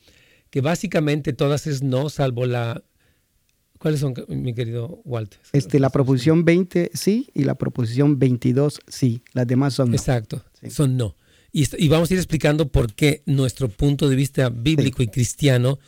que 0.51 0.61
básicamente 0.61 1.33
todas 1.33 1.67
es 1.67 1.83
no, 1.83 2.09
salvo 2.09 2.47
la... 2.47 2.83
¿Cuáles 3.87 4.01
son, 4.01 4.15
mi 4.27 4.53
querido 4.53 5.01
Walter? 5.05 5.39
Este, 5.53 5.79
la 5.79 5.91
proposición 5.91 6.45
20 6.45 6.91
sí 6.93 7.29
y 7.35 7.45
la 7.45 7.55
proposición 7.55 8.19
22 8.19 8.81
sí, 8.89 9.23
las 9.33 9.47
demás 9.47 9.75
son 9.75 9.91
no. 9.91 9.95
Exacto, 9.95 10.43
son 10.69 10.97
no. 10.97 11.15
Y, 11.53 11.87
vamos 11.87 12.11
a 12.11 12.15
ir 12.15 12.19
explicando 12.19 12.67
por 12.67 12.93
qué 12.95 13.23
nuestro 13.27 13.69
punto 13.69 14.09
de 14.09 14.17
vista 14.17 14.49
bíblico 14.49 15.05
y 15.05 15.07
cristiano 15.07 15.79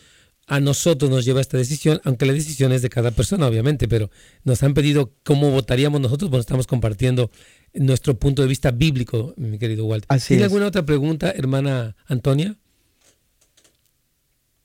a 0.46 0.60
nosotros 0.60 1.10
nos 1.10 1.24
lleva 1.24 1.40
a 1.40 1.42
esta 1.42 1.58
decisión, 1.58 2.00
aunque 2.04 2.24
la 2.24 2.34
decisión 2.34 2.70
es 2.70 2.82
de 2.82 2.88
cada 2.88 3.10
persona, 3.10 3.48
obviamente, 3.48 3.88
pero 3.88 4.12
nos 4.44 4.62
han 4.62 4.74
pedido 4.74 5.12
cómo 5.24 5.50
votaríamos 5.50 6.00
nosotros, 6.00 6.30
bueno, 6.30 6.42
estamos 6.42 6.68
compartiendo 6.68 7.32
nuestro 7.74 8.16
punto 8.16 8.42
de 8.42 8.48
vista 8.48 8.70
bíblico, 8.70 9.34
mi 9.36 9.58
querido 9.58 9.86
Walter. 9.86 10.20
¿Tiene 10.20 10.44
alguna 10.44 10.68
otra 10.68 10.86
pregunta, 10.86 11.32
hermana 11.32 11.96
Antonia? 12.06 12.56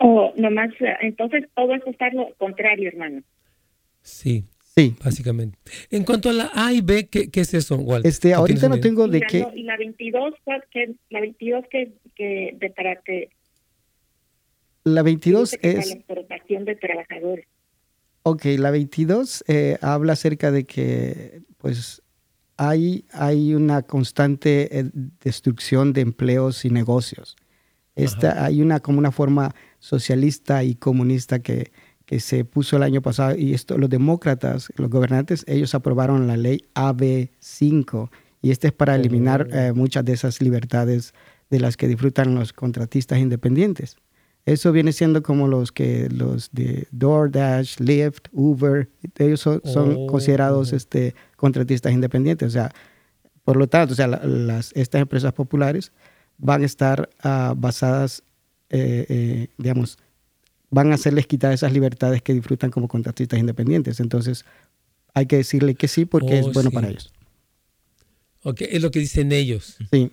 Oh, 0.06 0.34
nomás, 0.36 0.70
entonces 1.00 1.46
todo 1.56 1.74
es 1.74 1.82
estar 1.88 2.14
lo 2.14 2.34
contrario, 2.38 2.90
hermano. 2.90 3.22
Sí. 4.02 4.44
Sí. 4.76 4.98
Básicamente. 5.02 5.58
En 5.92 6.04
cuanto 6.04 6.30
a 6.30 6.34
la 6.34 6.52
A 6.54 6.74
y 6.74 6.82
B, 6.82 7.08
¿qué, 7.08 7.30
es 7.32 7.54
eso, 7.54 7.78
Walter? 7.78 8.10
Este, 8.10 8.34
ahorita 8.34 8.68
no 8.68 8.82
tengo 8.82 9.08
de 9.08 9.22
qué. 9.22 9.48
Y 9.56 9.64
la 9.64 9.78
22, 9.78 10.34
que, 10.72 10.96
la 11.10 11.22
22 11.22 11.66
que, 11.70 11.94
que 12.16 12.54
de 12.60 12.70
para 12.72 12.98
que. 12.98 13.30
La 14.84 15.04
22 15.04 15.58
es. 15.62 15.88
La 15.88 15.94
explotación 15.94 16.66
de 16.66 16.76
trabajadores. 16.76 17.46
Ok, 18.24 18.44
la 18.58 18.72
22 18.72 19.46
eh, 19.48 19.78
habla 19.80 20.14
acerca 20.14 20.52
de 20.52 20.66
que, 20.66 21.44
pues, 21.60 22.02
hay, 22.58 23.06
hay 23.14 23.54
una 23.54 23.84
constante 23.84 24.80
eh, 24.80 24.84
destrucción 25.24 25.94
de 25.94 26.02
empleos 26.02 26.66
y 26.66 26.72
negocios. 26.72 27.38
Esta, 27.96 28.44
hay 28.44 28.62
una 28.62 28.80
como 28.82 28.98
una 28.98 29.12
forma 29.12 29.54
socialista 29.84 30.64
y 30.64 30.76
comunista 30.76 31.40
que 31.40 31.72
que 32.06 32.20
se 32.20 32.46
puso 32.46 32.78
el 32.78 32.84
año 32.84 33.02
pasado 33.02 33.36
y 33.36 33.54
esto 33.54 33.78
los 33.78 33.90
demócratas, 33.90 34.70
los 34.76 34.90
gobernantes, 34.90 35.46
ellos 35.48 35.74
aprobaron 35.74 36.28
la 36.28 36.38
ley 36.38 36.66
AB5 36.76 38.10
y 38.42 38.52
este 38.52 38.68
es 38.68 38.74
para 38.74 38.96
eliminar 38.96 39.48
eh, 39.52 39.72
muchas 39.74 40.04
de 40.04 40.14
esas 40.14 40.42
libertades 40.42 41.14
de 41.50 41.60
las 41.60 41.78
que 41.78 41.88
disfrutan 41.88 42.36
los 42.36 42.52
contratistas 42.52 43.20
independientes. 43.20 43.96
Eso 44.46 44.74
viene 44.74 44.92
siendo 44.92 45.24
como 45.24 45.48
los 45.48 45.72
que 45.72 46.10
los 46.10 46.52
de 46.52 46.88
DoorDash, 46.92 47.80
Lyft, 47.80 48.28
Uber, 48.34 48.90
ellos 49.18 49.40
son, 49.40 49.62
oh. 49.64 50.08
considerados 50.08 50.74
este, 50.74 51.16
contratistas 51.38 51.94
independientes. 51.94 52.50
O 52.50 52.52
sea, 52.52 52.70
por 53.46 53.56
lo 53.56 53.68
tanto, 53.68 53.94
o 53.94 53.96
sea, 53.96 54.08
las, 54.08 54.74
estas 54.76 55.02
empresas 55.02 55.32
populares 55.32 55.94
van 56.38 56.64
a 56.64 56.66
estar 56.66 57.10
uh, 57.24 57.56
basadas, 57.56 58.24
eh, 58.74 59.06
eh, 59.08 59.48
digamos, 59.58 60.00
van 60.70 60.92
a 60.92 60.96
hacerles 60.96 61.28
quitar 61.28 61.54
esas 61.54 61.72
libertades 61.72 62.22
que 62.22 62.34
disfrutan 62.34 62.72
como 62.72 62.88
contratistas 62.88 63.40
independientes. 63.40 64.00
Entonces, 64.00 64.46
hay 65.14 65.28
que 65.28 65.38
decirle 65.38 65.76
que 65.76 65.88
sí 65.88 66.06
porque 66.06 66.40
es 66.40 66.48
oh, 66.48 66.52
bueno 66.52 66.72
para 66.72 66.90
ellos. 66.90 67.14
Ok, 68.42 68.62
es 68.62 68.82
lo 68.82 68.90
que 68.90 69.00
dicen 69.00 69.32
ellos. 69.32 69.78
Sí. 69.92 70.12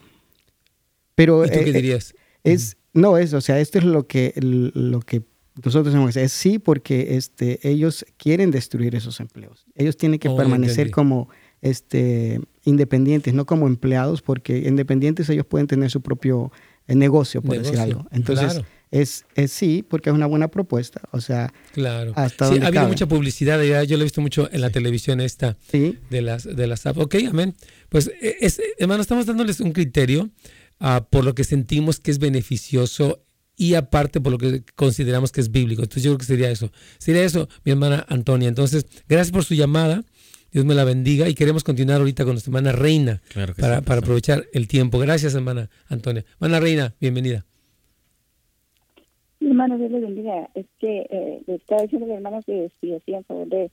Pero, 1.15 1.45
¿Y 1.45 1.49
tú 1.49 1.59
qué 1.65 1.71
eh, 1.71 1.73
dirías? 1.73 2.15
Es, 2.45 2.77
no, 2.93 3.17
es, 3.17 3.33
o 3.33 3.41
sea, 3.41 3.59
esto 3.61 3.79
es 3.79 3.85
lo 3.85 4.07
que, 4.07 4.35
lo 4.37 5.01
que 5.01 5.23
nosotros 5.65 5.95
hemos 5.95 6.17
es 6.17 6.33
sí 6.33 6.59
porque 6.59 7.17
este, 7.17 7.67
ellos 7.69 8.05
quieren 8.17 8.51
destruir 8.51 8.95
esos 8.95 9.21
empleos. 9.21 9.67
Ellos 9.75 9.97
tienen 9.97 10.19
que 10.19 10.29
oh, 10.29 10.37
permanecer 10.37 10.91
como 10.91 11.29
este, 11.63 12.41
independientes, 12.65 13.35
no 13.35 13.47
como 13.47 13.67
empleados, 13.67 14.23
porque 14.23 14.59
independientes 14.59 15.29
ellos 15.29 15.47
pueden 15.47 15.67
tener 15.67 15.91
su 15.91 16.01
propio 16.01 16.53
eh, 16.87 16.95
negocio, 16.95 17.43
por 17.43 17.59
decir 17.59 17.79
algo. 17.79 18.07
Entonces, 18.11 18.63
es, 18.91 19.25
es, 19.35 19.53
sí, 19.53 19.85
porque 19.89 20.11
es 20.11 20.15
una 20.15 20.27
buena 20.27 20.49
propuesta. 20.49 21.03
O 21.13 21.21
sea, 21.21 21.53
claro. 21.73 22.13
hasta 22.17 22.49
sí, 22.49 22.59
ha 22.61 22.67
habido 22.67 22.89
mucha 22.89 23.07
publicidad, 23.07 23.63
ya 23.63 23.85
yo 23.85 23.97
lo 23.97 24.03
he 24.03 24.05
visto 24.05 24.21
mucho 24.21 24.49
en 24.53 24.61
la 24.61 24.71
televisión 24.71 25.21
esta 25.21 25.57
de 25.73 26.23
las 26.23 26.45
de 26.45 26.67
las 26.67 26.87
apps. 26.87 26.99
Ok, 26.99 27.17
amén. 27.29 27.55
Pues, 27.89 28.11
e, 28.21 28.37
es, 28.41 28.61
hermano, 28.79 29.03
estamos 29.03 29.27
dándoles 29.27 29.61
un 29.61 29.73
criterio 29.73 30.31
uh, 30.81 31.05
por 31.09 31.25
lo 31.25 31.35
que 31.35 31.45
sentimos 31.45 32.01
que 32.01 32.11
es 32.11 32.19
beneficioso 32.19 33.23
y 33.57 33.75
aparte 33.75 34.23
por 34.23 34.33
lo 34.33 34.39
que 34.39 34.65
consideramos 34.75 35.33
que 35.33 35.43
es 35.43 35.51
bíblico. 35.51 35.83
Entonces 35.83 36.03
yo 36.03 36.11
creo 36.13 36.19
que 36.19 36.25
sería 36.25 36.51
eso. 36.51 36.73
Sería 36.99 37.23
eso, 37.23 37.49
mi 37.63 37.73
hermana 37.73 38.07
Antonia. 38.09 38.49
Entonces, 38.49 38.87
gracias 39.07 39.33
por 39.33 39.45
su 39.45 39.55
llamada. 39.55 40.03
Dios 40.53 40.65
me 40.65 40.75
la 40.75 40.85
bendiga 40.85 41.29
y 41.29 41.35
queremos 41.35 41.63
continuar 41.63 42.01
ahorita 42.01 42.25
con 42.25 42.35
nuestra 42.35 42.51
hermana 42.51 42.73
Reina 42.73 43.23
para, 43.57 43.83
para 43.83 44.01
aprovechar 44.01 44.47
el 44.53 44.67
tiempo. 44.67 44.99
Gracias, 44.99 45.35
hermana 45.35 45.71
Antonia. 45.89 46.25
Hermana 46.41 46.61
Reina, 46.61 46.95
bienvenida. 47.01 47.45
Hermano, 49.41 49.79
Dios 49.79 49.91
le 49.91 50.01
bendiga. 50.01 50.51
Es 50.55 50.67
que 50.79 51.07
eh, 51.11 51.43
le 51.47 51.55
estaba 51.55 51.83
diciendo 51.83 52.07
a 52.07 52.09
mi 52.09 52.15
hermano 52.15 52.43
que 52.45 52.71
si 52.81 52.95
hacían 52.95 53.25
favor 53.25 53.49
de 53.49 53.71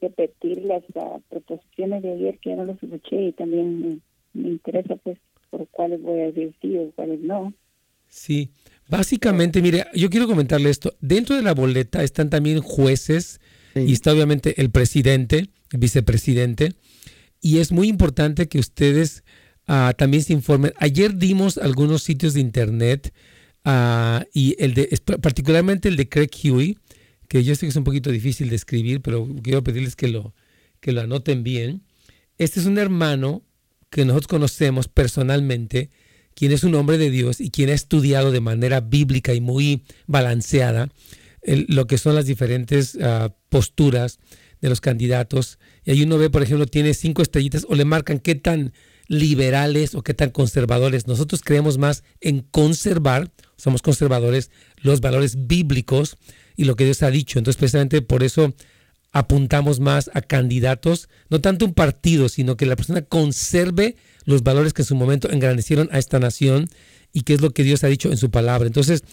repetir 0.00 0.62
las 0.64 0.82
proposiciones 1.28 2.02
de 2.02 2.12
ayer, 2.12 2.38
que 2.38 2.50
ya 2.50 2.56
no 2.56 2.64
los 2.64 2.82
escuché 2.82 3.28
y 3.28 3.32
también 3.32 4.02
me, 4.34 4.48
interesa 4.48 4.96
pues 4.96 5.18
por 5.50 5.66
cuáles 5.68 6.00
voy 6.02 6.20
a 6.20 6.24
decir 6.26 6.54
sí 6.60 6.76
o 6.78 6.90
cuáles 6.92 7.20
no. 7.20 7.52
Sí, 8.08 8.50
básicamente, 8.88 9.62
mire, 9.62 9.86
yo 9.94 10.10
quiero 10.10 10.26
comentarle 10.26 10.70
esto. 10.70 10.94
Dentro 11.00 11.36
de 11.36 11.42
la 11.42 11.54
boleta 11.54 12.02
están 12.02 12.30
también 12.30 12.60
jueces 12.60 13.40
y 13.74 13.92
está 13.92 14.12
obviamente 14.12 14.60
el 14.60 14.70
presidente, 14.70 15.48
el 15.70 15.78
vicepresidente, 15.78 16.74
y 17.40 17.58
es 17.58 17.72
muy 17.72 17.88
importante 17.88 18.48
que 18.48 18.58
ustedes 18.58 19.24
ah, 19.66 19.94
también 19.96 20.22
se 20.22 20.32
informen. 20.32 20.72
Ayer 20.76 21.16
dimos 21.16 21.58
algunos 21.58 22.02
sitios 22.02 22.34
de 22.34 22.40
internet 22.40 23.12
Ah, 23.64 24.26
y 24.34 24.56
el 24.58 24.74
de, 24.74 25.00
particularmente 25.20 25.88
el 25.88 25.96
de 25.96 26.08
Craig 26.08 26.30
Huey, 26.44 26.78
que 27.28 27.44
yo 27.44 27.54
sé 27.54 27.60
que 27.60 27.70
es 27.70 27.76
un 27.76 27.84
poquito 27.84 28.10
difícil 28.10 28.50
de 28.50 28.56
escribir, 28.56 29.00
pero 29.00 29.28
quiero 29.42 29.62
pedirles 29.62 29.96
que 29.96 30.08
lo, 30.08 30.34
que 30.80 30.92
lo 30.92 31.02
anoten 31.02 31.42
bien. 31.42 31.82
Este 32.38 32.60
es 32.60 32.66
un 32.66 32.78
hermano 32.78 33.42
que 33.90 34.04
nosotros 34.04 34.28
conocemos 34.28 34.88
personalmente, 34.88 35.90
quien 36.34 36.50
es 36.50 36.64
un 36.64 36.74
hombre 36.74 36.98
de 36.98 37.10
Dios 37.10 37.40
y 37.40 37.50
quien 37.50 37.70
ha 37.70 37.74
estudiado 37.74 38.32
de 38.32 38.40
manera 38.40 38.80
bíblica 38.80 39.34
y 39.34 39.40
muy 39.40 39.84
balanceada 40.06 40.88
lo 41.42 41.86
que 41.86 41.98
son 41.98 42.14
las 42.14 42.26
diferentes 42.26 42.96
ah, 43.02 43.34
posturas 43.48 44.18
de 44.60 44.68
los 44.68 44.80
candidatos. 44.80 45.58
Y 45.84 45.90
ahí 45.90 46.02
uno 46.02 46.18
ve, 46.18 46.30
por 46.30 46.42
ejemplo, 46.42 46.66
tiene 46.66 46.94
cinco 46.94 47.22
estrellitas 47.22 47.66
o 47.68 47.74
le 47.74 47.84
marcan 47.84 48.20
qué 48.20 48.34
tan 48.34 48.72
liberales 49.08 49.94
o 49.94 50.02
qué 50.02 50.14
tan 50.14 50.30
conservadores. 50.30 51.06
Nosotros 51.06 51.42
creemos 51.42 51.78
más 51.78 52.04
en 52.20 52.40
conservar, 52.40 53.30
somos 53.56 53.82
conservadores, 53.82 54.50
los 54.78 55.00
valores 55.00 55.46
bíblicos 55.46 56.16
y 56.56 56.64
lo 56.64 56.76
que 56.76 56.84
Dios 56.84 57.02
ha 57.02 57.10
dicho. 57.10 57.38
Entonces, 57.38 57.58
precisamente 57.58 58.02
por 58.02 58.22
eso 58.22 58.54
apuntamos 59.12 59.80
más 59.80 60.10
a 60.14 60.22
candidatos, 60.22 61.08
no 61.28 61.40
tanto 61.40 61.66
un 61.66 61.74
partido, 61.74 62.28
sino 62.28 62.56
que 62.56 62.64
la 62.64 62.76
persona 62.76 63.02
conserve 63.02 63.96
los 64.24 64.42
valores 64.42 64.72
que 64.72 64.82
en 64.82 64.86
su 64.86 64.94
momento 64.94 65.30
engrandecieron 65.30 65.88
a 65.92 65.98
esta 65.98 66.18
nación 66.18 66.68
y 67.12 67.22
qué 67.22 67.34
es 67.34 67.42
lo 67.42 67.50
que 67.50 67.64
Dios 67.64 67.84
ha 67.84 67.88
dicho 67.88 68.10
en 68.10 68.16
su 68.16 68.30
palabra. 68.30 68.66
Entonces, 68.66 69.04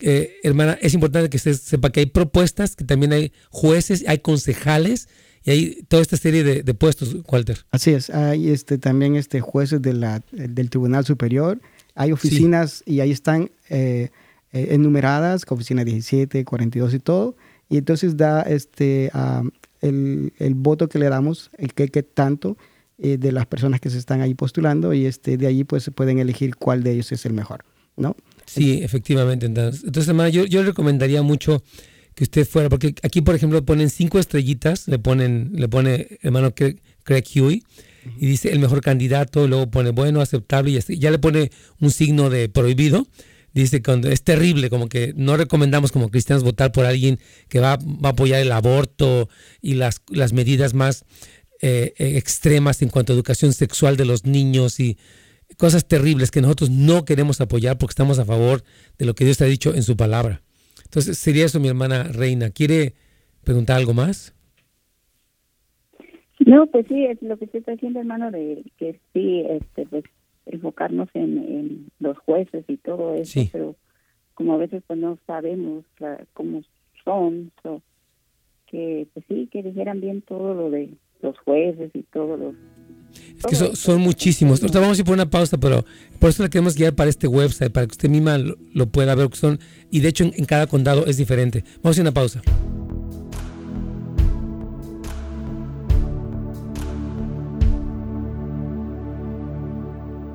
eh, 0.00 0.36
hermana, 0.42 0.78
es 0.80 0.94
importante 0.94 1.28
que 1.28 1.38
usted 1.38 1.54
sepa 1.54 1.90
que 1.90 2.00
hay 2.00 2.06
propuestas, 2.06 2.76
que 2.76 2.84
también 2.84 3.12
hay 3.12 3.32
jueces, 3.50 4.04
hay 4.06 4.18
concejales 4.18 5.08
y 5.44 5.50
hay 5.50 5.82
toda 5.88 6.02
esta 6.02 6.16
serie 6.16 6.44
de, 6.44 6.74
puestos, 6.74 7.16
Walter. 7.26 7.64
Así 7.70 7.90
es, 7.90 8.10
hay 8.10 8.50
este, 8.50 8.78
también 8.78 9.16
este, 9.16 9.40
jueces 9.40 9.82
de 9.82 9.94
la, 9.94 10.22
del 10.30 10.70
Tribunal 10.70 11.04
Superior, 11.04 11.60
hay 11.94 12.12
oficinas 12.12 12.84
y 12.86 13.00
ahí 13.00 13.10
están 13.10 13.50
eh, 13.70 14.10
eh, 14.52 14.68
enumeradas, 14.70 15.44
oficina 15.48 15.84
17, 15.84 16.44
42 16.44 16.94
y 16.94 16.98
todo, 17.00 17.36
y 17.68 17.78
entonces 17.78 18.16
da 18.16 18.42
este, 18.42 19.10
el, 19.80 20.32
el, 20.38 20.54
voto 20.54 20.88
que 20.88 20.98
le 20.98 21.08
damos, 21.08 21.50
el 21.58 21.74
que, 21.74 21.88
que 21.88 22.02
tanto 22.02 22.56
de 22.98 23.30
las 23.30 23.46
personas 23.46 23.80
que 23.80 23.90
se 23.90 23.98
están 23.98 24.22
ahí 24.22 24.34
postulando 24.34 24.92
y 24.92 25.06
este, 25.06 25.36
de 25.36 25.46
ahí 25.46 25.62
pues 25.62 25.84
se 25.84 25.92
pueden 25.92 26.18
elegir 26.18 26.56
cuál 26.56 26.82
de 26.82 26.92
ellos 26.92 27.12
es 27.12 27.24
el 27.26 27.32
mejor, 27.32 27.64
¿no? 27.96 28.16
Sí, 28.48 28.80
efectivamente. 28.82 29.46
Entonces, 29.46 29.84
entonces 29.84 30.08
hermano, 30.08 30.28
yo, 30.30 30.62
recomendaría 30.62 31.22
mucho 31.22 31.62
que 32.14 32.24
usted 32.24 32.46
fuera, 32.46 32.68
porque 32.68 32.94
aquí, 33.02 33.20
por 33.20 33.34
ejemplo, 33.34 33.64
ponen 33.64 33.90
cinco 33.90 34.18
estrellitas, 34.18 34.88
le 34.88 34.98
ponen, 34.98 35.52
le 35.54 35.68
pone 35.68 36.18
hermano 36.22 36.52
Craig 36.54 37.24
Huey, 37.36 37.62
y 38.18 38.26
dice 38.26 38.50
el 38.50 38.58
mejor 38.58 38.80
candidato, 38.80 39.46
luego 39.46 39.70
pone 39.70 39.90
bueno, 39.90 40.20
aceptable, 40.20 40.72
y 40.72 40.78
así, 40.78 40.98
ya 40.98 41.10
le 41.10 41.18
pone 41.18 41.50
un 41.80 41.90
signo 41.90 42.30
de 42.30 42.48
prohibido. 42.48 43.06
Dice 43.54 43.82
que 43.82 44.00
es 44.10 44.22
terrible, 44.22 44.70
como 44.70 44.88
que 44.88 45.14
no 45.16 45.36
recomendamos 45.36 45.90
como 45.90 46.10
cristianos 46.10 46.44
votar 46.44 46.70
por 46.70 46.84
alguien 46.84 47.18
que 47.48 47.60
va, 47.60 47.76
va 47.76 48.10
a 48.10 48.12
apoyar 48.12 48.40
el 48.40 48.52
aborto 48.52 49.28
y 49.60 49.74
las, 49.74 50.02
las 50.10 50.32
medidas 50.32 50.74
más 50.74 51.04
eh, 51.60 51.92
extremas 51.98 52.82
en 52.82 52.88
cuanto 52.88 53.12
a 53.12 53.16
educación 53.16 53.52
sexual 53.52 53.96
de 53.96 54.04
los 54.04 54.24
niños 54.24 54.78
y 54.78 54.96
cosas 55.58 55.86
terribles 55.86 56.30
que 56.30 56.40
nosotros 56.40 56.70
no 56.70 57.04
queremos 57.04 57.40
apoyar 57.40 57.76
porque 57.76 57.92
estamos 57.92 58.18
a 58.18 58.24
favor 58.24 58.62
de 58.96 59.04
lo 59.04 59.14
que 59.14 59.24
Dios 59.24 59.42
ha 59.42 59.44
dicho 59.44 59.74
en 59.74 59.82
su 59.82 59.96
palabra. 59.96 60.40
Entonces, 60.84 61.18
sería 61.18 61.44
eso, 61.44 61.60
mi 61.60 61.68
hermana 61.68 62.04
Reina. 62.04 62.50
¿Quiere 62.50 62.94
preguntar 63.44 63.76
algo 63.76 63.92
más? 63.92 64.34
No, 66.38 66.66
pues 66.68 66.86
sí, 66.88 67.04
es 67.04 67.20
lo 67.20 67.36
que 67.36 67.44
usted 67.44 67.58
está 67.58 67.72
haciendo, 67.72 67.98
hermano, 67.98 68.30
de 68.30 68.64
que 68.78 68.98
sí, 69.12 69.44
este, 69.50 69.84
pues, 69.86 70.04
enfocarnos 70.46 71.08
en, 71.12 71.90
los 71.98 72.16
jueces 72.18 72.64
y 72.68 72.76
todo 72.78 73.14
eso, 73.14 73.40
pero 73.52 73.76
como 74.34 74.54
a 74.54 74.56
veces 74.56 74.82
pues 74.86 74.98
no 74.98 75.18
sabemos 75.26 75.84
cómo 76.32 76.62
son, 77.04 77.50
que 78.66 79.06
pues 79.12 79.26
sí, 79.28 79.48
que 79.50 79.62
dijeran 79.62 80.00
bien 80.00 80.22
todo 80.22 80.54
lo 80.54 80.70
de 80.70 80.90
los 81.20 81.36
jueces 81.40 81.90
y 81.92 82.02
todo 82.04 82.36
lo 82.36 82.54
es 83.38 83.46
que 83.46 83.76
son, 83.76 84.00
muchísimos. 84.00 84.60
Nosotros 84.62 84.82
vamos 84.82 84.98
a 84.98 85.00
ir 85.00 85.04
por 85.04 85.14
una 85.14 85.30
pausa, 85.30 85.58
pero 85.58 85.84
por 86.18 86.30
eso 86.30 86.42
la 86.42 86.48
queremos 86.48 86.74
guiar 86.74 86.94
para 86.94 87.08
este 87.08 87.28
website, 87.28 87.72
para 87.72 87.86
que 87.86 87.92
usted 87.92 88.08
misma 88.08 88.36
lo, 88.38 88.86
pueda 88.88 89.14
ver. 89.14 89.28
son 89.34 89.60
Y 89.90 90.00
de 90.00 90.08
hecho 90.08 90.24
en, 90.24 90.44
cada 90.44 90.66
condado 90.66 91.06
es 91.06 91.16
diferente. 91.16 91.64
Vamos 91.82 91.96
a 91.96 92.00
ir 92.00 92.06
a 92.06 92.10
una 92.10 92.14
pausa. 92.14 92.42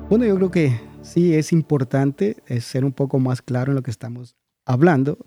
Bueno, 0.08 0.24
yo 0.26 0.36
creo 0.36 0.50
que 0.50 0.80
sí 1.02 1.34
es 1.34 1.52
importante 1.52 2.36
ser 2.60 2.84
un 2.84 2.92
poco 2.92 3.18
más 3.18 3.42
claro 3.42 3.72
en 3.72 3.76
lo 3.76 3.82
que 3.82 3.90
estamos 3.90 4.34
hablando. 4.64 5.18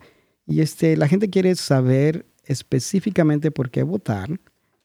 Y 0.47 0.61
este, 0.61 0.97
la 0.97 1.07
gente 1.07 1.29
quiere 1.29 1.53
saber 1.55 2.25
específicamente 2.45 3.51
por 3.51 3.69
qué 3.69 3.83
votar 3.83 4.39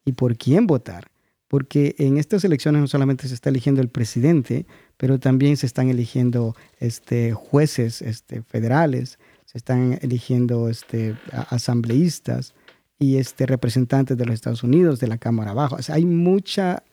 y 0.05 0.13
por 0.13 0.37
quién 0.37 0.67
votar 0.67 1.12
porque 1.53 1.95
en 1.99 2.17
estas 2.17 2.45
elecciones 2.45 2.81
no 2.81 2.89
solamente 2.89 3.29
se 3.29 3.35
está 3.35 3.51
eligiendo 3.51 3.83
el 3.83 3.91
presidente, 3.91 4.65
pero 4.97 5.21
también 5.21 5.59
se 5.59 5.67
están 5.67 5.91
eligiendo 5.91 6.57
este, 6.81 7.35
jueces 7.35 8.01
este, 8.01 8.41
federales, 8.41 9.19
se 9.45 9.59
están 9.59 9.99
eligiendo 10.01 10.71
este, 10.71 11.15
asambleístas 11.51 12.55
y 12.99 13.21
representantes 13.21 14.17
de 14.17 14.25
los 14.25 14.33
Estados 14.33 14.63
Unidos, 14.63 14.99
de 14.99 15.09
la 15.09 15.19
Cámara 15.19 15.53
Baja. 15.53 15.77
hay 15.93 16.07
mucha, 16.07 16.85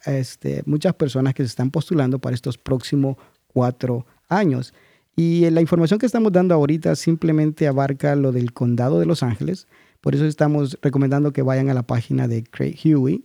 muchas 0.65 0.93
personas 0.93 1.34
que 1.36 1.43
se 1.43 1.48
están 1.48 1.72
postulando 1.72 2.19
para 2.19 2.36
estos 2.36 2.58
próximos 2.58 3.15
cuatro 3.48 4.06
años. 4.28 4.74
Y 5.15 5.50
la 5.52 5.62
información 5.62 6.00
que 6.00 6.06
estamos 6.06 6.34
dando 6.34 6.54
ahorita 6.54 6.98
simplemente 6.98 7.65
abarca 7.65 8.13
lo 8.17 8.34
del 8.34 8.52
condado 8.52 9.00
de 9.00 9.06
Los 9.06 9.24
Ángeles. 9.24 9.67
Por 10.02 10.15
eso 10.15 10.26
estamos 10.26 10.78
recomendando 10.82 11.32
que 11.32 11.43
vayan 11.43 11.69
a 11.69 11.74
la 11.74 11.84
página 11.84 12.28
de 12.28 12.43
Craig 12.43 12.76
Huey 12.84 13.24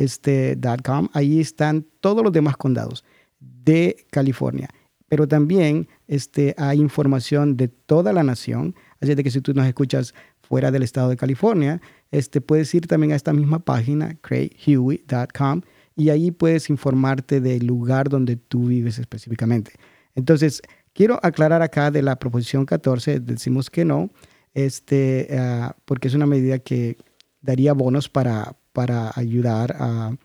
este, 0.00 0.58
.com, 0.82 1.08
ahí 1.12 1.40
están 1.40 1.86
todos 2.00 2.24
los 2.24 2.32
demás 2.32 2.56
condados 2.56 3.04
de 3.38 4.06
California. 4.10 4.68
Pero 5.08 5.28
también 5.28 5.88
este, 6.08 6.54
hay 6.56 6.80
información 6.80 7.56
de 7.56 7.68
toda 7.68 8.12
la 8.12 8.22
nación. 8.22 8.74
Así 9.00 9.14
de 9.14 9.22
que 9.22 9.30
si 9.30 9.42
tú 9.42 9.52
nos 9.52 9.66
escuchas 9.66 10.14
fuera 10.40 10.70
del 10.70 10.84
estado 10.84 11.10
de 11.10 11.16
California, 11.16 11.82
este, 12.10 12.40
puedes 12.40 12.74
ir 12.74 12.86
también 12.86 13.12
a 13.12 13.16
esta 13.16 13.34
misma 13.34 13.58
página, 13.58 14.16
craighuey.com, 14.22 15.60
y 15.96 16.08
ahí 16.08 16.30
puedes 16.30 16.70
informarte 16.70 17.42
del 17.42 17.66
lugar 17.66 18.08
donde 18.08 18.36
tú 18.36 18.68
vives 18.68 18.98
específicamente. 18.98 19.72
Entonces, 20.14 20.62
quiero 20.94 21.20
aclarar 21.22 21.60
acá 21.60 21.90
de 21.90 22.00
la 22.00 22.16
proposición 22.16 22.64
14, 22.64 23.20
decimos 23.20 23.68
que 23.68 23.84
no, 23.84 24.10
este, 24.54 25.28
ah, 25.38 25.76
porque 25.84 26.08
es 26.08 26.14
una 26.14 26.26
medida 26.26 26.58
que 26.58 26.96
daría 27.42 27.74
bonos 27.74 28.08
para, 28.08 28.56
para 28.72 29.12
ayudar 29.14 29.76
a, 29.78 30.16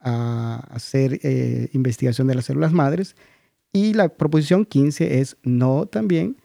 hacer 0.00 1.18
eh, 1.22 1.68
investigación 1.72 2.28
de 2.28 2.34
las 2.34 2.46
células 2.46 2.72
madres. 2.72 3.16
Y 3.72 3.92
la 3.94 4.08
proposición 4.08 4.64
15 4.64 5.20
es 5.20 5.36
no 5.42 5.86
también, 5.86 6.36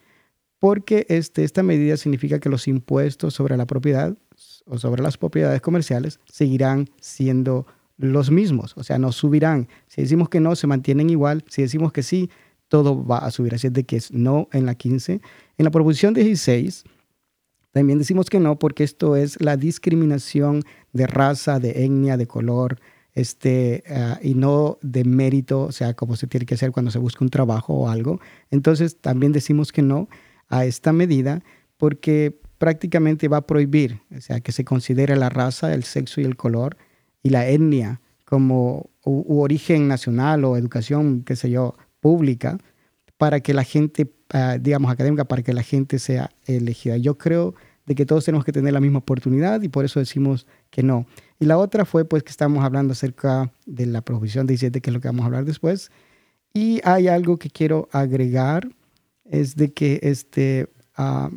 porque 0.60 1.06
este, 1.08 1.44
esta 1.44 1.64
medida 1.64 1.96
significa 1.96 2.40
que 2.40 2.50
los 2.50 2.68
impuestos 2.68 3.34
sobre 3.36 3.56
la 3.56 3.66
propiedad 3.66 4.18
o 4.66 4.78
sobre 4.78 5.04
las 5.04 5.18
propiedades 5.18 5.62
comerciales 5.62 6.20
seguirán 6.26 6.90
siendo 7.00 7.66
los 7.98 8.32
mismos, 8.32 8.74
o 8.76 8.84
sea, 8.84 8.98
no 8.98 9.12
subirán. 9.12 9.68
Si 9.88 10.02
decimos 10.02 10.30
que 10.30 10.40
no, 10.40 10.56
se 10.56 10.68
mantienen 10.68 11.10
igual. 11.10 11.44
Si 11.48 11.62
decimos 11.62 11.94
que 11.94 12.04
sí, 12.04 12.30
todo 12.68 13.06
va 13.06 13.20
a 13.20 13.32
subir. 13.32 13.54
Así 13.54 13.68
es 13.68 13.74
de 13.74 13.84
que 13.84 13.98
es 13.98 14.12
no 14.12 14.50
en 14.52 14.66
la 14.66 14.76
15. 14.76 15.22
En 15.58 15.66
la 15.66 15.72
proposición 15.72 16.14
16 16.14 16.84
también 17.74 17.98
decimos 17.98 18.30
que 18.30 18.40
no 18.40 18.58
porque 18.60 18.84
esto 18.84 19.16
es 19.16 19.42
la 19.42 19.58
discriminación 19.58 20.64
de 20.94 21.08
raza, 21.08 21.60
de 21.60 21.84
etnia, 21.84 22.18
de 22.18 22.28
color, 22.28 22.80
este, 23.14 23.84
ah, 23.90 24.20
y 24.22 24.34
no 24.34 24.78
de 24.82 25.04
mérito, 25.04 25.64
o 25.64 25.72
sea, 25.72 25.94
como 25.94 26.16
se 26.16 26.28
tiene 26.28 26.46
que 26.46 26.56
hacer 26.56 26.72
cuando 26.72 26.92
se 26.92 27.00
busca 27.00 27.24
un 27.24 27.30
trabajo 27.30 27.74
o 27.74 27.90
algo. 27.90 28.20
Entonces 28.50 28.98
también 29.00 29.32
decimos 29.32 29.72
que 29.72 29.82
no 29.82 30.08
a 30.50 30.66
esta 30.66 30.94
medida 30.94 31.44
porque 31.78 32.40
prácticamente 32.58 33.28
va 33.28 33.38
a 33.38 33.48
prohibir, 33.48 34.02
o 34.16 34.22
sea, 34.22 34.40
que 34.40 34.52
se 34.52 34.64
considere 34.64 35.16
la 35.16 35.30
raza, 35.30 35.74
el 35.74 35.84
sexo 35.84 36.22
y 36.22 36.24
el 36.24 36.38
color 36.38 36.78
y 37.22 37.30
la 37.30 37.48
etnia 37.48 38.02
como 38.26 38.90
origen 39.04 39.88
nacional 39.88 40.46
o 40.46 40.58
educación, 40.58 41.24
qué 41.24 41.36
sé 41.36 41.50
yo, 41.50 41.76
pública, 42.00 42.58
para 43.18 43.42
que 43.42 43.54
la 43.54 43.64
gente, 43.64 44.12
ah, 44.32 44.58
digamos, 44.60 44.92
académica, 44.92 45.26
para 45.26 45.44
que 45.44 45.54
la 45.54 45.64
gente 45.64 46.00
sea 46.00 46.32
elegida. 46.46 46.98
Yo 46.98 47.18
creo 47.18 47.54
de 47.86 47.96
que 47.96 48.06
todos 48.06 48.26
tenemos 48.26 48.46
que 48.46 48.52
tener 48.52 48.74
la 48.74 48.80
misma 48.80 49.00
oportunidad 49.00 49.62
y 49.62 49.70
por 49.70 49.86
eso 49.86 50.00
decimos 50.00 50.48
que 50.70 50.84
no. 50.84 51.06
Y 51.40 51.46
la 51.46 51.58
otra 51.58 51.86
fue 51.86 52.06
pues 52.06 52.24
que 52.24 52.32
estamos 52.32 52.64
hablando 52.64 52.94
acerca 52.94 53.52
de 53.66 53.86
la 53.86 54.02
Proposición 54.02 54.48
17, 54.48 54.82
que 54.82 54.90
es 54.90 54.94
lo 54.94 55.02
que 55.02 55.10
vamos 55.10 55.24
a 55.24 55.26
hablar 55.26 55.46
después. 55.46 55.92
Y 56.54 56.80
hay 56.84 57.08
algo 57.08 57.38
que 57.38 57.50
quiero 57.50 57.90
agregar, 57.92 58.70
es 59.26 59.56
de 59.56 59.74
que 59.74 60.00
este, 60.04 60.70
ah, 60.96 61.30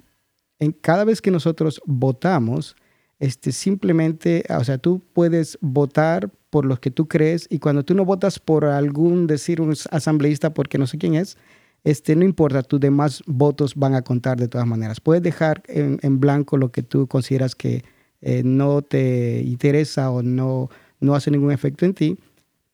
en 0.59 0.73
cada 0.73 1.05
vez 1.05 1.21
que 1.21 1.31
nosotros 1.31 1.81
votamos, 1.87 2.77
este, 3.19 3.53
simplemente, 3.53 4.45
o 4.49 4.65
sea, 4.65 4.79
tú 4.79 5.03
puedes 5.13 5.59
votar 5.61 6.31
por 6.51 6.65
los 6.65 6.81
que 6.81 6.91
tú 6.91 7.09
crees 7.09 7.47
y 7.51 7.59
cuando 7.59 7.85
tú 7.85 7.95
no 7.95 8.05
votas 8.05 8.39
por 8.39 8.67
algún, 8.67 9.27
decir, 9.27 9.61
un 9.61 9.75
asambleísta 9.91 10.53
porque 10.55 10.79
no 10.79 10.87
sé 10.87 10.99
quién 10.99 11.15
es, 11.15 11.37
este, 11.87 12.17
no 12.17 12.25
importa, 12.25 12.65
tus 12.65 12.81
demás 12.81 13.23
votos 13.27 13.77
van 13.77 13.95
a 13.95 14.03
contar 14.03 14.37
de 14.39 14.49
todas 14.49 14.67
maneras. 14.67 15.01
Puedes 15.01 15.23
dejar 15.23 15.63
en, 15.69 16.19
blanco 16.19 16.57
lo 16.57 16.73
que 16.73 16.83
tú 16.83 17.07
consideras 17.07 17.55
que 17.55 17.85
eh, 18.23 18.43
no 18.45 18.83
te 18.83 19.41
interesa 19.45 20.11
o 20.11 20.21
no, 20.21 20.69
no 20.99 21.15
hace 21.15 21.31
ningún 21.31 21.53
efecto 21.53 21.85
en 21.85 21.95
ti, 21.95 22.19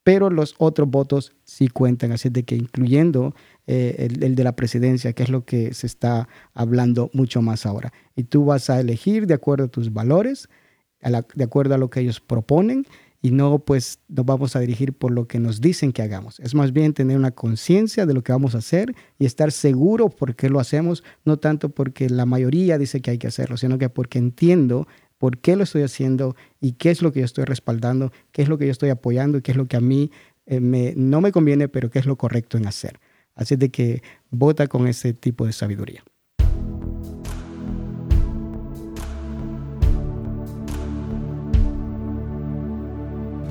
pero 0.03 0.31
los 0.31 0.55
otros 0.57 0.89
votos 0.89 1.35
sí 1.45 1.69
cuentan, 1.69 2.13
así 2.13 2.31
de 2.31 2.45
que 2.45 2.57
incluyendo 2.57 3.35
eh, 3.67 4.09
el, 4.19 4.35
de 4.35 4.45
la 4.45 4.57
presidencia, 4.57 5.13
que 5.13 5.25
es 5.25 5.29
lo 5.29 5.45
que 5.45 5.75
se 5.75 5.87
está 5.87 6.27
hablando 6.55 7.11
mucho 7.13 7.43
más 7.43 7.67
ahora. 7.67 7.93
Y 8.17 8.23
tú 8.23 8.47
vas 8.47 8.71
a 8.71 8.81
elegir 8.81 9.27
de 9.27 9.35
acuerdo 9.35 9.67
a 9.67 9.69
tus 9.69 9.93
valores, 9.93 10.49
de 11.35 11.45
acuerdo 11.45 11.75
a 11.75 11.79
lo 11.79 11.91
que 11.91 12.01
ellos 12.01 12.19
proponen 12.19 12.87
y 13.23 13.31
no 13.31 13.61
pues 13.61 14.01
nos 14.09 14.27
vamos 14.27 14.57
a 14.57 14.61
dirigir 14.61 14.93
por 14.93 15.13
lo 15.13 15.29
que 15.29 15.39
nos 15.39 15.61
dicen 15.61 15.93
que 15.93 16.03
hagamos. 16.03 16.41
Es 16.41 16.55
más 16.57 16.73
bien 16.73 16.93
tener 16.93 17.17
una 17.17 17.31
conciencia 17.31 18.05
de 18.05 18.15
lo 18.15 18.23
que 18.23 18.33
vamos 18.33 18.57
a 18.57 18.59
hacer 18.59 18.95
y 19.19 19.27
estar 19.27 19.53
seguro 19.53 20.11
por 20.11 20.35
qué 20.35 20.51
lo 20.51 20.59
hacemos, 20.59 21.05
no 21.25 21.39
tanto 21.39 21.69
porque 21.69 22.11
la 22.11 22.27
mayoría 22.27 22.79
dice 22.79 23.01
que 23.01 23.13
hay 23.13 23.19
que 23.19 23.29
hacerlo, 23.29 23.57
sino 23.57 23.79
que 23.79 23.89
porque 23.89 24.19
entiendo 24.19 24.89
por 25.19 25.39
qué 25.39 25.55
lo 25.55 25.63
estoy 25.63 25.83
haciendo 25.83 26.35
y 26.61 26.73
qué 26.73 26.91
es 26.91 27.01
lo 27.01 27.13
que 27.13 27.21
yo 27.21 27.25
estoy 27.25 27.45
respaldando, 27.45 28.11
qué 28.33 28.43
es 28.43 28.49
lo 28.49 28.59
que 28.59 28.67
yo 28.67 28.73
estoy 28.73 28.91
apoyando 28.91 29.39
y 29.39 29.43
qué 29.43 29.53
es 29.53 29.57
lo 29.57 29.69
que 29.69 29.77
a 29.77 29.81
mí 29.81 30.11
eh, 30.47 30.59
me, 30.59 30.95
no 30.97 31.21
me 31.21 31.31
conviene, 31.31 31.69
pero 31.69 31.91
qué 31.91 32.01
es 32.01 32.07
lo 32.07 32.17
correcto 32.17 32.59
en 32.59 32.67
hacer. 32.67 32.99
Así 33.37 33.55
de 33.55 33.71
que 33.71 34.03
vota 34.31 34.67
con 34.67 34.89
ese 34.89 35.15
tipo 35.15 35.47
de 35.47 35.53
sabiduría. 35.53 36.03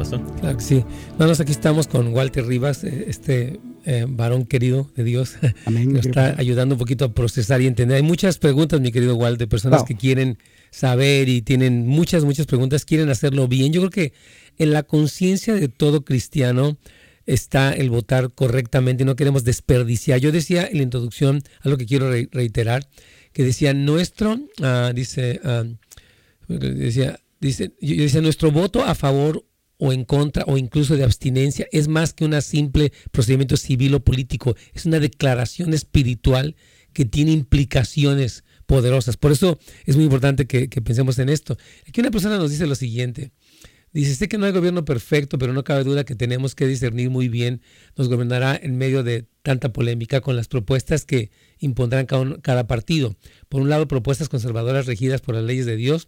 Claro 0.10 0.58
que 0.58 0.64
sí. 0.64 0.84
Vamos, 1.18 1.40
aquí 1.40 1.52
estamos 1.52 1.88
con 1.88 2.14
Walter 2.14 2.46
Rivas, 2.46 2.84
eh, 2.84 3.06
este 3.08 3.60
eh, 3.86 4.06
varón 4.08 4.46
querido 4.46 4.90
de 4.96 5.04
Dios. 5.04 5.36
Amén. 5.66 5.94
Nos 5.94 6.06
está 6.06 6.36
ayudando 6.38 6.76
un 6.76 6.80
poquito 6.80 7.06
a 7.06 7.14
procesar 7.14 7.62
y 7.62 7.68
entender. 7.68 7.98
Hay 7.98 8.04
muchas 8.04 8.38
preguntas, 8.38 8.82
mi 8.82 8.92
querido 8.92 9.16
Walter, 9.16 9.48
personas 9.48 9.84
que 9.84 9.96
quieren 9.96 10.38
saber 10.72 11.30
y 11.30 11.42
tienen 11.42 11.88
muchas, 11.88 12.24
muchas 12.24 12.48
preguntas, 12.48 12.86
quieren 12.86 13.10
hacerlo 13.10 13.48
bien. 13.48 13.74
Yo 13.74 13.82
creo 13.82 13.92
que 13.92 14.14
en 14.58 14.72
la 14.72 14.84
conciencia 14.84 15.54
de 15.54 15.68
todo 15.68 16.04
cristiano 16.04 16.78
está 17.26 17.74
el 17.74 17.90
votar 17.90 18.32
correctamente, 18.34 19.06
no 19.06 19.16
queremos 19.16 19.44
desperdiciar. 19.44 20.20
Yo 20.20 20.32
decía 20.32 20.68
en 20.68 20.78
la 20.78 20.84
introducción, 20.84 21.44
algo 21.62 21.78
que 21.78 21.86
quiero 21.86 22.10
reiterar, 22.10 22.88
que 23.34 23.44
decía 23.44 23.74
nuestro, 23.74 24.40
ah, 24.62 24.92
dice, 24.94 25.40
ah, 25.44 25.64
decía, 26.48 27.20
dice, 27.40 27.74
yo 27.80 28.04
decía, 28.04 28.22
nuestro 28.22 28.52
voto 28.52 28.84
a 28.84 28.96
favor 28.96 29.46
o 29.84 29.91
en 29.91 30.06
contra 30.06 30.44
o 30.46 30.58
incluso 30.58 30.96
de 30.96 31.04
abstinencia 31.04 31.67
es 31.72 31.88
más 31.88 32.13
que 32.13 32.24
un 32.24 32.39
simple 32.44 32.94
procedimiento 33.12 33.58
civil 33.58 33.96
o 33.96 34.04
político, 34.04 34.56
es 34.74 34.86
una 34.86 35.00
declaración 35.00 35.74
espiritual 35.74 36.56
que 36.94 37.04
tiene 37.06 37.32
implicaciones 37.32 38.44
poderosas. 38.67 39.17
Por 39.17 39.32
eso 39.32 39.58
es 39.86 39.96
muy 39.96 40.06
importante 40.06 40.46
que, 40.46 40.67
pensemos 40.67 41.17
en 41.17 41.30
esto. 41.30 41.58
Aquí 41.88 42.00
una 42.00 42.12
persona 42.12 42.38
nos 42.38 42.52
dice 42.52 42.67
lo 42.67 42.76
siguiente. 42.76 43.32
Dice, 43.91 44.13
sé 44.13 44.30
que 44.30 44.38
no 44.38 44.46
hay 44.46 44.52
gobierno 44.52 44.86
perfecto, 44.86 45.39
pero 45.39 45.52
no 45.52 45.63
cabe 45.63 45.84
duda 45.84 46.06
que 46.06 46.15
tenemos 46.15 46.54
que 46.54 46.67
discernir 46.67 47.10
muy 47.10 47.28
bien. 47.28 47.62
Nos 47.98 48.08
gobernará 48.08 48.58
en 48.62 48.78
medio 48.78 49.02
de 49.02 49.26
tanta 49.41 49.74
polémica 49.74 50.22
con 50.22 50.36
las 50.36 50.48
propuestas 50.48 51.06
que 51.06 51.32
impondrán 51.58 52.06
cada, 52.06 52.67
partido. 52.67 53.17
Por 53.50 53.62
un 53.62 53.70
lado, 53.70 53.88
propuestas 53.88 54.30
conservadoras 54.30 54.86
regidas 54.86 55.22
por 55.22 55.34
las 55.34 55.44
leyes 55.44 55.65
de 55.65 55.76
Dios 55.76 56.08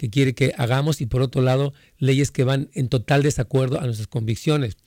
que 0.00 0.08
quiere 0.08 0.34
que 0.34 0.54
hagamos 0.56 1.02
y 1.02 1.06
por 1.06 1.20
otro 1.20 1.42
lado 1.42 1.74
leyes 1.98 2.30
que 2.30 2.42
van 2.42 2.70
en 2.72 2.88
total 2.88 3.22
desacuerdo 3.22 3.78
a 3.78 3.84
nuestras 3.84 4.06
convicciones. 4.06 4.78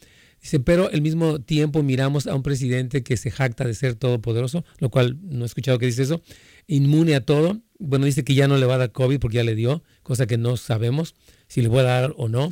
Dice, 0.42 0.60
pero 0.60 0.90
al 0.92 1.04
mismo 1.04 1.40
tiempo 1.40 1.84
miramos 1.84 2.26
a 2.26 2.34
un 2.34 2.42
presidente 2.42 3.04
que 3.04 3.16
se 3.16 3.30
jacta 3.30 3.64
de 3.64 3.76
ser 3.76 3.94
todopoderoso, 3.94 4.66
lo 4.80 4.90
cual 4.90 5.20
no 5.22 5.44
he 5.44 5.46
escuchado 5.46 5.78
que 5.78 5.86
dice 5.86 6.02
eso, 6.02 6.24
inmune 6.66 7.14
a 7.14 7.22
todo. 7.22 7.62
Bueno, 7.78 8.08
dice 8.08 8.24
que 8.24 8.34
ya 8.34 8.48
no 8.48 8.58
le 8.58 8.66
va 8.66 8.74
a 8.74 8.80
dar 8.80 8.92
COVID 8.92 9.20
porque 9.20 9.36
ya 9.36 9.44
le 9.44 9.54
dio, 9.54 9.84
cosa 10.02 10.26
que 10.26 10.40
no 10.40 10.58
sabemos 10.58 11.14
si 11.48 11.62
le 11.62 11.68
va 11.68 11.82
a 11.82 11.84
dar 11.84 12.16
o 12.18 12.28
no. 12.28 12.52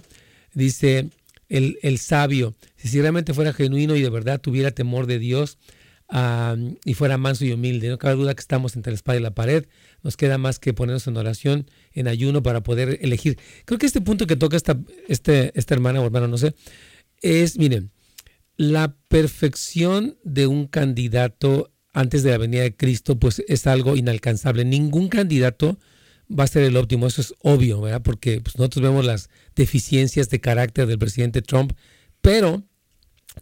Dice 0.53 1.09
el, 1.49 1.79
el 1.81 1.97
sabio, 1.97 2.53
si 2.77 3.01
realmente 3.01 3.33
fuera 3.33 3.53
genuino 3.53 3.95
y 3.95 4.03
de 4.03 4.09
verdad 4.11 4.39
tuviera 4.39 4.69
temor 4.69 5.07
de 5.07 5.17
Dios, 5.17 5.57
y 6.83 6.93
fuera 6.93 7.17
manso 7.17 7.45
y 7.45 7.51
humilde. 7.51 7.89
No 7.89 7.97
cabe 7.97 8.15
duda 8.15 8.33
que 8.33 8.41
estamos 8.41 8.75
entre 8.75 8.91
la 8.91 8.95
espada 8.95 9.17
y 9.17 9.21
la 9.21 9.33
pared. 9.33 9.65
Nos 10.03 10.17
queda 10.17 10.37
más 10.37 10.59
que 10.59 10.73
ponernos 10.73 11.07
en 11.07 11.17
oración, 11.17 11.69
en 11.93 12.07
ayuno 12.07 12.43
para 12.43 12.61
poder 12.61 12.99
elegir. 13.01 13.37
Creo 13.65 13.77
que 13.77 13.85
este 13.85 14.01
punto 14.01 14.27
que 14.27 14.35
toca 14.35 14.57
esta, 14.57 14.77
este, 15.07 15.57
esta 15.57 15.73
hermana 15.73 16.01
o 16.01 16.05
hermano, 16.05 16.27
no 16.27 16.37
sé, 16.37 16.53
es, 17.21 17.57
miren, 17.57 17.91
la 18.57 18.95
perfección 19.07 20.17
de 20.23 20.47
un 20.47 20.67
candidato 20.67 21.71
antes 21.93 22.23
de 22.23 22.31
la 22.31 22.37
venida 22.37 22.63
de 22.63 22.75
Cristo, 22.75 23.17
pues 23.19 23.43
es 23.47 23.67
algo 23.67 23.95
inalcanzable. 23.95 24.65
Ningún 24.65 25.07
candidato 25.07 25.79
va 26.29 26.43
a 26.45 26.47
ser 26.47 26.63
el 26.63 26.77
óptimo, 26.77 27.07
eso 27.07 27.21
es 27.21 27.33
obvio, 27.39 27.81
¿verdad? 27.81 28.01
Porque 28.01 28.41
pues, 28.41 28.57
nosotros 28.57 28.83
vemos 28.83 29.05
las 29.05 29.29
deficiencias 29.55 30.29
de 30.29 30.39
carácter 30.39 30.87
del 30.87 30.99
presidente 30.99 31.41
Trump, 31.41 31.73
pero 32.21 32.63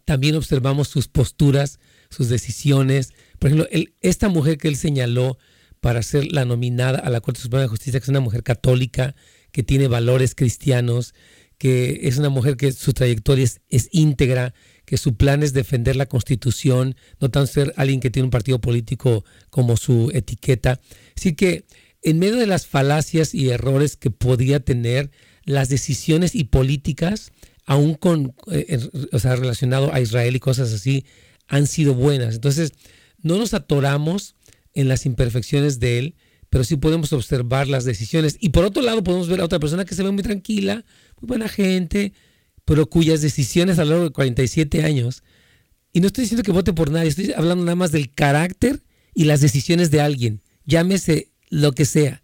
también 0.04 0.36
observamos 0.36 0.88
sus 0.88 1.08
posturas, 1.08 1.78
sus 2.10 2.28
decisiones. 2.28 3.12
Por 3.38 3.50
ejemplo, 3.50 3.68
esta 4.00 4.28
mujer 4.28 4.58
que 4.58 4.68
él 4.68 4.76
señaló 4.76 5.38
para 5.80 6.02
ser 6.02 6.30
la 6.30 6.44
nominada 6.44 6.98
a 6.98 7.10
la 7.10 7.20
Corte 7.20 7.40
Suprema 7.40 7.62
de 7.62 7.68
Justicia, 7.68 8.00
que 8.00 8.04
es 8.04 8.08
una 8.10 8.20
mujer 8.20 8.42
católica, 8.42 9.14
que 9.52 9.62
tiene 9.62 9.88
valores 9.88 10.34
cristianos, 10.34 11.14
que 11.58 12.00
es 12.04 12.18
una 12.18 12.28
mujer 12.28 12.56
que 12.56 12.72
su 12.72 12.92
trayectoria 12.92 13.44
es, 13.44 13.88
íntegra, 13.92 14.54
que 14.84 14.96
su 14.96 15.16
plan 15.16 15.42
es 15.42 15.52
defender 15.52 15.96
la 15.96 16.06
Constitución, 16.06 16.96
no 17.20 17.30
tan 17.30 17.46
ser 17.46 17.72
alguien 17.76 18.00
que 18.00 18.10
tiene 18.10 18.24
un 18.24 18.30
partido 18.30 18.60
político 18.60 19.24
como 19.50 19.76
su 19.76 20.10
etiqueta. 20.14 20.80
Así 21.16 21.34
que 21.34 21.64
en 22.02 22.18
medio 22.18 22.36
de 22.36 22.46
las 22.46 22.66
falacias 22.66 23.34
y 23.34 23.50
errores 23.50 23.96
que 23.96 24.10
podía 24.10 24.60
tener, 24.60 25.10
las 25.44 25.68
decisiones 25.68 26.34
y 26.34 26.44
políticas, 26.44 27.32
aún 27.66 27.94
con, 27.94 28.34
eh, 28.50 28.78
o 29.12 29.18
sea, 29.18 29.36
relacionado 29.36 29.92
a 29.92 30.00
Israel 30.00 30.36
y 30.36 30.40
cosas 30.40 30.72
así, 30.72 31.04
han 31.50 31.66
sido 31.66 31.94
buenas. 31.94 32.34
Entonces, 32.36 32.72
no 33.20 33.36
nos 33.36 33.52
atoramos 33.52 34.36
en 34.72 34.88
las 34.88 35.04
imperfecciones 35.04 35.80
de 35.80 35.98
él, 35.98 36.14
pero 36.48 36.64
sí 36.64 36.76
podemos 36.76 37.12
observar 37.12 37.68
las 37.68 37.84
decisiones. 37.84 38.36
Y 38.40 38.50
por 38.50 38.64
otro 38.64 38.82
lado, 38.82 39.04
podemos 39.04 39.28
ver 39.28 39.40
a 39.40 39.44
otra 39.44 39.58
persona 39.58 39.84
que 39.84 39.94
se 39.94 40.02
ve 40.02 40.10
muy 40.10 40.22
tranquila, 40.22 40.84
muy 41.20 41.28
buena 41.28 41.48
gente, 41.48 42.14
pero 42.64 42.88
cuyas 42.88 43.20
decisiones 43.20 43.78
a 43.78 43.84
lo 43.84 43.90
largo 43.90 44.04
de 44.04 44.12
47 44.12 44.84
años, 44.84 45.22
y 45.92 46.00
no 46.00 46.06
estoy 46.06 46.22
diciendo 46.22 46.44
que 46.44 46.52
vote 46.52 46.72
por 46.72 46.90
nadie, 46.90 47.08
estoy 47.08 47.32
hablando 47.32 47.64
nada 47.64 47.74
más 47.74 47.90
del 47.90 48.14
carácter 48.14 48.84
y 49.12 49.24
las 49.24 49.40
decisiones 49.40 49.90
de 49.90 50.00
alguien, 50.00 50.40
llámese 50.64 51.32
lo 51.48 51.72
que 51.72 51.84
sea. 51.84 52.22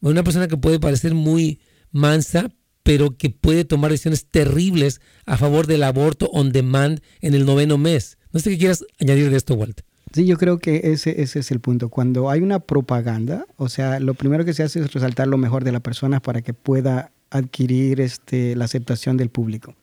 Una 0.00 0.22
persona 0.22 0.46
que 0.46 0.56
puede 0.56 0.78
parecer 0.78 1.12
muy 1.14 1.60
mansa, 1.90 2.52
pero 2.84 3.16
que 3.16 3.30
puede 3.30 3.64
tomar 3.64 3.90
decisiones 3.90 4.26
terribles 4.26 5.00
a 5.26 5.36
favor 5.36 5.66
del 5.66 5.82
aborto 5.82 6.30
on 6.32 6.52
demand 6.52 7.00
en 7.20 7.34
el 7.34 7.44
noveno 7.44 7.78
mes. 7.78 8.16
No 8.32 8.40
sé 8.40 8.50
qué 8.50 8.58
quieras 8.58 8.84
añadir 9.00 9.30
de 9.30 9.36
esto, 9.36 9.54
Walter. 9.54 9.84
Sí, 10.12 10.26
yo 10.26 10.36
creo 10.38 10.58
que 10.58 10.92
ese, 10.92 11.22
ese 11.22 11.38
es 11.38 11.50
el 11.50 11.60
punto. 11.60 11.88
Cuando 11.88 12.30
hay 12.30 12.40
una 12.40 12.58
propaganda, 12.58 13.46
o 13.56 13.68
sea, 13.68 14.00
lo 14.00 14.14
primero 14.14 14.44
que 14.44 14.52
se 14.52 14.62
hace 14.62 14.80
es 14.80 14.92
resaltar 14.92 15.28
lo 15.28 15.38
mejor 15.38 15.62
de 15.62 15.72
la 15.72 15.80
persona 15.80 16.20
para 16.20 16.42
que 16.42 16.52
pueda 16.52 17.12
adquirir 17.30 18.00
este, 18.00 18.56
la 18.56 18.64
aceptación 18.64 19.16
del 19.16 19.30
público. 19.30 19.74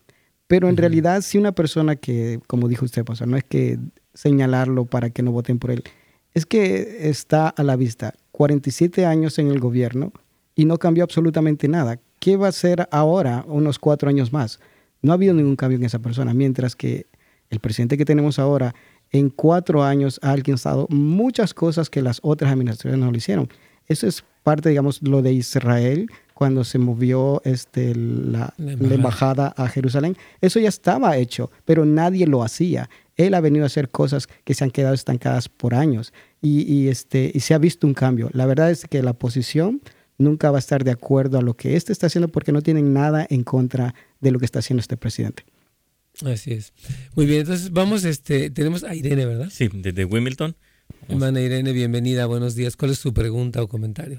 Pero 0.46 0.68
en 0.68 0.76
realidad, 0.76 1.22
si 1.22 1.38
una 1.38 1.52
persona 1.52 1.96
que, 1.96 2.40
como 2.46 2.68
dijo 2.68 2.84
usted, 2.84 3.04
no 3.26 3.36
es 3.36 3.44
que 3.44 3.78
señalarlo 4.14 4.86
para 4.86 5.10
que 5.10 5.22
no 5.22 5.32
voten 5.32 5.58
por 5.58 5.70
él, 5.70 5.84
es 6.34 6.46
que 6.46 7.08
está 7.08 7.48
a 7.48 7.62
la 7.62 7.76
vista 7.76 8.14
47 8.32 9.04
años 9.04 9.38
en 9.38 9.48
el 9.48 9.60
gobierno 9.60 10.12
y 10.54 10.64
no 10.64 10.78
cambió 10.78 11.04
absolutamente 11.04 11.68
nada. 11.68 12.00
¿Qué 12.18 12.36
va 12.36 12.46
a 12.46 12.50
hacer 12.50 12.88
ahora, 12.90 13.44
unos 13.46 13.78
cuatro 13.78 14.08
años 14.08 14.32
más? 14.32 14.58
No 15.02 15.12
ha 15.12 15.14
habido 15.14 15.34
ningún 15.34 15.56
cambio 15.56 15.78
en 15.78 15.84
esa 15.84 16.00
persona, 16.00 16.34
mientras 16.34 16.74
que 16.76 17.06
el 17.50 17.60
presidente 17.60 17.96
que 17.96 18.04
tenemos 18.04 18.38
ahora 18.38 18.74
en 19.10 19.30
cuatro 19.30 19.82
años 19.82 20.20
ha 20.22 20.32
alcanzado 20.32 20.86
muchas 20.90 21.54
cosas 21.54 21.88
que 21.90 22.02
las 22.02 22.20
otras 22.22 22.52
administraciones 22.52 23.00
no 23.00 23.10
lo 23.10 23.16
hicieron. 23.16 23.48
Eso 23.86 24.06
es 24.06 24.24
parte, 24.42 24.68
digamos, 24.68 25.02
lo 25.02 25.22
de 25.22 25.32
Israel 25.32 26.10
cuando 26.34 26.62
se 26.62 26.78
movió 26.78 27.42
este, 27.44 27.94
la, 27.94 28.54
embajada 28.58 29.52
a 29.56 29.66
Jerusalén. 29.68 30.16
Eso 30.40 30.60
ya 30.60 30.68
estaba 30.68 31.16
hecho, 31.16 31.50
pero 31.64 31.84
nadie 31.84 32.26
lo 32.26 32.44
hacía. 32.44 32.88
Él 33.16 33.34
ha 33.34 33.40
venido 33.40 33.64
a 33.64 33.66
hacer 33.66 33.88
cosas 33.88 34.28
que 34.44 34.54
se 34.54 34.62
han 34.62 34.70
quedado 34.70 34.94
estancadas 34.94 35.48
por 35.48 35.74
años 35.74 36.12
y, 36.40 36.86
este, 36.88 37.32
y 37.34 37.40
se 37.40 37.54
ha 37.54 37.58
visto 37.58 37.86
un 37.86 37.94
cambio. 37.94 38.30
La 38.32 38.46
verdad 38.46 38.70
es 38.70 38.84
que 38.84 39.02
la 39.02 39.10
oposición 39.10 39.80
nunca 40.16 40.50
va 40.50 40.58
a 40.58 40.60
estar 40.60 40.84
de 40.84 40.92
acuerdo 40.92 41.38
a 41.38 41.42
lo 41.42 41.54
que 41.54 41.74
este 41.74 41.92
está 41.92 42.06
haciendo 42.06 42.28
porque 42.28 42.52
no 42.52 42.62
tienen 42.62 42.92
nada 42.92 43.26
en 43.28 43.42
contra 43.42 43.94
de 44.20 44.30
lo 44.30 44.38
que 44.38 44.44
está 44.44 44.60
haciendo 44.60 44.80
este 44.80 44.96
presidente. 44.96 45.44
Así 46.24 46.52
es. 46.52 46.72
Muy 47.14 47.26
bien, 47.26 47.40
entonces 47.40 47.72
vamos, 47.72 48.04
este, 48.04 48.50
tenemos 48.50 48.82
a 48.84 48.94
Irene, 48.94 49.24
¿verdad? 49.24 49.48
Sí, 49.50 49.68
desde 49.72 50.04
Wimbledon. 50.04 50.56
Hermana 51.08 51.40
Irene, 51.40 51.72
bienvenida, 51.72 52.26
buenos 52.26 52.54
días. 52.54 52.76
¿Cuál 52.76 52.90
es 52.90 52.98
su 52.98 53.14
pregunta 53.14 53.62
o 53.62 53.68
comentario? 53.68 54.18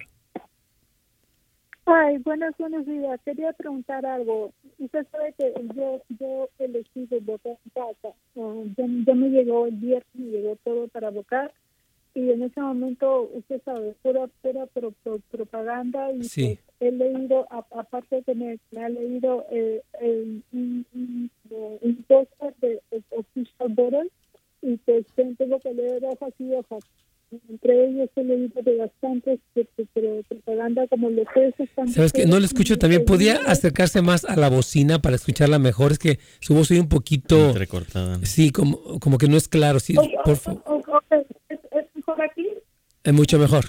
Ay, 1.85 2.17
buenos, 2.19 2.53
buenos 2.57 2.85
días. 2.85 3.19
Quería 3.25 3.51
preguntar 3.53 4.05
algo. 4.05 4.53
Usted 4.77 5.07
sabe 5.11 5.33
que 5.37 5.53
yo, 5.75 6.01
yo 6.19 6.47
elegí 6.59 7.07
de 7.07 7.19
votar 7.19 7.57
en 7.65 7.71
casa. 7.73 8.15
Uh, 8.35 8.65
ya, 8.77 9.15
me 9.15 9.29
llegó 9.29 9.65
el 9.65 9.75
viernes, 9.75 10.05
me 10.13 10.25
llegó 10.25 10.55
todo 10.63 10.87
para 10.89 11.09
votar 11.09 11.51
y 12.19 12.31
en 12.31 12.43
ese 12.43 12.59
momento, 12.59 13.29
usted 13.33 13.61
sabe, 13.63 13.95
pura, 14.01 14.27
pura 14.43 14.67
propaganda 15.31 16.11
y 16.11 16.23
sí. 16.23 16.59
Pues, 16.79 16.93
he 16.93 16.95
leído, 16.95 17.47
aparte 17.51 18.17
de 18.17 18.21
tener, 18.23 18.59
me 18.71 18.83
ha 18.83 18.89
leído 18.89 19.45
eh, 19.51 19.81
el, 20.01 20.43
un, 20.53 20.85
un, 20.93 22.05
de 22.61 22.81
Official 23.09 23.69
Border 23.69 24.07
y 24.61 24.77
pues 24.77 25.05
tengo 25.15 25.59
que 25.59 25.73
leer 25.73 26.03
hojas 26.05 26.33
y 26.39 26.53
hojas. 26.53 26.83
entre 27.49 27.85
ellos 27.85 28.09
he 28.15 28.23
leído 28.23 28.61
de 28.61 28.77
bastantes 28.77 29.39
de, 29.55 29.67
propaganda 30.27 30.87
como 30.87 31.09
lo 31.09 31.23
que 31.33 31.53
es 31.57 31.69
sabes 31.93 32.11
que 32.11 32.25
no 32.25 32.39
le 32.39 32.45
escucho 32.45 32.77
también. 32.77 33.05
podía 33.05 33.35
acercarse 33.45 34.01
más 34.01 34.25
a 34.25 34.35
la 34.35 34.49
bocina 34.49 34.99
para 35.01 35.15
escucharla 35.15 35.59
mejor 35.59 35.91
es 35.91 35.99
que 35.99 36.19
su 36.39 36.55
voz 36.55 36.69
soy 36.69 36.79
un 36.79 36.89
poquito 36.89 37.53
recortada 37.53 38.19
sí 38.25 38.51
como 38.51 38.99
como 38.99 39.17
que 39.17 39.27
no 39.27 39.37
es 39.37 39.47
claro. 39.47 39.79
Sí 39.79 39.95
por 40.25 40.37
favor 40.37 40.63
¿Es, 40.65 40.98
mejor 42.09 42.21
aquí 42.21 42.47
es 43.03 43.13
mucho 43.13 43.37
mejor. 43.39 43.65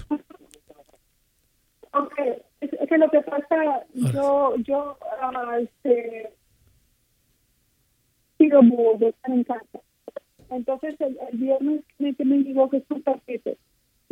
Ok, 1.93 2.13
es, 2.61 2.69
que 2.89 2.97
lo 2.97 3.09
que 3.09 3.21
pasa 3.21 3.85
yo 3.93 4.55
yo 4.57 4.97
uh, 5.21 5.53
este 5.59 6.33
sigo 8.37 8.61
en 8.61 9.43
casa 9.43 9.79
entonces 10.49 10.95
el, 10.99 11.17
viernes 11.33 11.83
me, 11.97 12.15
me 12.19 12.37
dijo 12.39 12.69
que 12.69 12.77
es 12.77 12.83
un 12.89 13.01
paquete, 13.01 13.57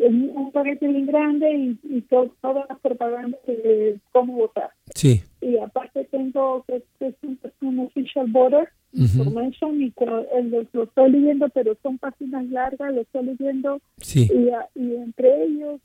es 0.03 0.11
un 0.11 0.51
paquete 0.51 0.87
bien 0.87 1.05
grande 1.05 1.51
y, 1.51 1.79
y 1.83 2.01
todas 2.01 2.67
las 2.69 2.79
propagandas 2.79 3.39
de 3.45 3.97
cómo 4.11 4.33
votar. 4.33 4.71
Sí. 4.95 5.21
Y 5.41 5.57
aparte 5.57 6.05
tengo 6.05 6.63
que 6.67 6.83
es 6.99 7.15
un, 7.61 7.79
official 7.79 8.27
voter 8.29 8.69
information 8.93 9.81
y 9.81 9.93
el, 10.33 10.67
lo 10.73 10.83
estoy 10.83 11.11
leyendo, 11.11 11.47
pero 11.49 11.77
son 11.83 11.97
páginas 11.99 12.45
largas, 12.47 12.93
lo 12.93 13.01
estoy 13.01 13.25
leyendo. 13.25 13.79
Sí. 13.97 14.27
Y, 14.33 14.79
y 14.79 14.95
entre 14.95 15.43
ellos 15.43 15.79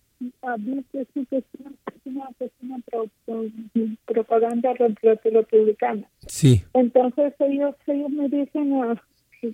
que 0.93 1.01
es 1.39 1.45
una, 2.05 2.29
es 2.41 2.51
una, 2.61 2.79
pro, 2.87 3.07
propaganda 4.07 4.73
republicana. 4.75 6.09
Sí. 6.27 6.63
Entonces 6.73 7.35
ellos 7.41 7.75
ellos 7.87 8.11
me 8.11 8.29
dicen 8.29 8.73
uh, 8.73 8.97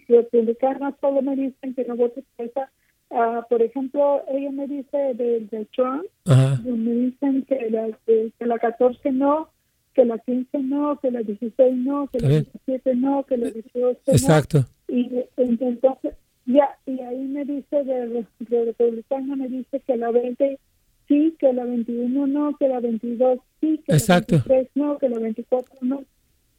republicanos 0.08 0.94
solo 1.00 1.22
me 1.22 1.36
dicen 1.36 1.74
que 1.74 1.84
no 1.84 1.96
vote 1.96 2.22
por 2.36 2.46
esa. 2.46 2.70
Uh, 3.10 3.42
por 3.48 3.60
ejemplo, 3.60 4.22
ella 4.28 4.52
me 4.52 4.68
dice 4.68 4.96
de, 5.14 5.40
de 5.50 5.66
Trump, 5.74 6.04
me 6.24 6.92
dicen 6.92 7.44
que 7.44 7.68
la, 7.68 7.88
que, 8.06 8.32
la 8.38 8.56
14 8.56 9.10
no, 9.10 9.48
que 9.94 10.04
la 10.04 10.16
15 10.18 10.58
no, 10.60 10.96
que 11.00 11.10
la 11.10 11.20
16 11.22 11.76
no, 11.76 12.06
que 12.06 12.20
la 12.20 12.28
17 12.28 12.94
no, 12.94 13.24
que 13.24 13.36
la 13.36 13.50
18 13.50 14.00
Exacto. 14.06 14.64
Y 14.86 15.10
entonces, 15.36 16.14
ya, 16.46 16.78
y 16.86 17.00
ahí 17.00 17.24
me 17.24 17.44
dice 17.44 17.82
de, 17.82 18.24
de 18.38 18.64
republicano, 18.66 19.34
me 19.34 19.48
dice 19.48 19.80
que 19.80 19.96
la 19.96 20.12
20 20.12 20.60
sí, 21.08 21.34
que 21.40 21.52
la 21.52 21.64
21 21.64 22.26
no, 22.28 22.56
que 22.58 22.68
la 22.68 22.78
22 22.78 23.40
sí, 23.60 23.82
que 23.84 23.92
la 23.92 24.20
23 24.20 24.68
no, 24.76 24.98
que 24.98 25.08
la 25.08 25.18
24 25.18 25.78
no 25.82 26.04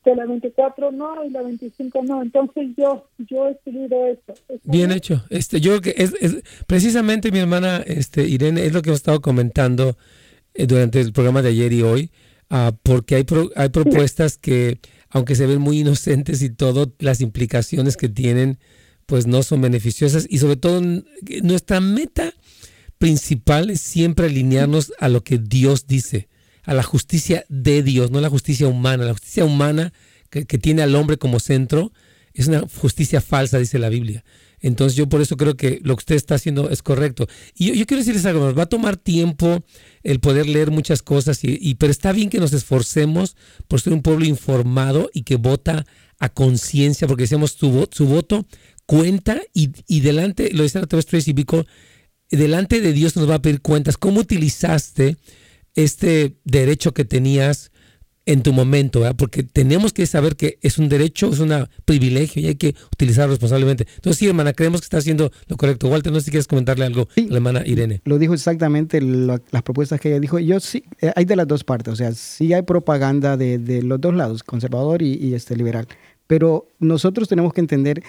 que 0.03 0.15
la 0.15 0.25
24 0.25 0.91
no 0.91 1.23
y 1.25 1.29
la 1.29 1.41
25 1.41 2.03
no. 2.03 2.21
Entonces 2.21 2.69
yo 2.77 3.07
yo 3.17 3.47
he 3.47 3.51
escrito 3.51 4.07
eso. 4.07 4.33
Bien 4.63 4.91
hecho. 4.91 5.23
Este, 5.29 5.61
yo 5.61 5.79
creo 5.79 5.81
que 5.81 6.03
es, 6.03 6.13
es, 6.19 6.43
precisamente 6.67 7.31
mi 7.31 7.39
hermana 7.39 7.77
este, 7.85 8.27
Irene 8.27 8.65
es 8.65 8.73
lo 8.73 8.81
que 8.81 8.89
hemos 8.89 8.99
estado 8.99 9.21
comentando 9.21 9.97
eh, 10.53 10.67
durante 10.67 10.99
el 10.99 11.13
programa 11.13 11.41
de 11.41 11.49
ayer 11.49 11.71
y 11.73 11.81
hoy, 11.83 12.11
uh, 12.49 12.71
porque 12.83 13.15
hay, 13.15 13.25
hay 13.55 13.69
propuestas 13.69 14.37
que, 14.37 14.79
aunque 15.09 15.35
se 15.35 15.45
ven 15.45 15.61
muy 15.61 15.79
inocentes 15.79 16.41
y 16.41 16.49
todo, 16.49 16.93
las 16.99 17.21
implicaciones 17.21 17.97
que 17.97 18.09
tienen, 18.09 18.59
pues 19.05 19.27
no 19.27 19.43
son 19.43 19.61
beneficiosas 19.61 20.25
y 20.29 20.39
sobre 20.39 20.55
todo 20.55 20.81
nuestra 21.43 21.81
meta 21.81 22.33
principal 22.97 23.69
es 23.69 23.81
siempre 23.81 24.27
alinearnos 24.27 24.93
a 24.99 25.09
lo 25.09 25.23
que 25.23 25.37
Dios 25.37 25.87
dice 25.87 26.29
a 26.63 26.73
la 26.73 26.83
justicia 26.83 27.45
de 27.49 27.83
Dios, 27.83 28.11
no 28.11 28.21
la 28.21 28.29
justicia 28.29 28.67
humana. 28.67 29.05
La 29.05 29.13
justicia 29.13 29.45
humana 29.45 29.93
que, 30.29 30.45
tiene 30.45 30.81
al 30.81 30.95
hombre 30.95 31.17
como 31.17 31.39
centro 31.39 31.91
es 32.33 32.47
una 32.47 32.61
justicia 32.79 33.21
falsa, 33.21 33.57
dice 33.57 33.79
la 33.79 33.89
Biblia. 33.89 34.23
Entonces 34.59 34.95
yo 34.95 35.09
por 35.09 35.21
eso 35.21 35.37
creo 35.37 35.57
que 35.57 35.79
lo 35.83 35.95
que 35.95 36.01
usted 36.01 36.15
está 36.15 36.35
haciendo 36.35 36.69
es 36.69 36.83
correcto. 36.83 37.27
Y 37.55 37.75
yo, 37.75 37.85
quiero 37.85 38.01
decirles 38.01 38.25
algo, 38.25 38.45
nos 38.45 38.57
va 38.57 38.63
a 38.63 38.69
tomar 38.69 38.95
tiempo 38.95 39.63
el 40.03 40.19
poder 40.19 40.47
leer 40.47 40.71
muchas 40.71 41.01
cosas, 41.01 41.39
y, 41.43 41.75
pero 41.75 41.91
está 41.91 42.11
bien 42.11 42.29
que 42.29 42.39
nos 42.39 42.53
esforcemos 42.53 43.35
por 43.67 43.81
ser 43.81 43.93
un 43.93 44.03
pueblo 44.03 44.25
informado 44.25 45.09
y 45.13 45.23
que 45.23 45.35
vota 45.35 45.85
a 46.19 46.29
conciencia, 46.29 47.07
porque 47.07 47.23
decíamos 47.23 47.51
su, 47.51 47.87
su 47.91 48.05
voto 48.05 48.45
cuenta 48.85 49.41
y, 49.53 49.71
y 49.87 50.01
delante, 50.01 50.51
lo 50.53 50.63
dice 50.63 50.79
la 50.79 50.85
Tracy 50.85 51.33
Bico, 51.33 51.65
delante 52.29 52.81
de 52.81 52.93
Dios 52.93 53.15
nos 53.15 53.29
va 53.29 53.35
a 53.35 53.41
pedir 53.41 53.61
cuentas. 53.61 53.97
¿Cómo 53.97 54.21
utilizaste 54.21 55.17
este 55.75 56.35
derecho 56.43 56.93
que 56.93 57.05
tenías 57.05 57.71
en 58.25 58.43
tu 58.43 58.53
momento, 58.53 59.01
porque 59.17 59.43
tenemos 59.43 59.93
que 59.93 60.05
saber 60.05 60.35
que 60.35 60.59
es 60.61 60.77
un 60.77 60.89
derecho, 60.89 61.29
es 61.31 61.39
un 61.39 61.67
privilegio 61.85 62.41
y 62.41 62.47
hay 62.47 62.55
que 62.55 62.75
utilizarlo 62.93 63.31
responsablemente. 63.31 63.87
Entonces, 63.95 64.19
sí, 64.19 64.27
hermana, 64.27 64.53
creemos 64.53 64.81
que 64.81 64.85
está 64.85 64.97
haciendo 64.97 65.31
lo 65.47 65.57
correcto. 65.57 65.87
Walter, 65.87 66.13
no 66.13 66.19
sé 66.19 66.25
si 66.25 66.31
quieres 66.31 66.47
comentarle 66.47 66.85
algo 66.85 67.07
a 67.17 67.21
la 67.21 67.35
hermana 67.37 67.63
Irene. 67.65 68.01
Lo 68.05 68.19
dijo 68.19 68.33
exactamente 68.33 69.01
las 69.01 69.63
propuestas 69.63 69.99
que 69.99 70.09
ella 70.09 70.19
dijo. 70.19 70.37
Yo 70.37 70.59
sí, 70.59 70.83
eh, 71.01 71.11
hay 71.15 71.25
de 71.25 71.35
las 71.35 71.47
dos 71.47 71.63
partes, 71.63 71.93
o 71.93 71.95
sea, 71.95 72.11
sí 72.13 72.53
hay 72.53 72.61
propaganda 72.61 73.37
de, 73.37 73.81
los 73.83 73.99
dos 73.99 74.13
lados, 74.13 74.43
conservador 74.43 75.01
y, 75.01 75.33
este 75.33 75.55
liberal. 75.55 75.87
Pero 76.27 76.67
nosotros 76.79 77.27
tenemos 77.27 77.53
que 77.53 77.61
entender 77.61 78.03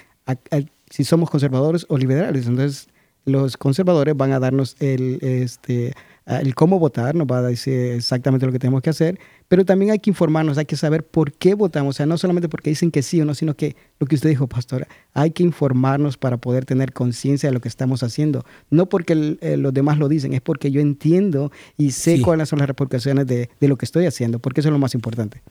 si 0.91 1.05
somos 1.05 1.31
conservadores 1.31 1.87
o 1.89 1.97
liberales. 1.97 2.47
Entonces, 2.47 2.89
los 3.25 3.57
conservadores 3.57 4.17
van 4.17 4.33
a 4.33 4.39
darnos 4.39 4.77
el, 4.79 5.19
este, 5.23 5.95
el 6.27 6.55
cómo 6.55 6.79
votar, 6.79 7.15
nos 7.15 7.27
va 7.27 7.39
a 7.39 7.43
decir 7.43 7.75
exactamente 7.93 8.47
lo 8.47 8.53
que 8.53 8.59
tenemos 8.59 8.83
que 8.83 8.91
hacer, 8.91 9.19
pero 9.49 9.65
también 9.65 9.91
hay 9.91 9.99
que 9.99 10.11
informarnos, 10.11 10.57
hay 10.57 10.67
que 10.67 10.77
saber 10.77 11.05
por 11.05 11.33
qué 11.33 11.55
votamos, 11.55 11.97
o 11.97 11.97
sea, 11.97 12.07
no 12.07 12.17
solamente 12.17 12.49
porque 12.49 12.71
dicen 12.71 12.91
que 12.91 13.03
sí 13.03 13.21
o 13.21 13.25
no, 13.25 13.35
sino 13.35 13.55
que 13.55 13.77
lo 13.99 14.07
que 14.07 14.15
usted 14.15 14.31
dijo, 14.31 14.47
pastora, 14.47 14.87
hay 15.15 15.33
que 15.33 15.43
informarnos 15.43 16.17
para 16.17 16.37
poder 16.37 16.65
tener 16.65 16.93
conciencia 16.93 17.49
de 17.49 17.53
lo 17.53 17.61
que 17.61 17.69
estamos 17.69 18.03
haciendo, 18.03 18.45
no 18.71 18.89
porque 18.89 19.37
eh, 19.41 19.57
los 19.57 19.75
demás 19.75 19.99
lo 19.99 20.09
dicen, 20.09 20.33
es 20.33 20.41
porque 20.41 20.71
yo 20.71 20.81
entiendo 20.81 21.51
y 21.77 21.91
sé 21.91 22.21
cuáles 22.23 22.49
son 22.49 22.61
las 22.61 22.69
repercusiones 22.69 23.27
de, 23.27 23.49
lo 23.61 23.77
que 23.77 23.85
estoy 23.85 24.07
haciendo, 24.07 24.39
porque 24.39 24.61
eso 24.61 24.69
es 24.69 24.73
lo 24.73 24.79
más 24.79 24.95
importante. 24.95 25.43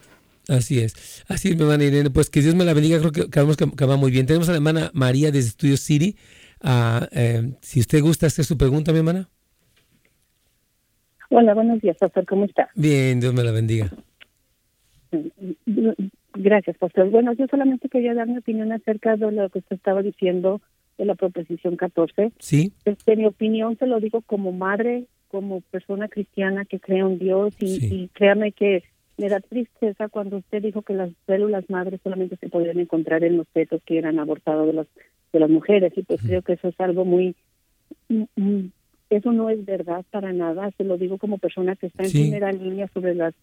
Así 0.48 0.80
es, 0.80 0.96
así 1.28 1.50
es, 1.50 1.56
mi 1.56 1.62
hermana 1.62 1.84
Irene, 1.84 2.10
pues 2.10 2.30
que 2.30 2.42
Dios 2.42 2.56
me 2.56 2.66
la 2.66 2.74
bendiga, 2.74 3.00
creo 3.00 3.12
que, 3.12 3.30
que, 3.30 3.86
va 3.86 3.96
muy 3.96 4.10
bien. 4.10 4.26
Tenemos 4.26 4.50
a 4.50 4.52
la 4.52 4.58
hermana 4.58 4.90
María 4.94 5.32
desde 5.32 5.52
Studio 5.52 5.78
City. 5.78 6.18
Ah, 6.62 7.08
eh, 7.12 7.54
si 7.62 7.80
usted 7.80 8.02
gusta 8.02 8.28
hacer 8.28 8.44
su 8.44 8.58
pregunta, 8.58 8.92
mi 8.92 8.98
hermana. 8.98 9.30
Hola, 11.34 11.54
buenos 11.54 11.80
días, 11.80 11.96
pastor, 11.98 12.26
¿cómo 12.26 12.44
está? 12.44 12.70
Bien, 12.76 13.22
Dios 13.22 13.34
me 13.34 13.42
la 13.42 13.52
bendiga. 13.52 13.90
Gracias, 16.34 16.78
pastor. 16.78 17.10
Bueno, 17.10 17.32
yo 17.32 17.48
solamente 17.48 17.88
quería 17.88 18.14
dar 18.14 18.28
mi 18.28 18.38
opinión 18.38 18.74
acerca 18.74 19.16
de 19.16 19.32
lo 19.32 19.50
que 19.50 19.60
usted 19.60 19.78
estaba 19.78 20.02
diciendo 20.02 20.60
de 20.98 21.06
la 21.06 21.16
proposición 21.16 21.78
14. 21.78 22.34
Sí. 22.38 22.74
Este, 22.84 23.16
mi 23.16 23.26
opinión 23.26 23.78
se 23.78 23.88
lo 23.88 24.02
digo 24.02 24.20
como 24.24 24.52
madre, 24.52 25.06
como 25.30 25.62
persona 25.62 26.10
cristiana 26.10 26.66
que 26.66 26.82
cree 26.82 27.00
en 27.00 27.18
Dios 27.18 27.56
y, 27.62 28.10
créame 28.10 28.52
que 28.52 28.84
me 29.18 29.30
da 29.30 29.40
tristeza 29.40 30.10
cuando 30.10 30.38
usted 30.38 30.62
dijo 30.62 30.82
que 30.82 30.94
las 30.94 31.12
células 31.28 31.64
madres 31.70 32.02
solamente 32.04 32.36
se 32.36 32.50
podían 32.50 32.80
encontrar 32.80 33.24
en 33.24 33.38
los 33.38 33.48
fetos 33.54 33.82
que 33.86 33.98
eran 33.98 34.20
abortados 34.20 34.68
de 34.68 34.74
las 34.74 34.88
de 35.32 35.40
las 35.40 35.50
mujeres 35.50 35.94
y 35.96 36.04
pues 36.04 36.22
creo 36.22 36.42
que 36.42 36.54
eso 36.54 36.68
es 36.68 36.80
algo 36.82 37.06
muy 37.06 37.36
eso 39.12 39.32
no 39.32 39.50
es 39.50 39.64
verdad 39.66 40.06
para 40.10 40.34
nada, 40.34 40.72
se 40.78 40.84
lo 40.84 40.98
digo 40.98 41.18
como 41.18 41.38
persona 41.38 41.76
que 41.76 41.88
está 41.88 42.04
en 42.04 42.12
primera 42.12 42.52
línea 42.52 42.90
sobre 42.94 43.14
las 43.14 43.34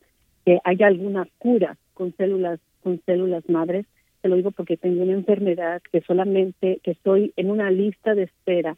que 0.44 0.58
hay 0.64 0.82
alguna 0.82 1.28
cura 1.38 1.76
con 1.94 2.14
células 2.16 2.58
con 2.82 3.00
células 3.04 3.46
madres, 3.48 3.86
se 4.22 4.28
lo 4.28 4.36
digo 4.36 4.50
porque 4.50 4.76
tengo 4.76 5.02
una 5.02 5.12
enfermedad 5.12 5.82
que 5.92 6.00
solamente 6.00 6.80
que 6.82 6.92
estoy 6.92 7.32
en 7.36 7.50
una 7.50 7.70
lista 7.70 8.14
de 8.14 8.24
espera 8.24 8.76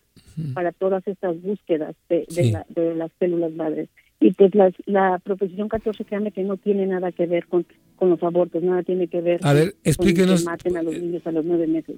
para 0.54 0.72
todas 0.72 1.06
estas 1.06 1.40
búsquedas 1.40 1.94
de, 2.08 2.26
de, 2.74 2.94
las 2.94 3.10
células 3.18 3.52
madres. 3.52 3.88
Y 4.20 4.32
pues 4.32 4.54
la, 4.54 4.70
la 4.86 5.18
proposición 5.18 5.68
14, 5.68 6.04
créanme 6.04 6.32
que 6.32 6.42
no 6.42 6.56
tiene 6.56 6.86
nada 6.86 7.12
que 7.12 7.26
ver 7.26 7.46
con, 7.46 7.64
con 7.96 8.10
los 8.10 8.22
abortos, 8.22 8.62
nada 8.62 8.82
tiene 8.82 9.06
que 9.08 9.20
ver 9.20 9.40
a 9.42 9.52
ver, 9.52 9.74
explíquenos, 9.84 10.40
que 10.40 10.50
maten 10.50 10.76
a 10.76 10.82
los 10.82 10.94
niños 10.94 11.26
a 11.26 11.32
los 11.32 11.44
nueve 11.44 11.66
meses. 11.66 11.96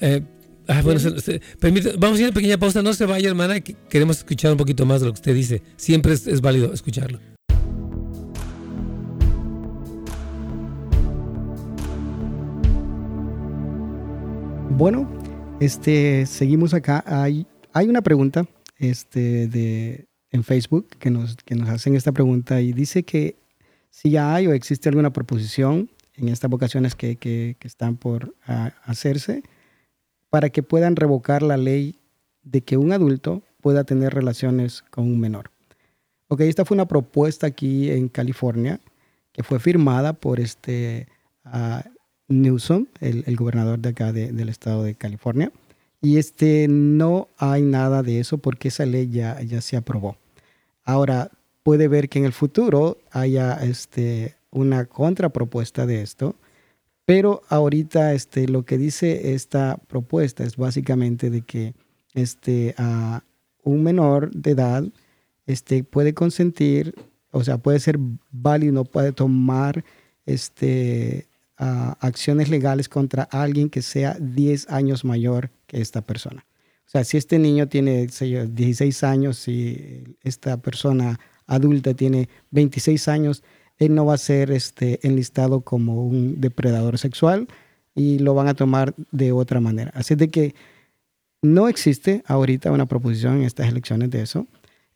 Eh, 0.00 0.20
Ah, 0.68 0.80
bueno, 0.82 1.00
vamos 1.98 2.18
a 2.18 2.20
ir 2.20 2.26
a 2.26 2.28
una 2.28 2.34
pequeña 2.34 2.58
pausa. 2.58 2.82
No 2.82 2.94
se 2.94 3.04
vaya, 3.04 3.28
hermana. 3.28 3.60
Queremos 3.60 4.18
escuchar 4.18 4.52
un 4.52 4.58
poquito 4.58 4.86
más 4.86 5.00
de 5.00 5.06
lo 5.06 5.12
que 5.12 5.18
usted 5.18 5.34
dice. 5.34 5.62
Siempre 5.76 6.12
es, 6.12 6.40
válido 6.40 6.72
escucharlo. 6.72 7.18
Bueno, 14.70 15.10
este, 15.60 16.26
seguimos 16.26 16.74
acá. 16.74 17.02
Hay, 17.06 17.46
hay 17.72 17.88
una 17.88 18.02
pregunta 18.02 18.46
este, 18.78 19.48
de, 19.48 20.06
en 20.30 20.44
Facebook 20.44 20.88
que 20.98 21.10
nos, 21.10 21.36
que 21.36 21.56
nos 21.56 21.68
hacen 21.68 21.96
esta 21.96 22.12
pregunta 22.12 22.60
y 22.60 22.72
dice 22.72 23.02
que 23.02 23.36
si 23.90 24.10
ya 24.10 24.34
hay 24.34 24.46
o 24.46 24.52
existe 24.52 24.88
alguna 24.88 25.12
proposición 25.12 25.90
en 26.14 26.28
estas 26.28 26.50
vocaciones 26.50 26.94
que, 26.94 27.16
que, 27.16 27.56
están 27.62 27.96
por 27.96 28.34
ah, 28.46 28.72
hacerse 28.84 29.42
para 30.32 30.48
que 30.48 30.62
puedan 30.62 30.96
revocar 30.96 31.42
la 31.42 31.58
ley 31.58 31.96
de 32.42 32.62
que 32.62 32.78
un 32.78 32.92
adulto 32.92 33.42
pueda 33.60 33.84
tener 33.84 34.14
relaciones 34.14 34.80
con 34.80 35.04
un 35.04 35.20
menor. 35.20 35.50
Ok, 36.28 36.40
esta 36.40 36.64
fue 36.64 36.74
una 36.74 36.88
propuesta 36.88 37.48
aquí 37.48 37.90
en 37.90 38.08
California 38.08 38.80
que 39.32 39.42
fue 39.42 39.60
firmada 39.60 40.14
por 40.14 40.40
este 40.40 41.06
uh, 41.44 41.86
Newsom, 42.28 42.86
el, 43.00 43.36
gobernador 43.36 43.78
de 43.80 43.90
acá 43.90 44.10
del 44.14 44.48
estado 44.48 44.84
de 44.84 44.94
California. 44.94 45.52
Y 46.00 46.16
este, 46.16 46.66
no 46.66 47.28
hay 47.36 47.60
nada 47.60 48.02
de 48.02 48.18
eso 48.18 48.38
porque 48.38 48.68
esa 48.68 48.86
ley 48.86 49.10
ya, 49.10 49.38
ya 49.42 49.60
se 49.60 49.76
aprobó. 49.76 50.16
Ahora, 50.82 51.30
puede 51.62 51.88
ver 51.88 52.08
que 52.08 52.20
en 52.20 52.24
el 52.24 52.32
futuro 52.32 52.96
haya 53.10 53.52
este, 53.62 54.34
una 54.50 54.86
contrapropuesta 54.86 55.84
de 55.84 56.00
esto, 56.00 56.36
pero 57.04 57.42
ahorita 57.48 58.14
este, 58.14 58.48
lo 58.48 58.64
que 58.64 58.78
dice 58.78 59.34
esta 59.34 59.78
propuesta 59.88 60.44
es 60.44 60.56
básicamente 60.56 61.30
de 61.30 61.42
que 61.42 61.74
este, 62.14 62.74
a 62.78 63.24
un 63.64 63.82
menor 63.82 64.30
de 64.32 64.52
edad 64.52 64.84
este, 65.46 65.84
puede 65.84 66.14
consentir, 66.14 66.94
o 67.30 67.42
sea, 67.44 67.58
puede 67.58 67.80
ser 67.80 67.98
válido, 68.30 68.84
puede 68.84 69.12
tomar 69.12 69.84
este, 70.26 71.28
acciones 71.56 72.48
legales 72.48 72.88
contra 72.88 73.22
alguien 73.24 73.70
que 73.70 73.82
sea 73.82 74.16
10 74.20 74.70
años 74.70 75.04
mayor 75.04 75.50
que 75.66 75.80
esta 75.80 76.02
persona. 76.02 76.44
O 76.86 76.90
sea, 76.92 77.04
si 77.04 77.16
este 77.16 77.38
niño 77.38 77.68
tiene 77.68 78.06
16 78.06 79.04
años 79.04 79.48
y 79.48 80.16
esta 80.22 80.56
persona 80.58 81.18
adulta 81.46 81.94
tiene 81.94 82.28
26 82.50 83.08
años, 83.08 83.42
él 83.84 83.94
no 83.94 84.06
va 84.06 84.14
a 84.14 84.18
ser 84.18 84.50
este, 84.50 85.00
enlistado 85.06 85.62
como 85.62 86.06
un 86.06 86.40
depredador 86.40 86.98
sexual 86.98 87.48
y 87.94 88.18
lo 88.18 88.34
van 88.34 88.48
a 88.48 88.54
tomar 88.54 88.94
de 89.10 89.32
otra 89.32 89.60
manera. 89.60 89.90
Así 89.94 90.14
de 90.14 90.28
que 90.28 90.54
no 91.42 91.68
existe 91.68 92.22
ahorita 92.26 92.70
una 92.70 92.86
proposición 92.86 93.38
en 93.38 93.42
estas 93.42 93.68
elecciones 93.68 94.10
de 94.10 94.22
eso. 94.22 94.46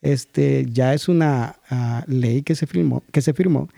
Este, 0.03 0.67
ya 0.71 0.95
es 0.95 1.09
una 1.09 1.57
ah, 1.69 2.05
ley 2.07 2.43
que 2.43 2.55
se, 2.55 2.67
firmó, 2.67 3.03
que 3.11 3.23
se 3.23 3.33
firmó, 3.33 3.69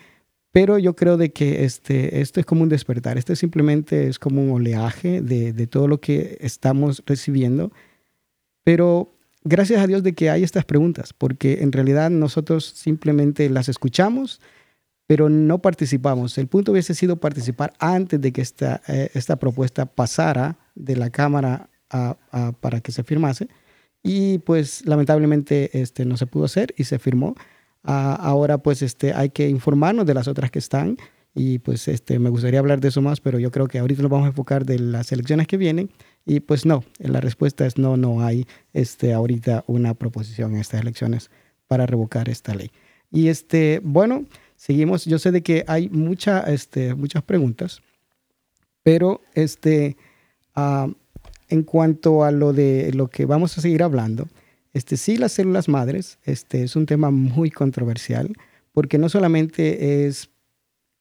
pero 0.53 0.79
yo 0.79 0.95
creo 0.95 1.17
de 1.17 1.31
que 1.31 1.65
este, 1.65 2.21
esto 2.21 2.41
es 2.41 2.47
como 2.47 2.63
un 2.63 2.69
despertar. 2.69 3.17
Esto 3.17 3.35
simplemente 3.35 4.09
es 4.09 4.19
como 4.19 4.43
un 4.43 4.51
oleaje 4.51 5.23
de, 5.23 5.53
de 5.53 5.67
todo 5.67 5.89
lo 5.89 6.01
que 6.01 6.37
estamos 6.41 7.03
recibiendo. 7.07 7.73
Pero 8.65 9.15
gracias 9.45 9.81
a 9.81 9.87
Dios 9.87 10.03
de 10.03 10.13
que 10.13 10.29
hay 10.29 10.43
estas 10.43 10.65
preguntas, 10.65 11.13
porque 11.13 11.63
en 11.63 11.73
realidad 11.73 12.11
nosotros 12.11 12.65
simplemente 12.65 13.49
las 13.49 13.69
escuchamos, 13.69 14.41
pero 15.09 15.31
no 15.31 15.63
participamos. 15.63 16.37
El 16.37 16.49
punto 16.49 16.73
hubiese 16.73 16.95
sido 16.95 17.17
participar 17.17 17.73
antes 17.79 18.21
de 18.21 18.31
que 18.31 18.43
esta, 18.43 18.83
eh, 18.89 19.09
esta 19.15 19.37
propuesta 19.37 19.87
pasara 19.87 20.59
de 20.75 20.97
la 20.97 21.09
Cámara 21.09 21.71
para 22.61 22.83
que 22.83 22.93
se 22.93 23.03
firmase. 23.03 23.49
Y 24.03 24.37
pues 24.41 24.87
lamentablemente 24.87 25.81
este, 25.81 26.05
no 26.05 26.19
se 26.19 26.27
pudo 26.27 26.45
hacer 26.45 26.75
y 26.77 26.85
se 26.85 26.99
firmó. 26.99 27.35
ahora 27.83 28.59
pues 28.59 28.83
este, 28.83 29.15
hay 29.15 29.31
que 29.31 29.49
informarnos 29.49 30.05
de 30.05 30.13
las 30.13 30.29
otras 30.29 30.51
que 30.51 30.59
están 30.59 30.99
y 31.35 31.59
pues 31.61 31.89
este, 31.89 32.19
me 32.19 32.29
gustaría 32.29 32.61
hablar 32.61 32.79
de 32.81 32.89
eso 32.89 33.01
más, 33.01 33.23
pero 33.23 33.39
yo 33.39 33.51
creo 33.51 33.67
que 33.67 33.79
ahorita 33.79 34.03
nos 34.03 34.11
vamos 34.11 34.27
a 34.27 34.29
enfocar 34.29 34.67
de 34.67 34.79
las 34.79 35.11
elecciones 35.11 35.47
que 35.47 35.57
vienen 35.57 35.89
y 36.27 36.41
pues 36.41 36.67
no, 36.67 36.85
la 36.99 37.23
respuesta 37.23 37.65
es 37.65 37.79
no, 37.79 37.97
no 37.97 38.21
hay 38.21 38.47
este, 38.75 39.15
ahorita 39.15 39.65
una 39.69 39.95
proposición 39.95 40.53
en 40.53 40.61
estas 40.61 40.83
elecciones 40.83 41.31
para 41.67 41.87
revocar 41.87 42.29
esta 42.29 42.55
ley. 42.55 42.71
Y 43.11 43.29
este, 43.29 43.81
bueno, 43.83 44.27
seguimos. 44.59 45.07
Yo 45.07 45.19
sé 45.19 45.33
de 45.33 45.43
que 45.43 45.65
hay 45.67 45.89
mucha, 45.89 46.41
este, 46.41 46.95
muchas 46.95 47.23
preguntas, 47.23 47.81
pero 48.83 49.23
este, 49.33 49.97
ah, 50.55 50.89
en 51.49 51.63
cuanto 51.63 52.25
a 52.25 52.31
lo 52.31 52.53
de 52.53 52.93
lo 52.93 53.09
que 53.09 53.25
vamos 53.25 53.57
a 53.57 53.63
seguir 53.63 53.83
hablando, 53.83 54.29
este, 54.75 54.99
sí, 54.99 55.17
las 55.17 55.33
células 55.33 55.69
madres 55.69 56.19
este, 56.25 56.63
es 56.63 56.77
un 56.77 56.85
tema 56.85 57.11
muy 57.11 57.51
controversial 57.51 58.35
porque 58.73 58.99
no 58.99 59.09
solamente 59.09 60.07
es, 60.07 60.29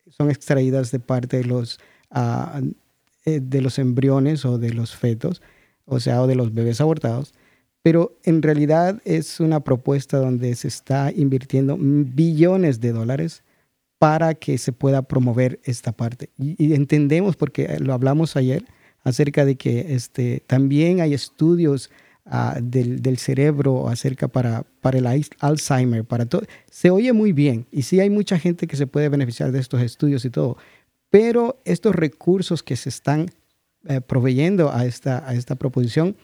son 0.10 0.32
extraídas 0.32 0.91
de 0.91 0.99
parte 0.99 1.38
de 1.38 1.43
los 1.43 1.80
ah, 2.12 2.62
eh, 3.26 3.41
de 3.41 3.62
los 3.62 3.78
embriones 3.78 4.45
o 4.45 4.58
de 4.58 4.72
los 4.72 4.95
fetos, 4.95 5.41
o 5.84 5.99
sea, 5.99 6.22
o 6.22 6.28
de 6.28 6.36
los 6.36 6.53
bebés 6.53 6.80
abortados, 6.80 7.34
pero 7.82 8.18
en 8.24 8.41
realidad 8.41 9.01
es 9.03 9.41
una 9.41 9.60
propuesta 9.60 10.18
donde 10.18 10.55
se 10.55 10.70
está 10.70 11.12
invirtiendo 11.14 11.78
billones 11.78 12.80
de 12.80 12.93
dólares 12.93 13.43
para 14.00 14.36
que 14.36 14.58
se 14.58 14.72
pueda 14.72 15.02
promover 15.02 15.60
esta 15.64 15.91
parte. 15.91 16.30
Y, 16.38 16.74
entendemos, 16.74 17.36
porque 17.36 17.78
lo 17.80 17.93
hablamos 17.93 18.36
ayer, 18.36 18.66
acerca 19.04 19.45
de 19.45 19.56
que 19.56 19.93
este, 19.95 20.43
también 20.48 21.02
hay 21.02 21.14
estudios 21.14 21.89
ah, 22.26 22.60
del, 22.62 23.02
del, 23.02 23.18
cerebro 23.18 23.88
acerca 23.88 24.28
para, 24.28 24.64
para 24.82 24.98
el 24.98 25.26
Alzheimer, 25.39 26.04
para 26.04 26.26
todo. 26.26 26.41
Se 26.70 26.89
oye 26.89 27.14
muy 27.14 27.32
bien 27.32 27.66
y 27.72 27.84
sí 27.84 28.00
hay 28.00 28.10
mucha 28.10 28.38
gente 28.38 28.68
que 28.68 28.76
se 28.76 28.88
puede 28.88 29.10
beneficiar 29.10 29.52
de 29.52 29.60
estos 29.60 29.82
estudios 29.82 30.26
y 30.26 30.30
todo, 30.30 30.58
pero 31.10 31.60
estos 31.64 31.95
recursos 31.95 32.64
que 32.64 32.76
se 32.76 32.89
están 32.89 33.28
eh, 33.88 34.02
proveyendo 34.02 34.72
a 34.74 34.86
esta, 34.86 35.28
a 35.28 35.34
esta 35.34 35.56
proposición 35.56 36.18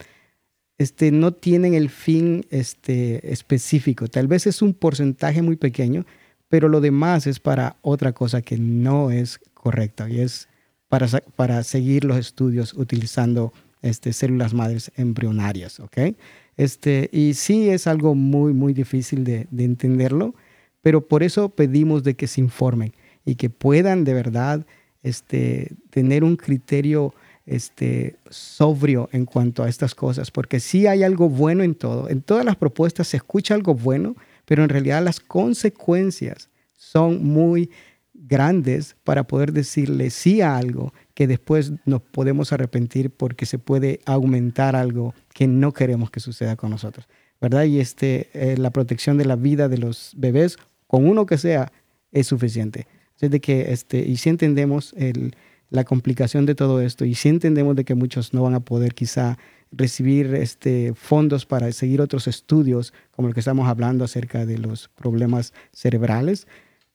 este, 0.78 1.12
no 1.12 1.32
tienen 1.34 1.74
el 1.76 1.90
fin 1.90 2.46
este, 2.50 3.32
específico. 3.32 4.08
Tal 4.08 4.28
vez 4.28 4.48
es 4.48 4.62
un 4.62 4.74
porcentaje 4.74 5.42
muy 5.42 5.56
pequeño, 5.56 6.06
pero 6.54 6.70
lo 6.70 6.82
demás 6.82 7.26
es 7.26 7.40
para 7.40 7.78
otra 7.82 8.14
cosa 8.14 8.44
que 8.44 8.60
no 8.60 9.10
es 9.10 9.40
correcta 9.56 10.08
y 10.08 10.20
es 10.20 10.48
para, 10.88 11.08
para 11.36 11.64
seguir 11.64 12.04
los 12.04 12.16
estudios 12.20 12.76
utilizando 12.76 13.52
este, 13.82 14.14
células 14.14 14.54
madres 14.54 14.92
embrionarias. 14.96 15.80
¿okay? 15.80 16.16
Este, 16.56 17.10
y 17.12 17.34
sí 17.34 17.70
es 17.70 17.88
algo 17.88 18.14
muy, 18.14 18.54
muy 18.54 18.76
difícil 18.76 19.24
de, 19.24 19.48
de 19.50 19.64
entenderlo, 19.64 20.36
pero 20.84 21.08
por 21.08 21.24
eso 21.24 21.50
pedimos 21.50 22.04
de 22.04 22.14
que 22.14 22.28
se 22.28 22.40
informen 22.40 22.94
y 23.26 23.34
que 23.34 23.50
puedan 23.50 24.04
de 24.04 24.14
verdad 24.14 24.64
este, 25.02 25.72
tener 25.90 26.24
un 26.24 26.36
criterio 26.36 27.16
este, 27.48 28.18
sobrio 28.30 29.10
en 29.12 29.26
cuanto 29.26 29.64
a 29.64 29.70
estas 29.70 29.96
cosas, 29.96 30.30
porque 30.30 30.60
sí 30.60 30.86
hay 30.86 31.02
algo 31.02 31.30
bueno 31.30 31.64
en 31.64 31.74
todo. 31.74 32.10
En 32.10 32.22
todas 32.22 32.46
las 32.46 32.58
propuestas 32.58 33.08
se 33.08 33.18
escucha 33.18 33.56
algo 33.56 33.74
bueno, 33.74 34.16
pero 34.46 34.64
en 34.64 34.70
realidad 34.70 35.04
las 35.04 35.20
consecuencias 35.20 36.50
son 36.76 37.24
muy 37.24 37.70
grandes 38.14 38.96
para 39.04 39.26
poder 39.26 39.52
decirle 39.52 40.10
sí 40.10 40.42
a 40.42 40.58
algo 40.58 40.94
que 41.14 41.28
después 41.28 41.74
nos 41.86 42.02
podemos 42.02 42.54
arrepentir 42.54 43.12
porque 43.12 43.46
se 43.46 43.60
puede 43.60 44.00
aumentar 44.06 44.76
algo 44.76 45.14
que 45.34 45.48
no 45.48 45.74
queremos 45.74 46.10
que 46.10 46.20
suceda 46.20 46.56
con 46.56 46.70
nosotros, 46.72 47.08
¿verdad? 47.42 47.66
Y 47.66 47.80
este, 47.80 48.30
eh, 48.34 48.58
la 48.58 48.72
protección 48.72 49.18
de 49.18 49.26
la 49.26 49.36
vida 49.36 49.68
de 49.68 49.78
los 49.78 50.14
bebés, 50.16 50.58
con 50.88 51.08
uno 51.08 51.26
que 51.26 51.38
sea, 51.38 51.72
es 52.12 52.28
suficiente 52.28 52.88
de 53.30 53.40
que, 53.40 53.72
este, 53.72 54.00
y 54.00 54.18
si 54.18 54.30
entendemos 54.30 54.94
el, 54.98 55.36
la 55.70 55.84
complicación 55.84 56.46
de 56.46 56.56
todo 56.56 56.82
esto, 56.82 57.06
y 57.06 57.16
si 57.16 57.30
entendemos 57.30 57.76
de 57.76 57.86
que 57.86 57.96
muchos 57.96 58.34
no 58.34 58.44
van 58.44 58.56
a 58.56 58.60
poder 58.60 58.94
quizá 58.94 59.38
recibir 59.76 60.34
este, 60.36 60.94
fondos 60.96 61.46
para 61.46 61.72
seguir 61.72 62.02
otros 62.02 62.28
estudios, 62.28 62.94
como 63.12 63.28
el 63.28 63.34
que 63.34 63.40
estamos 63.40 63.68
hablando 63.68 64.04
acerca 64.06 64.46
de 64.46 64.58
los 64.58 64.90
problemas 64.90 65.54
cerebrales, 65.72 66.48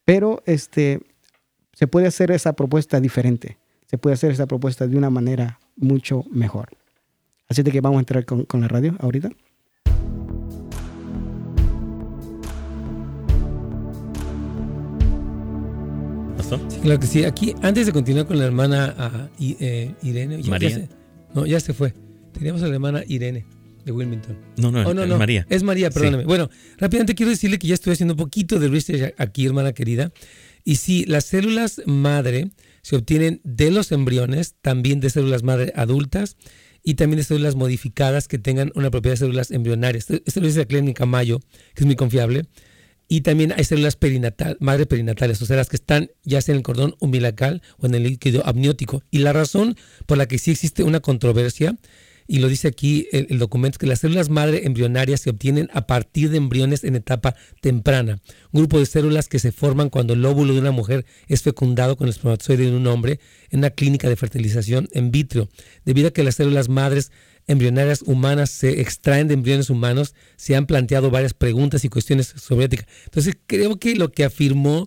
pero 0.04 0.42
este, 0.46 1.00
se 1.72 1.86
puede 1.86 2.06
hacer 2.06 2.30
esa 2.30 2.54
propuesta 2.54 3.00
diferente, 3.00 3.58
se 3.86 3.98
puede 3.98 4.14
hacer 4.14 4.30
esa 4.30 4.46
propuesta 4.46 4.86
de 4.86 4.96
una 4.96 5.10
manera 5.10 5.58
mucho 5.76 6.24
mejor. 6.30 6.70
Así 7.48 7.62
de 7.62 7.70
que 7.70 7.80
vamos 7.80 7.98
a 7.98 8.00
entrar 8.00 8.24
con, 8.24 8.44
con 8.44 8.60
la 8.60 8.68
radio 8.68 8.96
ahorita. 9.00 9.30
Sí, 16.48 16.80
claro 16.80 17.00
que 17.00 17.06
sí. 17.06 17.24
Aquí, 17.24 17.54
antes 17.62 17.86
de 17.86 17.92
continuar 17.92 18.26
con 18.26 18.38
la 18.38 18.46
hermana 18.46 19.28
eh, 19.38 19.94
Irene. 20.02 20.38
María. 20.48 20.88
no, 21.34 21.44
ya 21.44 21.60
se 21.60 21.74
fue. 21.74 21.92
Teníamos 22.38 22.62
a 22.62 22.68
la 22.68 22.74
hermana 22.74 23.02
Irene 23.08 23.44
de 23.84 23.92
Wilmington. 23.92 24.38
No, 24.58 24.70
no, 24.70 24.86
oh, 24.86 25.02
es 25.02 25.18
María. 25.18 25.46
Es 25.50 25.62
María, 25.64 25.90
perdóname. 25.90 26.24
Bueno, 26.24 26.48
rápidamente 26.78 27.14
quiero 27.14 27.30
decirle 27.30 27.58
que 27.58 27.66
ya 27.66 27.74
estoy 27.74 27.94
haciendo 27.94 28.14
un 28.14 28.18
poquito 28.18 28.60
de 28.60 28.68
research 28.68 29.14
aquí, 29.18 29.46
hermana 29.46 29.72
querida. 29.72 30.12
Y 30.64 30.76
sí, 30.76 31.04
las 31.06 31.24
células 31.24 31.82
madre 31.86 32.50
se 32.82 32.96
obtienen 32.96 33.40
de 33.42 33.70
los 33.70 33.90
embriones, 33.90 34.54
también 34.62 35.00
de 35.00 35.10
células 35.10 35.42
madre 35.42 35.72
adultas 35.74 36.36
y 36.84 36.94
también 36.94 37.18
de 37.18 37.24
células 37.24 37.56
modificadas 37.56 38.28
que 38.28 38.38
tengan 38.38 38.70
una 38.76 38.90
propiedad 38.90 39.14
de 39.14 39.18
células 39.18 39.50
embrionarias. 39.50 40.08
Esto 40.08 40.40
lo 40.40 40.46
dice 40.46 40.60
la 40.60 40.64
clínica 40.66 41.06
Mayo, 41.06 41.40
que 41.74 41.82
es 41.82 41.86
muy 41.86 41.96
confiable. 41.96 42.44
Y 43.08 43.22
también 43.22 43.52
hay 43.56 43.64
células 43.64 43.96
perinatal, 43.96 44.58
madre 44.60 44.84
perinatales, 44.84 45.40
o 45.40 45.46
sea, 45.46 45.56
las 45.56 45.70
que 45.70 45.76
están 45.76 46.10
ya 46.24 46.42
sea 46.42 46.52
en 46.52 46.58
el 46.58 46.62
cordón 46.62 46.94
umbilical 47.00 47.62
o 47.78 47.86
en 47.86 47.94
el 47.94 48.02
líquido 48.02 48.46
amniótico. 48.46 49.02
Y 49.10 49.18
la 49.18 49.32
razón 49.32 49.76
por 50.06 50.18
la 50.18 50.28
que 50.28 50.38
sí 50.38 50.50
existe 50.50 50.82
una 50.82 51.00
controversia, 51.00 51.76
y 52.30 52.40
lo 52.40 52.48
dice 52.48 52.68
aquí 52.68 53.08
el, 53.10 53.38
documento, 53.38 53.78
que 53.78 53.86
las 53.86 54.00
células 54.00 54.28
madre 54.28 54.66
embrionarias 54.66 55.22
se 55.22 55.30
obtienen 55.30 55.70
a 55.72 55.86
partir 55.86 56.28
de 56.30 56.36
embriones 56.36 56.84
en 56.84 56.94
etapa 56.94 57.34
temprana. 57.62 58.20
Un 58.52 58.60
grupo 58.60 58.78
de 58.78 58.84
células 58.84 59.28
que 59.28 59.38
se 59.38 59.50
forman 59.50 59.88
cuando 59.88 60.12
el 60.12 60.24
óvulo 60.24 60.52
de 60.52 60.60
una 60.60 60.70
mujer 60.70 61.06
es 61.26 61.42
fecundado 61.42 61.96
con 61.96 62.06
el 62.06 62.10
espermatozoide 62.10 62.70
de 62.70 62.76
un 62.76 62.86
hombre 62.86 63.18
en 63.50 63.60
una 63.60 63.70
clínica 63.70 64.10
de 64.10 64.16
fertilización 64.16 64.90
en 64.92 65.10
vitro. 65.10 65.48
Debido 65.86 66.08
a 66.08 66.10
que 66.10 66.22
las 66.22 66.34
células 66.34 66.68
madres 66.68 67.10
embrionarias 67.46 68.02
humanas 68.02 68.50
se 68.50 68.82
extraen 68.82 69.26
de 69.26 69.34
embriones 69.34 69.70
humanos, 69.70 70.14
se 70.36 70.54
han 70.54 70.66
planteado 70.66 71.10
varias 71.10 71.32
preguntas 71.32 71.82
y 71.86 71.88
cuestiones 71.88 72.26
sobre 72.36 72.66
ética. 72.66 72.86
Entonces, 73.06 73.38
creo 73.46 73.78
que 73.78 73.96
lo 73.96 74.12
que 74.12 74.24
afirmó 74.24 74.86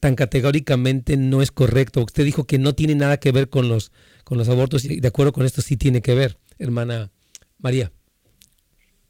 tan 0.00 0.14
categóricamente 0.14 1.18
no 1.18 1.42
es 1.42 1.50
correcto. 1.50 2.02
Usted 2.02 2.24
dijo 2.24 2.44
que 2.44 2.58
no 2.58 2.74
tiene 2.74 2.94
nada 2.94 3.18
que 3.18 3.30
ver 3.30 3.50
con 3.50 3.68
los, 3.68 3.92
con 4.24 4.38
los 4.38 4.48
abortos 4.48 4.84
y 4.84 5.00
de 5.00 5.08
acuerdo 5.08 5.32
con 5.32 5.44
esto 5.44 5.60
sí 5.60 5.76
tiene 5.76 6.00
que 6.00 6.14
ver, 6.14 6.38
hermana 6.62 7.10
María. 7.58 7.90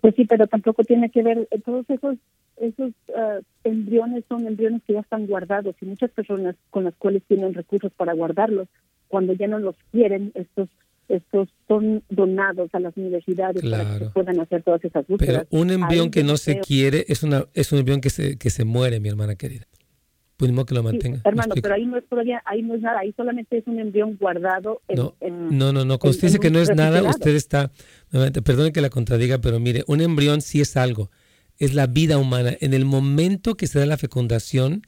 Pues 0.01 0.15
sí, 0.17 0.25
pero 0.25 0.47
tampoco 0.47 0.83
tiene 0.83 1.11
que 1.11 1.23
ver, 1.23 1.49
eh, 1.51 1.61
todos 1.65 1.89
esos 1.89 2.17
esos 2.57 2.93
ah, 3.17 3.41
embriones 3.65 4.25
son 4.29 4.47
embriones 4.47 4.83
que 4.87 4.93
ya 4.93 5.01
están 5.01 5.27
guardados 5.27 5.75
y 5.81 5.87
muchas 5.87 6.11
personas 6.11 6.55
con 6.71 6.85
las 6.85 6.95
cuales 6.97 7.23
tienen 7.27 7.55
recursos 7.55 7.93
para 7.93 8.13
guardarlos, 8.13 8.69
cuando 9.09 9.33
ya 9.33 9.47
no 9.47 9.59
los 9.59 9.77
quieren, 9.91 10.33
estos 10.35 10.69
estos 11.09 11.49
son 11.69 12.03
donados 12.09 12.71
a 12.73 12.81
las 12.81 12.97
universidades 12.97 13.63
para 13.69 13.99
que 13.99 14.05
puedan 14.07 14.41
hacer 14.41 14.63
todas 14.63 14.83
esas 14.85 15.07
búsquedas. 15.07 15.47
Pero 15.51 15.63
un 15.63 15.71
embrión 15.71 16.11
que 16.11 16.23
no 16.23 16.37
se 16.37 16.61
quiere 16.61 17.05
es 17.09 17.23
una 17.23 17.45
es 17.53 17.73
un 17.73 17.81
embrión 17.81 18.01
que 18.01 18.11
se 18.11 18.39
que 18.39 18.51
se 18.51 18.65
muere, 18.65 19.01
mi 19.01 19.09
hermana 19.09 19.35
querida. 19.35 19.67
Pues 20.37 20.51
que 20.67 20.75
lo 20.75 20.83
mantenga. 20.83 21.21
hermano, 21.25 21.55
pero 21.63 21.75
ahí 21.75 21.87
no 21.87 21.99
es 21.99 22.09
todavía, 22.09 22.43
ahí 22.47 22.63
no 22.63 22.75
es 22.75 22.81
nada, 22.81 23.01
ahí 23.01 23.13
solamente 23.17 23.59
es 23.59 23.67
un 23.67 23.79
embrión 23.79 24.17
guardado 24.17 24.83
en, 24.89 24.97
no, 24.97 25.15
no, 25.21 25.73
no, 25.73 25.85
no, 25.85 25.99
cuando 25.99 26.17
usted 26.17 26.29
dice 26.29 26.41
que 26.41 26.51
no 26.51 26.59
es 26.59 26.75
nada, 26.75 27.03
usted 27.09 27.37
está, 27.37 27.71
perdone 28.45 28.73
que 28.73 28.81
la 28.81 28.91
contradiga, 28.91 29.39
pero 29.39 29.61
mire, 29.61 29.85
un 29.87 30.01
embrión 30.01 30.41
sí 30.41 30.61
es 30.61 30.77
algo, 30.77 31.11
es 31.59 31.75
la 31.75 31.87
vida 31.87 32.19
humana. 32.19 32.57
En 32.61 32.75
el 32.75 32.85
momento 32.85 33.57
que 33.57 33.69
se 33.69 33.79
da 33.79 33.87
la 33.87 33.99
fecundación, 33.99 34.83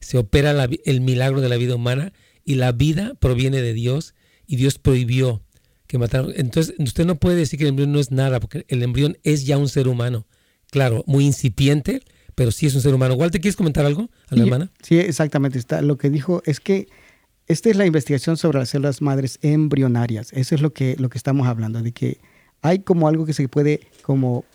se 0.00 0.18
opera 0.18 0.52
el 0.84 1.00
milagro 1.00 1.40
de 1.40 1.48
la 1.48 1.56
vida 1.56 1.74
humana 1.74 2.12
y 2.44 2.54
la 2.54 2.72
vida 2.72 3.14
proviene 3.18 3.62
de 3.62 3.72
Dios 3.72 4.14
y 4.46 4.56
Dios 4.56 4.78
prohibió 4.78 5.42
que 5.86 5.98
mataran. 5.98 6.32
Entonces, 6.36 6.74
usted 6.78 7.04
no 7.04 7.16
puede 7.16 7.36
decir 7.36 7.58
que 7.58 7.64
el 7.64 7.70
embrión 7.70 7.92
no 7.92 7.98
es 7.98 8.12
nada, 8.12 8.38
porque 8.38 8.64
el 8.68 8.82
embrión 8.82 9.18
es 9.24 9.44
ya 9.44 9.58
un 9.58 9.68
ser 9.68 9.88
humano. 9.88 10.26
Claro, 10.70 11.02
muy 11.06 11.26
incipiente, 11.26 12.02
pero 12.40 12.52
sí 12.52 12.64
es 12.64 12.74
un 12.74 12.80
ser 12.80 12.94
humano. 12.94 13.16
Walter, 13.16 13.38
¿quieres 13.38 13.54
comentar 13.54 13.84
algo 13.84 14.08
a 14.30 14.34
la 14.34 14.44
hermana? 14.44 14.70
Sí, 14.80 14.98
exactamente. 14.98 15.58
Está. 15.58 15.82
Lo 15.82 15.98
que 15.98 16.08
dijo 16.08 16.40
es 16.46 16.58
que 16.58 16.88
esta 17.48 17.68
es 17.68 17.76
la 17.76 17.84
investigación 17.84 18.38
sobre 18.38 18.60
las 18.60 18.70
células 18.70 19.02
madres 19.02 19.38
embrionarias. 19.42 20.32
Eso 20.32 20.54
es 20.54 20.62
lo 20.62 20.72
que, 20.72 20.96
lo 20.98 21.10
que 21.10 21.18
estamos 21.18 21.46
hablando, 21.46 21.82
de 21.82 21.92
que 21.92 22.16
hay 22.62 22.78
como 22.78 23.08
algo 23.08 23.26
que 23.26 23.34
se 23.34 23.46
puede 23.46 23.80
como 24.00 24.46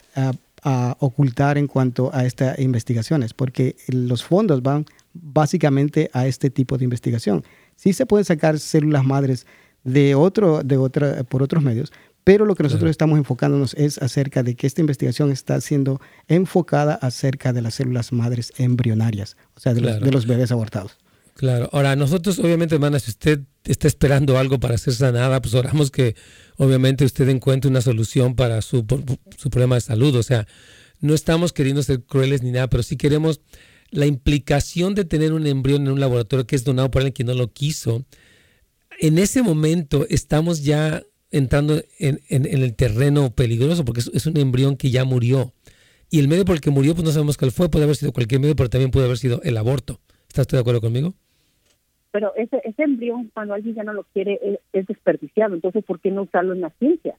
ocultar 0.99 1.59
en 1.59 1.67
cuanto 1.67 2.09
a 2.11 2.25
estas 2.25 2.57
investigaciones, 2.57 3.35
porque 3.35 3.75
los 3.87 4.23
fondos 4.23 4.63
van 4.63 4.85
básicamente 5.13 6.09
a 6.11 6.25
este 6.25 6.49
tipo 6.49 6.79
de 6.79 6.85
investigación. 6.85 7.43
Sí 7.75 7.93
se 7.93 8.07
pueden 8.07 8.25
sacar 8.25 8.57
células 8.57 9.05
madres 9.05 9.45
de 9.83 10.15
otro, 10.15 10.63
de 10.63 10.77
otra, 10.77 11.23
por 11.23 11.43
otros 11.43 11.61
medios, 11.61 11.93
pero 12.25 12.45
lo 12.45 12.55
que 12.55 12.63
nosotros 12.63 12.89
estamos 12.89 13.19
enfocándonos 13.19 13.75
es 13.75 13.99
acerca 13.99 14.41
de 14.41 14.55
que 14.55 14.65
esta 14.65 14.81
investigación 14.81 15.31
está 15.31 15.61
siendo 15.61 16.01
enfocada 16.27 16.95
acerca 16.95 17.53
de 17.53 17.61
las 17.61 17.75
células 17.75 18.11
madres 18.11 18.51
embrionarias, 18.57 19.37
o 19.55 19.59
sea, 19.59 19.75
de, 19.75 19.81
los, 19.81 20.25
bebés 20.25 20.51
abortados. 20.51 20.97
Claro. 21.35 21.69
Ahora, 21.71 21.95
nosotros, 21.95 22.39
obviamente, 22.39 22.73
hermana, 22.75 22.97
si 22.97 23.11
usted 23.11 23.41
está 23.63 23.87
esperando 23.87 24.39
algo 24.39 24.59
para 24.59 24.75
ser 24.79 24.95
sanada, 24.95 25.39
pues 25.39 25.53
oramos 25.53 25.91
que, 25.91 26.15
obviamente, 26.57 27.05
usted 27.05 27.29
encuentre 27.29 27.69
una 27.69 27.81
solución 27.81 28.35
para 28.35 28.63
su, 28.63 28.83
su 29.37 29.49
problema 29.51 29.75
de 29.75 29.81
salud. 29.81 30.15
O 30.15 30.23
sea, 30.23 30.47
no 31.01 31.13
estamos 31.13 31.53
queriendo 31.53 31.83
ser 31.83 32.01
crueles 32.05 32.41
ni 32.41 32.49
nada, 32.49 32.67
pero 32.69 32.81
sí 32.81 32.97
queremos 32.97 33.41
la 33.91 34.07
implicación 34.07 34.95
de 34.95 35.05
tener 35.05 35.31
un 35.31 35.45
embrión 35.45 35.83
en 35.83 35.91
un 35.91 35.99
laboratorio 35.99 36.47
que 36.47 36.55
es 36.55 36.63
donado 36.63 36.89
por 36.89 37.01
alguien 37.01 37.13
que 37.13 37.23
no 37.23 37.35
lo 37.35 37.53
quiso. 37.53 38.03
En 38.99 39.19
ese 39.19 39.43
momento 39.43 40.07
estamos 40.09 40.63
ya 40.63 41.03
entrando 41.31 41.81
en, 41.99 42.19
el 42.29 42.75
terreno 42.75 43.31
peligroso 43.31 43.83
porque 43.85 44.01
es, 44.01 44.25
un 44.25 44.37
embrión 44.37 44.77
que 44.77 44.91
ya 44.91 45.05
murió. 45.05 45.53
Y 46.09 46.19
el 46.19 46.27
medio 46.27 46.45
por 46.45 46.55
el 46.55 46.61
que 46.61 46.69
murió, 46.69 46.93
pues 46.93 47.03
no 47.03 47.11
sabemos 47.11 47.37
cuál 47.37 47.51
fue, 47.51 47.69
puede 47.69 47.85
haber 47.85 47.95
sido 47.95 48.13
cualquier 48.13 48.39
medio, 48.39 48.55
pero 48.55 48.69
también 48.69 48.91
puede 48.91 49.05
haber 49.05 49.17
sido 49.17 49.41
el 49.43 49.57
aborto. 49.57 49.99
¿Estás 50.27 50.43
usted 50.43 50.57
de 50.57 50.61
acuerdo 50.61 50.81
conmigo? 50.81 51.13
Pero 52.11 52.33
ese, 52.35 52.61
ese 52.63 52.83
embrión, 52.83 53.29
cuando 53.33 53.53
alguien 53.53 53.75
ya 53.75 53.83
no 53.83 53.91
lo 53.91 54.03
quiere, 54.13 54.39
es, 54.71 54.87
desperdiciado. 54.87 55.55
Entonces, 55.55 55.83
¿por 55.83 55.99
qué 55.99 56.11
no 56.11 56.23
usarlo 56.23 56.53
en 56.53 56.61
la 56.61 56.69
ciencia? 56.79 57.15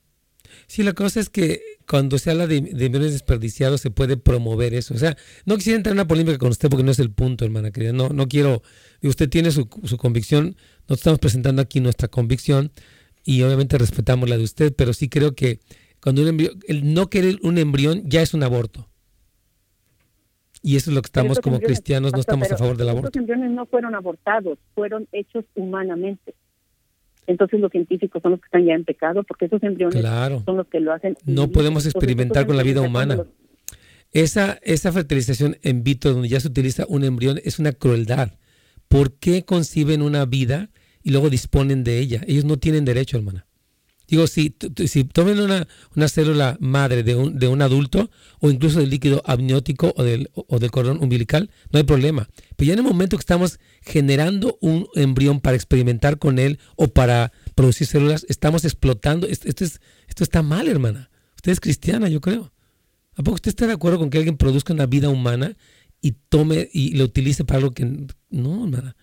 Sí, 0.66 0.84
la 0.84 0.94
cosa 0.94 1.20
es 1.20 1.28
que 1.28 1.60
cuando 1.86 2.16
se 2.18 2.30
habla 2.30 2.46
de, 2.46 2.56
embriones 2.56 3.12
desperdiciados 3.12 3.80
se 3.80 3.90
puede 3.90 4.16
promover 4.16 4.72
eso. 4.72 4.94
O 4.94 4.96
sea, 4.96 5.16
no 5.44 5.56
quisiera 5.56 5.76
entrar 5.76 5.92
en 5.92 5.98
una 5.98 6.08
polémica 6.08 6.38
con 6.38 6.50
usted 6.50 6.70
porque 6.70 6.84
no 6.84 6.92
es 6.92 6.98
el 6.98 7.10
punto, 7.10 7.44
hermana 7.44 7.72
querida. 7.72 7.92
No, 7.92 8.08
no 8.08 8.28
quiero. 8.28 8.62
Usted 9.02 9.28
tiene 9.28 9.50
su, 9.50 9.68
su 9.84 9.98
convicción. 9.98 10.56
Nosotros 10.88 10.98
estamos 10.98 11.18
presentando 11.18 11.60
aquí 11.60 11.80
nuestra 11.80 12.08
convicción 12.08 12.70
y 13.26 13.42
obviamente 13.42 13.76
respetamos 13.76 14.30
la 14.30 14.38
de 14.38 14.44
usted, 14.44 14.72
pero 14.74 14.92
sí 14.92 15.08
creo 15.08 15.34
que 15.34 15.58
cuando 16.00 16.22
un 16.22 16.28
embrión, 16.28 16.60
el 16.68 16.94
no 16.94 17.10
querer 17.10 17.38
un 17.42 17.58
embrión 17.58 18.02
ya 18.04 18.22
es 18.22 18.32
un 18.32 18.44
aborto. 18.44 18.88
Y 20.62 20.76
eso 20.76 20.90
es 20.90 20.94
lo 20.94 21.02
que 21.02 21.06
estamos 21.06 21.40
como 21.40 21.58
cristianos, 21.58 22.12
no 22.12 22.20
estamos 22.20 22.50
a 22.52 22.56
favor 22.56 22.76
del 22.76 22.88
aborto. 22.88 23.08
Los 23.08 23.16
embriones 23.16 23.50
no 23.50 23.66
fueron 23.66 23.96
abortados, 23.96 24.58
fueron 24.74 25.08
hechos 25.10 25.44
humanamente. 25.56 26.34
Entonces 27.26 27.58
los 27.58 27.72
científicos 27.72 28.22
son 28.22 28.32
los 28.32 28.40
que 28.40 28.46
están 28.46 28.64
ya 28.64 28.74
en 28.74 28.84
pecado 28.84 29.24
porque 29.24 29.46
esos 29.46 29.60
embriones 29.64 30.00
son 30.44 30.56
los 30.56 30.68
que 30.68 30.78
lo 30.78 30.92
hacen. 30.92 31.16
No 31.24 31.48
podemos 31.48 31.84
experimentar 31.84 32.46
con 32.46 32.56
la 32.56 32.62
vida 32.62 32.80
humana. 32.80 33.24
Esa, 34.12 34.60
esa 34.62 34.92
fertilización 34.92 35.56
en 35.62 35.82
vitro 35.82 36.12
donde 36.12 36.28
ya 36.28 36.38
se 36.38 36.46
utiliza 36.46 36.86
un 36.88 37.02
embrión 37.02 37.40
es 37.44 37.58
una 37.58 37.72
crueldad. 37.72 38.34
¿Por 38.86 39.14
qué 39.14 39.44
conciben 39.44 40.00
una 40.00 40.24
vida 40.26 40.70
y 41.06 41.10
luego 41.10 41.30
disponen 41.30 41.84
de 41.84 42.00
ella. 42.00 42.24
Ellos 42.26 42.44
no 42.44 42.58
tienen 42.58 42.84
derecho, 42.84 43.16
hermana. 43.16 43.46
Digo, 44.08 44.26
si, 44.26 44.56
si 44.86 45.04
tomen 45.04 45.38
una, 45.38 45.68
una 45.94 46.08
célula 46.08 46.56
madre 46.58 47.04
de 47.04 47.14
un, 47.14 47.38
de 47.38 47.46
un 47.46 47.62
adulto 47.62 48.10
o 48.40 48.50
incluso 48.50 48.80
del 48.80 48.90
líquido 48.90 49.22
amniótico 49.24 49.94
o 49.96 50.02
del, 50.02 50.30
o 50.34 50.58
del 50.58 50.72
cordón 50.72 51.00
umbilical, 51.00 51.48
no 51.70 51.78
hay 51.78 51.84
problema. 51.84 52.28
Pero 52.56 52.66
ya 52.66 52.72
en 52.72 52.80
el 52.80 52.84
momento 52.84 53.16
que 53.16 53.20
estamos 53.20 53.60
generando 53.82 54.58
un 54.60 54.88
embrión 54.96 55.40
para 55.40 55.54
experimentar 55.54 56.18
con 56.18 56.40
él 56.40 56.58
o 56.74 56.88
para 56.88 57.30
producir 57.54 57.86
células, 57.86 58.26
estamos 58.28 58.64
explotando. 58.64 59.28
Esto, 59.28 59.48
es, 59.48 59.80
esto 60.08 60.24
está 60.24 60.42
mal, 60.42 60.66
hermana. 60.66 61.08
Usted 61.36 61.52
es 61.52 61.60
cristiana, 61.60 62.08
yo 62.08 62.20
creo. 62.20 62.52
¿A 63.14 63.22
poco 63.22 63.36
usted 63.36 63.50
está 63.50 63.68
de 63.68 63.74
acuerdo 63.74 64.00
con 64.00 64.10
que 64.10 64.18
alguien 64.18 64.38
produzca 64.38 64.72
una 64.72 64.86
vida 64.86 65.08
humana 65.08 65.56
y 66.00 66.16
tome 66.28 66.68
y 66.72 66.96
lo 66.96 67.04
utilice 67.04 67.44
para 67.44 67.58
algo 67.58 67.70
que 67.70 68.08
no, 68.28 68.64
hermana? 68.64 68.96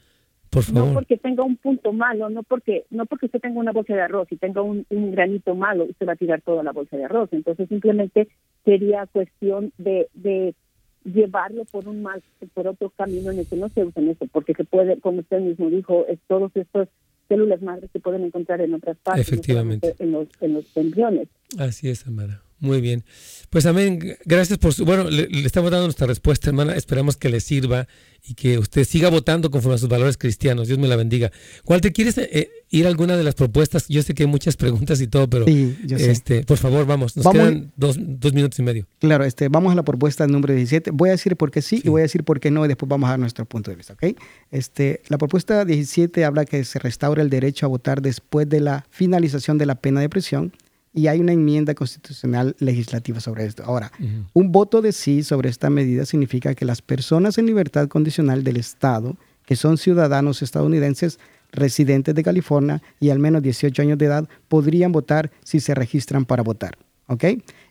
No 0.73 0.93
porque 0.93 1.17
tenga 1.17 1.43
un 1.43 1.57
punto 1.57 1.93
malo, 1.93 2.29
no 2.29 2.43
porque 2.43 2.85
no 2.89 3.05
porque 3.05 3.27
usted 3.27 3.39
tenga 3.39 3.59
una 3.59 3.71
bolsa 3.71 3.93
de 3.93 4.01
arroz 4.01 4.31
y 4.31 4.37
tenga 4.37 4.61
un, 4.61 4.85
granito 4.89 5.55
malo, 5.55 5.85
usted 5.85 6.07
va 6.07 6.13
a 6.13 6.17
tirar 6.17 6.41
toda 6.41 6.63
la 6.63 6.71
bolsa 6.71 6.97
de 6.97 7.05
arroz. 7.05 7.29
Entonces 7.31 7.67
simplemente 7.69 8.27
sería 8.65 9.05
cuestión 9.07 9.71
de, 9.77 10.07
de 10.13 10.55
llevarlo 11.03 11.65
por 11.65 11.87
un 11.87 12.01
mal, 12.01 12.23
por 12.53 12.67
otro 12.67 12.89
camino 12.91 13.31
en 13.31 13.39
el 13.39 13.47
que 13.47 13.55
no 13.55 13.69
se 13.69 13.83
usen 13.83 14.09
eso, 14.09 14.25
porque 14.31 14.53
se 14.53 14.63
puede, 14.63 14.99
como 14.99 15.19
usted 15.19 15.41
mismo 15.41 15.69
dijo, 15.69 16.05
es 16.07 16.19
todos 16.27 16.51
estos 16.55 16.87
células 17.27 17.61
madres 17.61 17.89
se 17.91 17.99
pueden 17.99 18.23
encontrar 18.23 18.61
en 18.61 18.73
otras 18.73 18.97
partes, 18.97 19.27
Efectivamente. 19.27 19.95
en 19.99 20.11
los, 20.11 20.27
en 20.41 20.53
los 20.53 20.77
embriones. 20.77 21.27
Así 21.57 21.89
es, 21.89 22.05
Amara. 22.07 22.41
Muy 22.63 22.79
bien. 22.79 23.03
Pues 23.49 23.65
amén. 23.65 24.15
Gracias 24.23 24.57
por 24.57 24.73
su... 24.73 24.85
Bueno, 24.85 25.09
le, 25.09 25.27
estamos 25.45 25.69
dando 25.69 25.85
nuestra 25.85 26.07
respuesta, 26.07 26.49
hermana. 26.49 26.75
Esperamos 26.75 27.17
que 27.17 27.27
le 27.27 27.41
sirva 27.41 27.89
y 28.25 28.35
que 28.35 28.57
usted 28.57 28.85
siga 28.85 29.09
votando 29.09 29.51
conforme 29.51 29.75
a 29.75 29.77
sus 29.77 29.89
valores 29.89 30.17
cristianos. 30.17 30.67
Dios 30.67 30.79
me 30.79 30.87
la 30.87 30.95
bendiga. 30.95 31.29
te 31.81 31.91
¿quieres 31.91 32.17
eh, 32.19 32.49
ir 32.69 32.85
a 32.85 32.87
alguna 32.87 33.17
de 33.17 33.23
las 33.25 33.35
propuestas? 33.35 33.89
Yo 33.89 34.01
sé 34.01 34.13
que 34.13 34.23
hay 34.23 34.29
muchas 34.29 34.55
preguntas 34.55 35.01
y 35.01 35.07
todo, 35.07 35.29
pero 35.29 35.43
sí, 35.43 35.77
yo 35.83 35.99
sé. 35.99 36.09
este, 36.09 36.45
por 36.45 36.57
favor, 36.57 36.85
vamos. 36.85 37.17
Nos 37.17 37.27
quedan 37.27 37.73
dos, 37.75 37.97
minutos 38.33 38.59
y 38.59 38.63
medio. 38.63 38.87
Claro, 38.99 39.25
este, 39.25 39.49
vamos 39.49 39.73
a 39.73 39.75
la 39.75 39.83
propuesta 39.83 40.25
número 40.25 40.53
17. 40.53 40.91
Voy 40.91 41.09
a 41.09 41.11
decir 41.11 41.35
por 41.35 41.51
qué 41.51 41.61
sí, 41.61 41.81
y 41.83 41.89
voy 41.89 41.99
a 41.99 42.03
decir 42.03 42.23
por 42.23 42.39
qué 42.39 42.49
no 42.49 42.63
y 42.63 42.69
después 42.69 42.87
vamos 42.87 43.07
a 43.07 43.11
dar 43.11 43.19
nuestro 43.19 43.43
punto 43.43 43.71
de 43.71 43.75
vista, 43.75 43.91
¿ok? 43.91 44.17
Este, 44.51 45.01
la 45.09 45.17
propuesta 45.17 45.65
17 45.65 46.23
habla 46.23 46.45
que 46.45 46.63
se 46.63 46.79
restaure 46.79 47.21
el 47.21 47.29
derecho 47.29 47.65
a 47.65 47.69
votar 47.69 48.01
después 48.01 48.47
de 48.47 48.61
la 48.61 48.85
finalización 48.89 49.57
de 49.57 49.65
la 49.65 49.75
pena 49.75 49.99
de 49.99 50.07
prisión 50.07 50.53
y 50.93 51.07
hay 51.07 51.19
una 51.19 51.33
enmienda 51.33 51.73
constitucional 51.73 52.55
legislativa 52.59 53.19
sobre 53.19 53.45
esto. 53.45 53.63
Ahora, 53.63 53.91
un 54.33 54.51
voto 54.51 54.81
de 54.81 54.91
sí 54.91 55.23
sobre 55.23 55.49
esta 55.49 55.69
medida 55.69 56.05
significa 56.05 56.53
que 56.53 56.65
las 56.65 56.81
personas 56.81 57.37
en 57.37 57.47
libertad 57.47 57.87
condicional 57.87 58.43
del 58.43 58.57
Estado, 58.57 59.17
que 59.45 59.55
son 59.55 59.77
ciudadanos 59.77 60.41
estadounidenses 60.41 61.19
residentes 61.51 62.13
de 62.13 62.23
California 62.23 62.81
y 62.99 63.09
al 63.09 63.19
menos 63.19 63.41
18 63.41 63.81
años 63.81 63.97
de 63.97 64.05
edad, 64.05 64.29
podrían 64.47 64.91
votar 64.91 65.31
si 65.43 65.59
se 65.59 65.73
registran 65.73 66.25
para 66.25 66.43
votar. 66.43 66.77
¿Ok? 67.07 67.25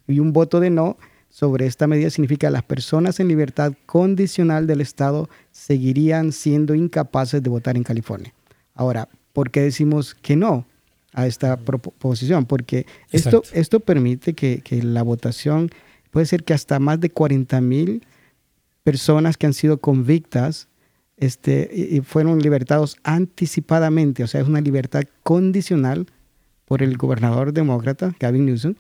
Y 0.09 0.19
un 0.19 0.33
voto 0.33 0.61
de 0.61 0.71
no 0.71 0.97
sobre 1.29 1.67
esta 1.67 1.87
medida 1.87 2.11
significa 2.11 2.49
que 2.49 2.53
las 2.53 2.63
personas 2.63 3.19
en 3.21 3.29
libertad 3.29 3.73
condicional 3.87 4.67
del 4.67 4.81
Estado 4.81 5.31
seguirían 5.51 6.33
siendo 6.33 6.75
incapaces 6.75 7.43
de 7.43 7.49
votar 7.49 7.77
en 7.77 7.85
California. 7.85 8.35
Ahora, 8.75 9.09
¿por 9.33 9.51
qué 9.51 9.63
decimos 9.63 10.15
que 10.15 10.37
no? 10.37 10.67
A 11.13 11.27
esta 11.27 11.57
proposición, 11.59 12.47
porque 12.47 12.87
esto, 13.11 13.43
esto 13.53 13.81
permite 13.81 14.35
que, 14.35 14.63
la 14.83 15.03
votación, 15.03 15.71
puede 16.11 16.27
ser 16.27 16.45
que 16.45 16.55
hasta 16.55 16.79
más 16.79 17.01
de 17.01 17.11
40 17.11 17.61
mil 17.61 18.07
personas 18.83 19.37
que 19.37 19.47
han 19.47 19.55
sido 19.55 19.79
convictas 19.79 20.69
este, 21.19 21.71
y, 21.73 22.01
fueron 22.01 22.41
libertados 22.41 22.97
anticipadamente, 23.05 24.25
o 24.25 24.27
sea, 24.27 24.41
es 24.41 24.49
una 24.49 24.61
libertad 24.61 25.05
condicional 25.23 26.07
por 26.65 26.83
el 26.83 26.97
gobernador 26.97 27.53
demócrata, 27.53 28.15
Gavin 28.19 28.47
Newsom, 28.47 28.75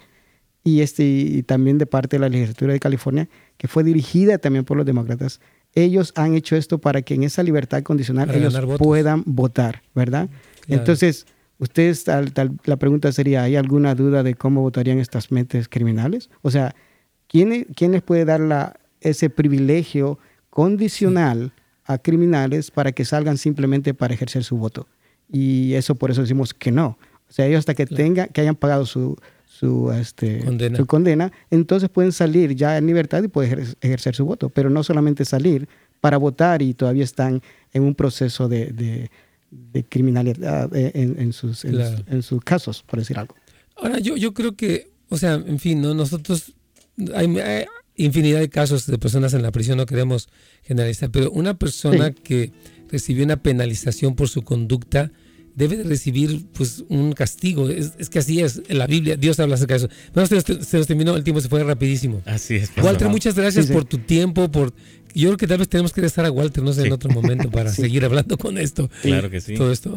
y, 0.64 0.80
este, 0.80 1.04
y 1.04 1.42
también 1.42 1.78
de 1.78 1.86
parte 1.86 2.16
de 2.16 2.20
la 2.20 2.28
legislatura 2.28 2.72
de 2.72 2.80
California, 2.80 3.28
que 3.58 3.68
fue 3.68 3.84
dirigida 3.84 4.38
también 4.38 4.64
por 4.64 4.76
los 4.76 4.86
demócratas. 4.86 5.40
Ellos 5.74 6.12
han 6.16 6.34
hecho 6.34 6.56
esto 6.56 6.78
para 6.78 7.02
que 7.02 7.14
en 7.14 7.24
esa 7.24 7.42
libertad 7.42 7.82
condicional 7.82 8.30
ellos 8.34 8.58
puedan 8.78 9.22
votar, 9.26 9.82
¿verdad? 9.94 10.28
Entonces, 10.68 11.26
Ustedes, 11.62 12.06
la 12.64 12.76
pregunta 12.76 13.12
sería, 13.12 13.44
¿hay 13.44 13.54
alguna 13.54 13.94
duda 13.94 14.24
de 14.24 14.34
cómo 14.34 14.62
votarían 14.62 14.98
estas 14.98 15.30
mentes 15.30 15.68
criminales? 15.68 16.28
O 16.42 16.50
sea, 16.50 16.74
¿quién, 17.28 17.68
quién 17.76 17.92
les 17.92 18.02
puede 18.02 18.24
dar 18.24 18.40
la, 18.40 18.74
ese 19.00 19.30
privilegio 19.30 20.18
condicional 20.50 21.52
a 21.84 21.98
criminales 21.98 22.72
para 22.72 22.90
que 22.90 23.04
salgan 23.04 23.38
simplemente 23.38 23.94
para 23.94 24.12
ejercer 24.12 24.42
su 24.42 24.56
voto? 24.56 24.88
Y 25.30 25.74
eso 25.74 25.94
por 25.94 26.10
eso 26.10 26.22
decimos 26.22 26.52
que 26.52 26.72
no. 26.72 26.98
O 27.28 27.32
sea, 27.32 27.46
ellos 27.46 27.60
hasta 27.60 27.74
que 27.74 27.86
tengan, 27.86 28.28
que 28.30 28.40
hayan 28.40 28.56
pagado 28.56 28.84
su, 28.84 29.16
su, 29.46 29.92
este, 29.92 30.44
condena. 30.44 30.76
su 30.76 30.86
condena, 30.86 31.32
entonces 31.48 31.88
pueden 31.90 32.10
salir 32.10 32.56
ya 32.56 32.76
en 32.76 32.88
libertad 32.88 33.22
y 33.22 33.28
pueden 33.28 33.68
ejercer 33.80 34.16
su 34.16 34.24
voto, 34.24 34.48
pero 34.48 34.68
no 34.68 34.82
solamente 34.82 35.24
salir 35.24 35.68
para 36.00 36.16
votar 36.16 36.60
y 36.60 36.74
todavía 36.74 37.04
están 37.04 37.40
en 37.72 37.84
un 37.84 37.94
proceso 37.94 38.48
de, 38.48 38.72
de, 38.72 39.12
criminalidad 39.88 40.74
eh, 40.74 40.92
en, 40.94 41.32
sus, 41.32 41.64
en, 41.64 42.22
sus 42.22 42.42
casos, 42.42 42.82
por 42.82 42.98
decir 42.98 43.18
algo. 43.18 43.34
Ahora, 43.76 43.98
yo, 43.98 44.16
yo 44.16 44.34
creo 44.34 44.54
que, 44.56 44.90
o 45.08 45.18
sea, 45.18 45.34
en 45.34 45.58
fin, 45.58 45.80
¿no? 45.80 45.94
nosotros 45.94 46.54
hay, 47.14 47.28
infinidad 47.96 48.40
de 48.40 48.48
casos 48.48 48.86
de 48.86 48.98
personas 48.98 49.34
en 49.34 49.42
la 49.42 49.52
prisión, 49.52 49.76
no 49.76 49.86
queremos 49.86 50.28
generalizar, 50.62 51.10
pero 51.10 51.30
una 51.30 51.54
persona 51.54 52.12
que 52.12 52.52
recibió 52.88 53.24
una 53.24 53.42
penalización 53.42 54.14
por 54.14 54.28
su 54.28 54.42
conducta, 54.42 55.12
debe 55.54 55.76
de 55.76 55.84
recibir 55.84 56.46
pues 56.52 56.84
un 56.88 57.12
castigo. 57.12 57.68
Es, 57.68 58.08
que 58.08 58.18
así 58.18 58.40
es 58.40 58.62
en 58.68 58.78
la 58.78 58.86
Biblia. 58.86 59.16
Dios 59.16 59.38
habla 59.40 59.54
acerca 59.54 59.74
de 59.74 59.86
eso. 59.86 59.88
Bueno, 60.14 60.26
se 60.26 60.78
nos, 60.78 60.86
terminó, 60.86 61.16
el 61.16 61.24
tiempo 61.24 61.40
se 61.40 61.48
fue 61.48 61.62
rapidísimo. 61.62 62.22
Así 62.24 62.56
es. 62.56 62.70
Walter, 62.82 63.08
muchas 63.08 63.34
gracias 63.34 63.66
por 63.66 63.84
tu 63.84 63.98
tiempo, 63.98 64.50
por... 64.50 64.72
Yo 65.14 65.28
creo 65.28 65.36
que 65.36 65.46
tal 65.46 65.58
vez 65.58 65.68
tenemos 65.68 65.92
que 65.92 66.04
estar 66.06 66.24
a 66.24 66.30
Walter, 66.30 66.64
no 66.64 66.72
sé, 66.72 66.86
en 66.86 66.92
otro 66.92 67.10
momento 67.10 67.50
para 67.50 67.70
seguir 67.72 68.04
hablando 68.04 68.38
con 68.38 68.56
esto. 68.56 68.88
Claro 69.02 69.28
que 69.28 69.42
sí. 69.42 69.54
Todo 69.54 69.70
esto. 69.70 69.94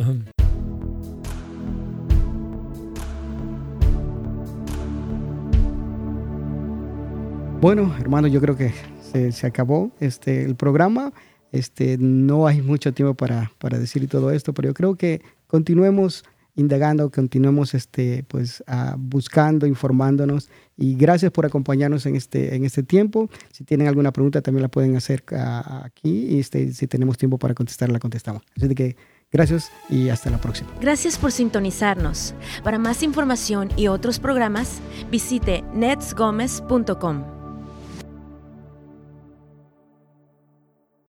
Bueno, 7.62 7.96
hermano, 8.00 8.28
yo 8.28 8.42
creo 8.42 8.58
que 8.58 8.74
se, 9.12 9.32
se 9.32 9.48
acabó 9.48 9.92
este, 10.02 10.44
el 10.44 10.56
programa. 10.56 11.14
Este, 11.52 11.98
no 11.98 12.48
hay 12.48 12.62
mucho 12.62 12.94
tiempo 12.94 13.14
para, 13.14 13.54
para 13.60 13.80
decir 13.80 14.10
todo 14.10 14.32
esto, 14.32 14.54
pero 14.54 14.70
yo 14.70 14.74
creo 14.74 14.96
que 14.96 15.22
continuemos 15.56 16.26
indagando, 16.58 17.10
continuemos 17.10 17.74
este, 17.74 18.26
pues, 18.28 18.62
uh, 18.68 18.98
buscando, 18.98 19.66
informándonos. 19.66 20.50
Y 20.78 20.96
gracias 20.96 21.32
por 21.32 21.46
acompañarnos 21.46 22.06
en 22.06 22.16
este, 22.16 22.56
en 22.56 22.66
este 22.66 22.84
tiempo. 22.84 23.30
Si 23.52 23.64
tienen 23.64 23.88
alguna 23.88 24.12
pregunta, 24.12 24.42
también 24.42 24.64
la 24.64 24.68
pueden 24.68 24.98
hacer 24.98 25.24
uh, 25.32 25.86
aquí. 25.86 26.28
Y 26.30 26.40
este, 26.40 26.74
si 26.74 26.88
tenemos 26.88 27.18
tiempo 27.18 27.38
para 27.38 27.54
contestar, 27.54 27.90
la 27.90 28.00
contestamos. 28.00 28.42
Así 28.58 28.74
que 28.76 28.98
gracias 29.32 29.72
y 29.90 30.10
hasta 30.10 30.30
la 30.30 30.40
próxima. 30.40 30.70
Gracias 30.82 31.18
por 31.18 31.32
sintonizarnos. 31.32 32.34
Para 32.64 32.80
más 32.80 33.02
información 33.02 33.70
y 33.78 33.88
otros 33.88 34.20
programas, 34.20 34.80
visite 35.10 35.64
netsgomez.com. 35.74 37.35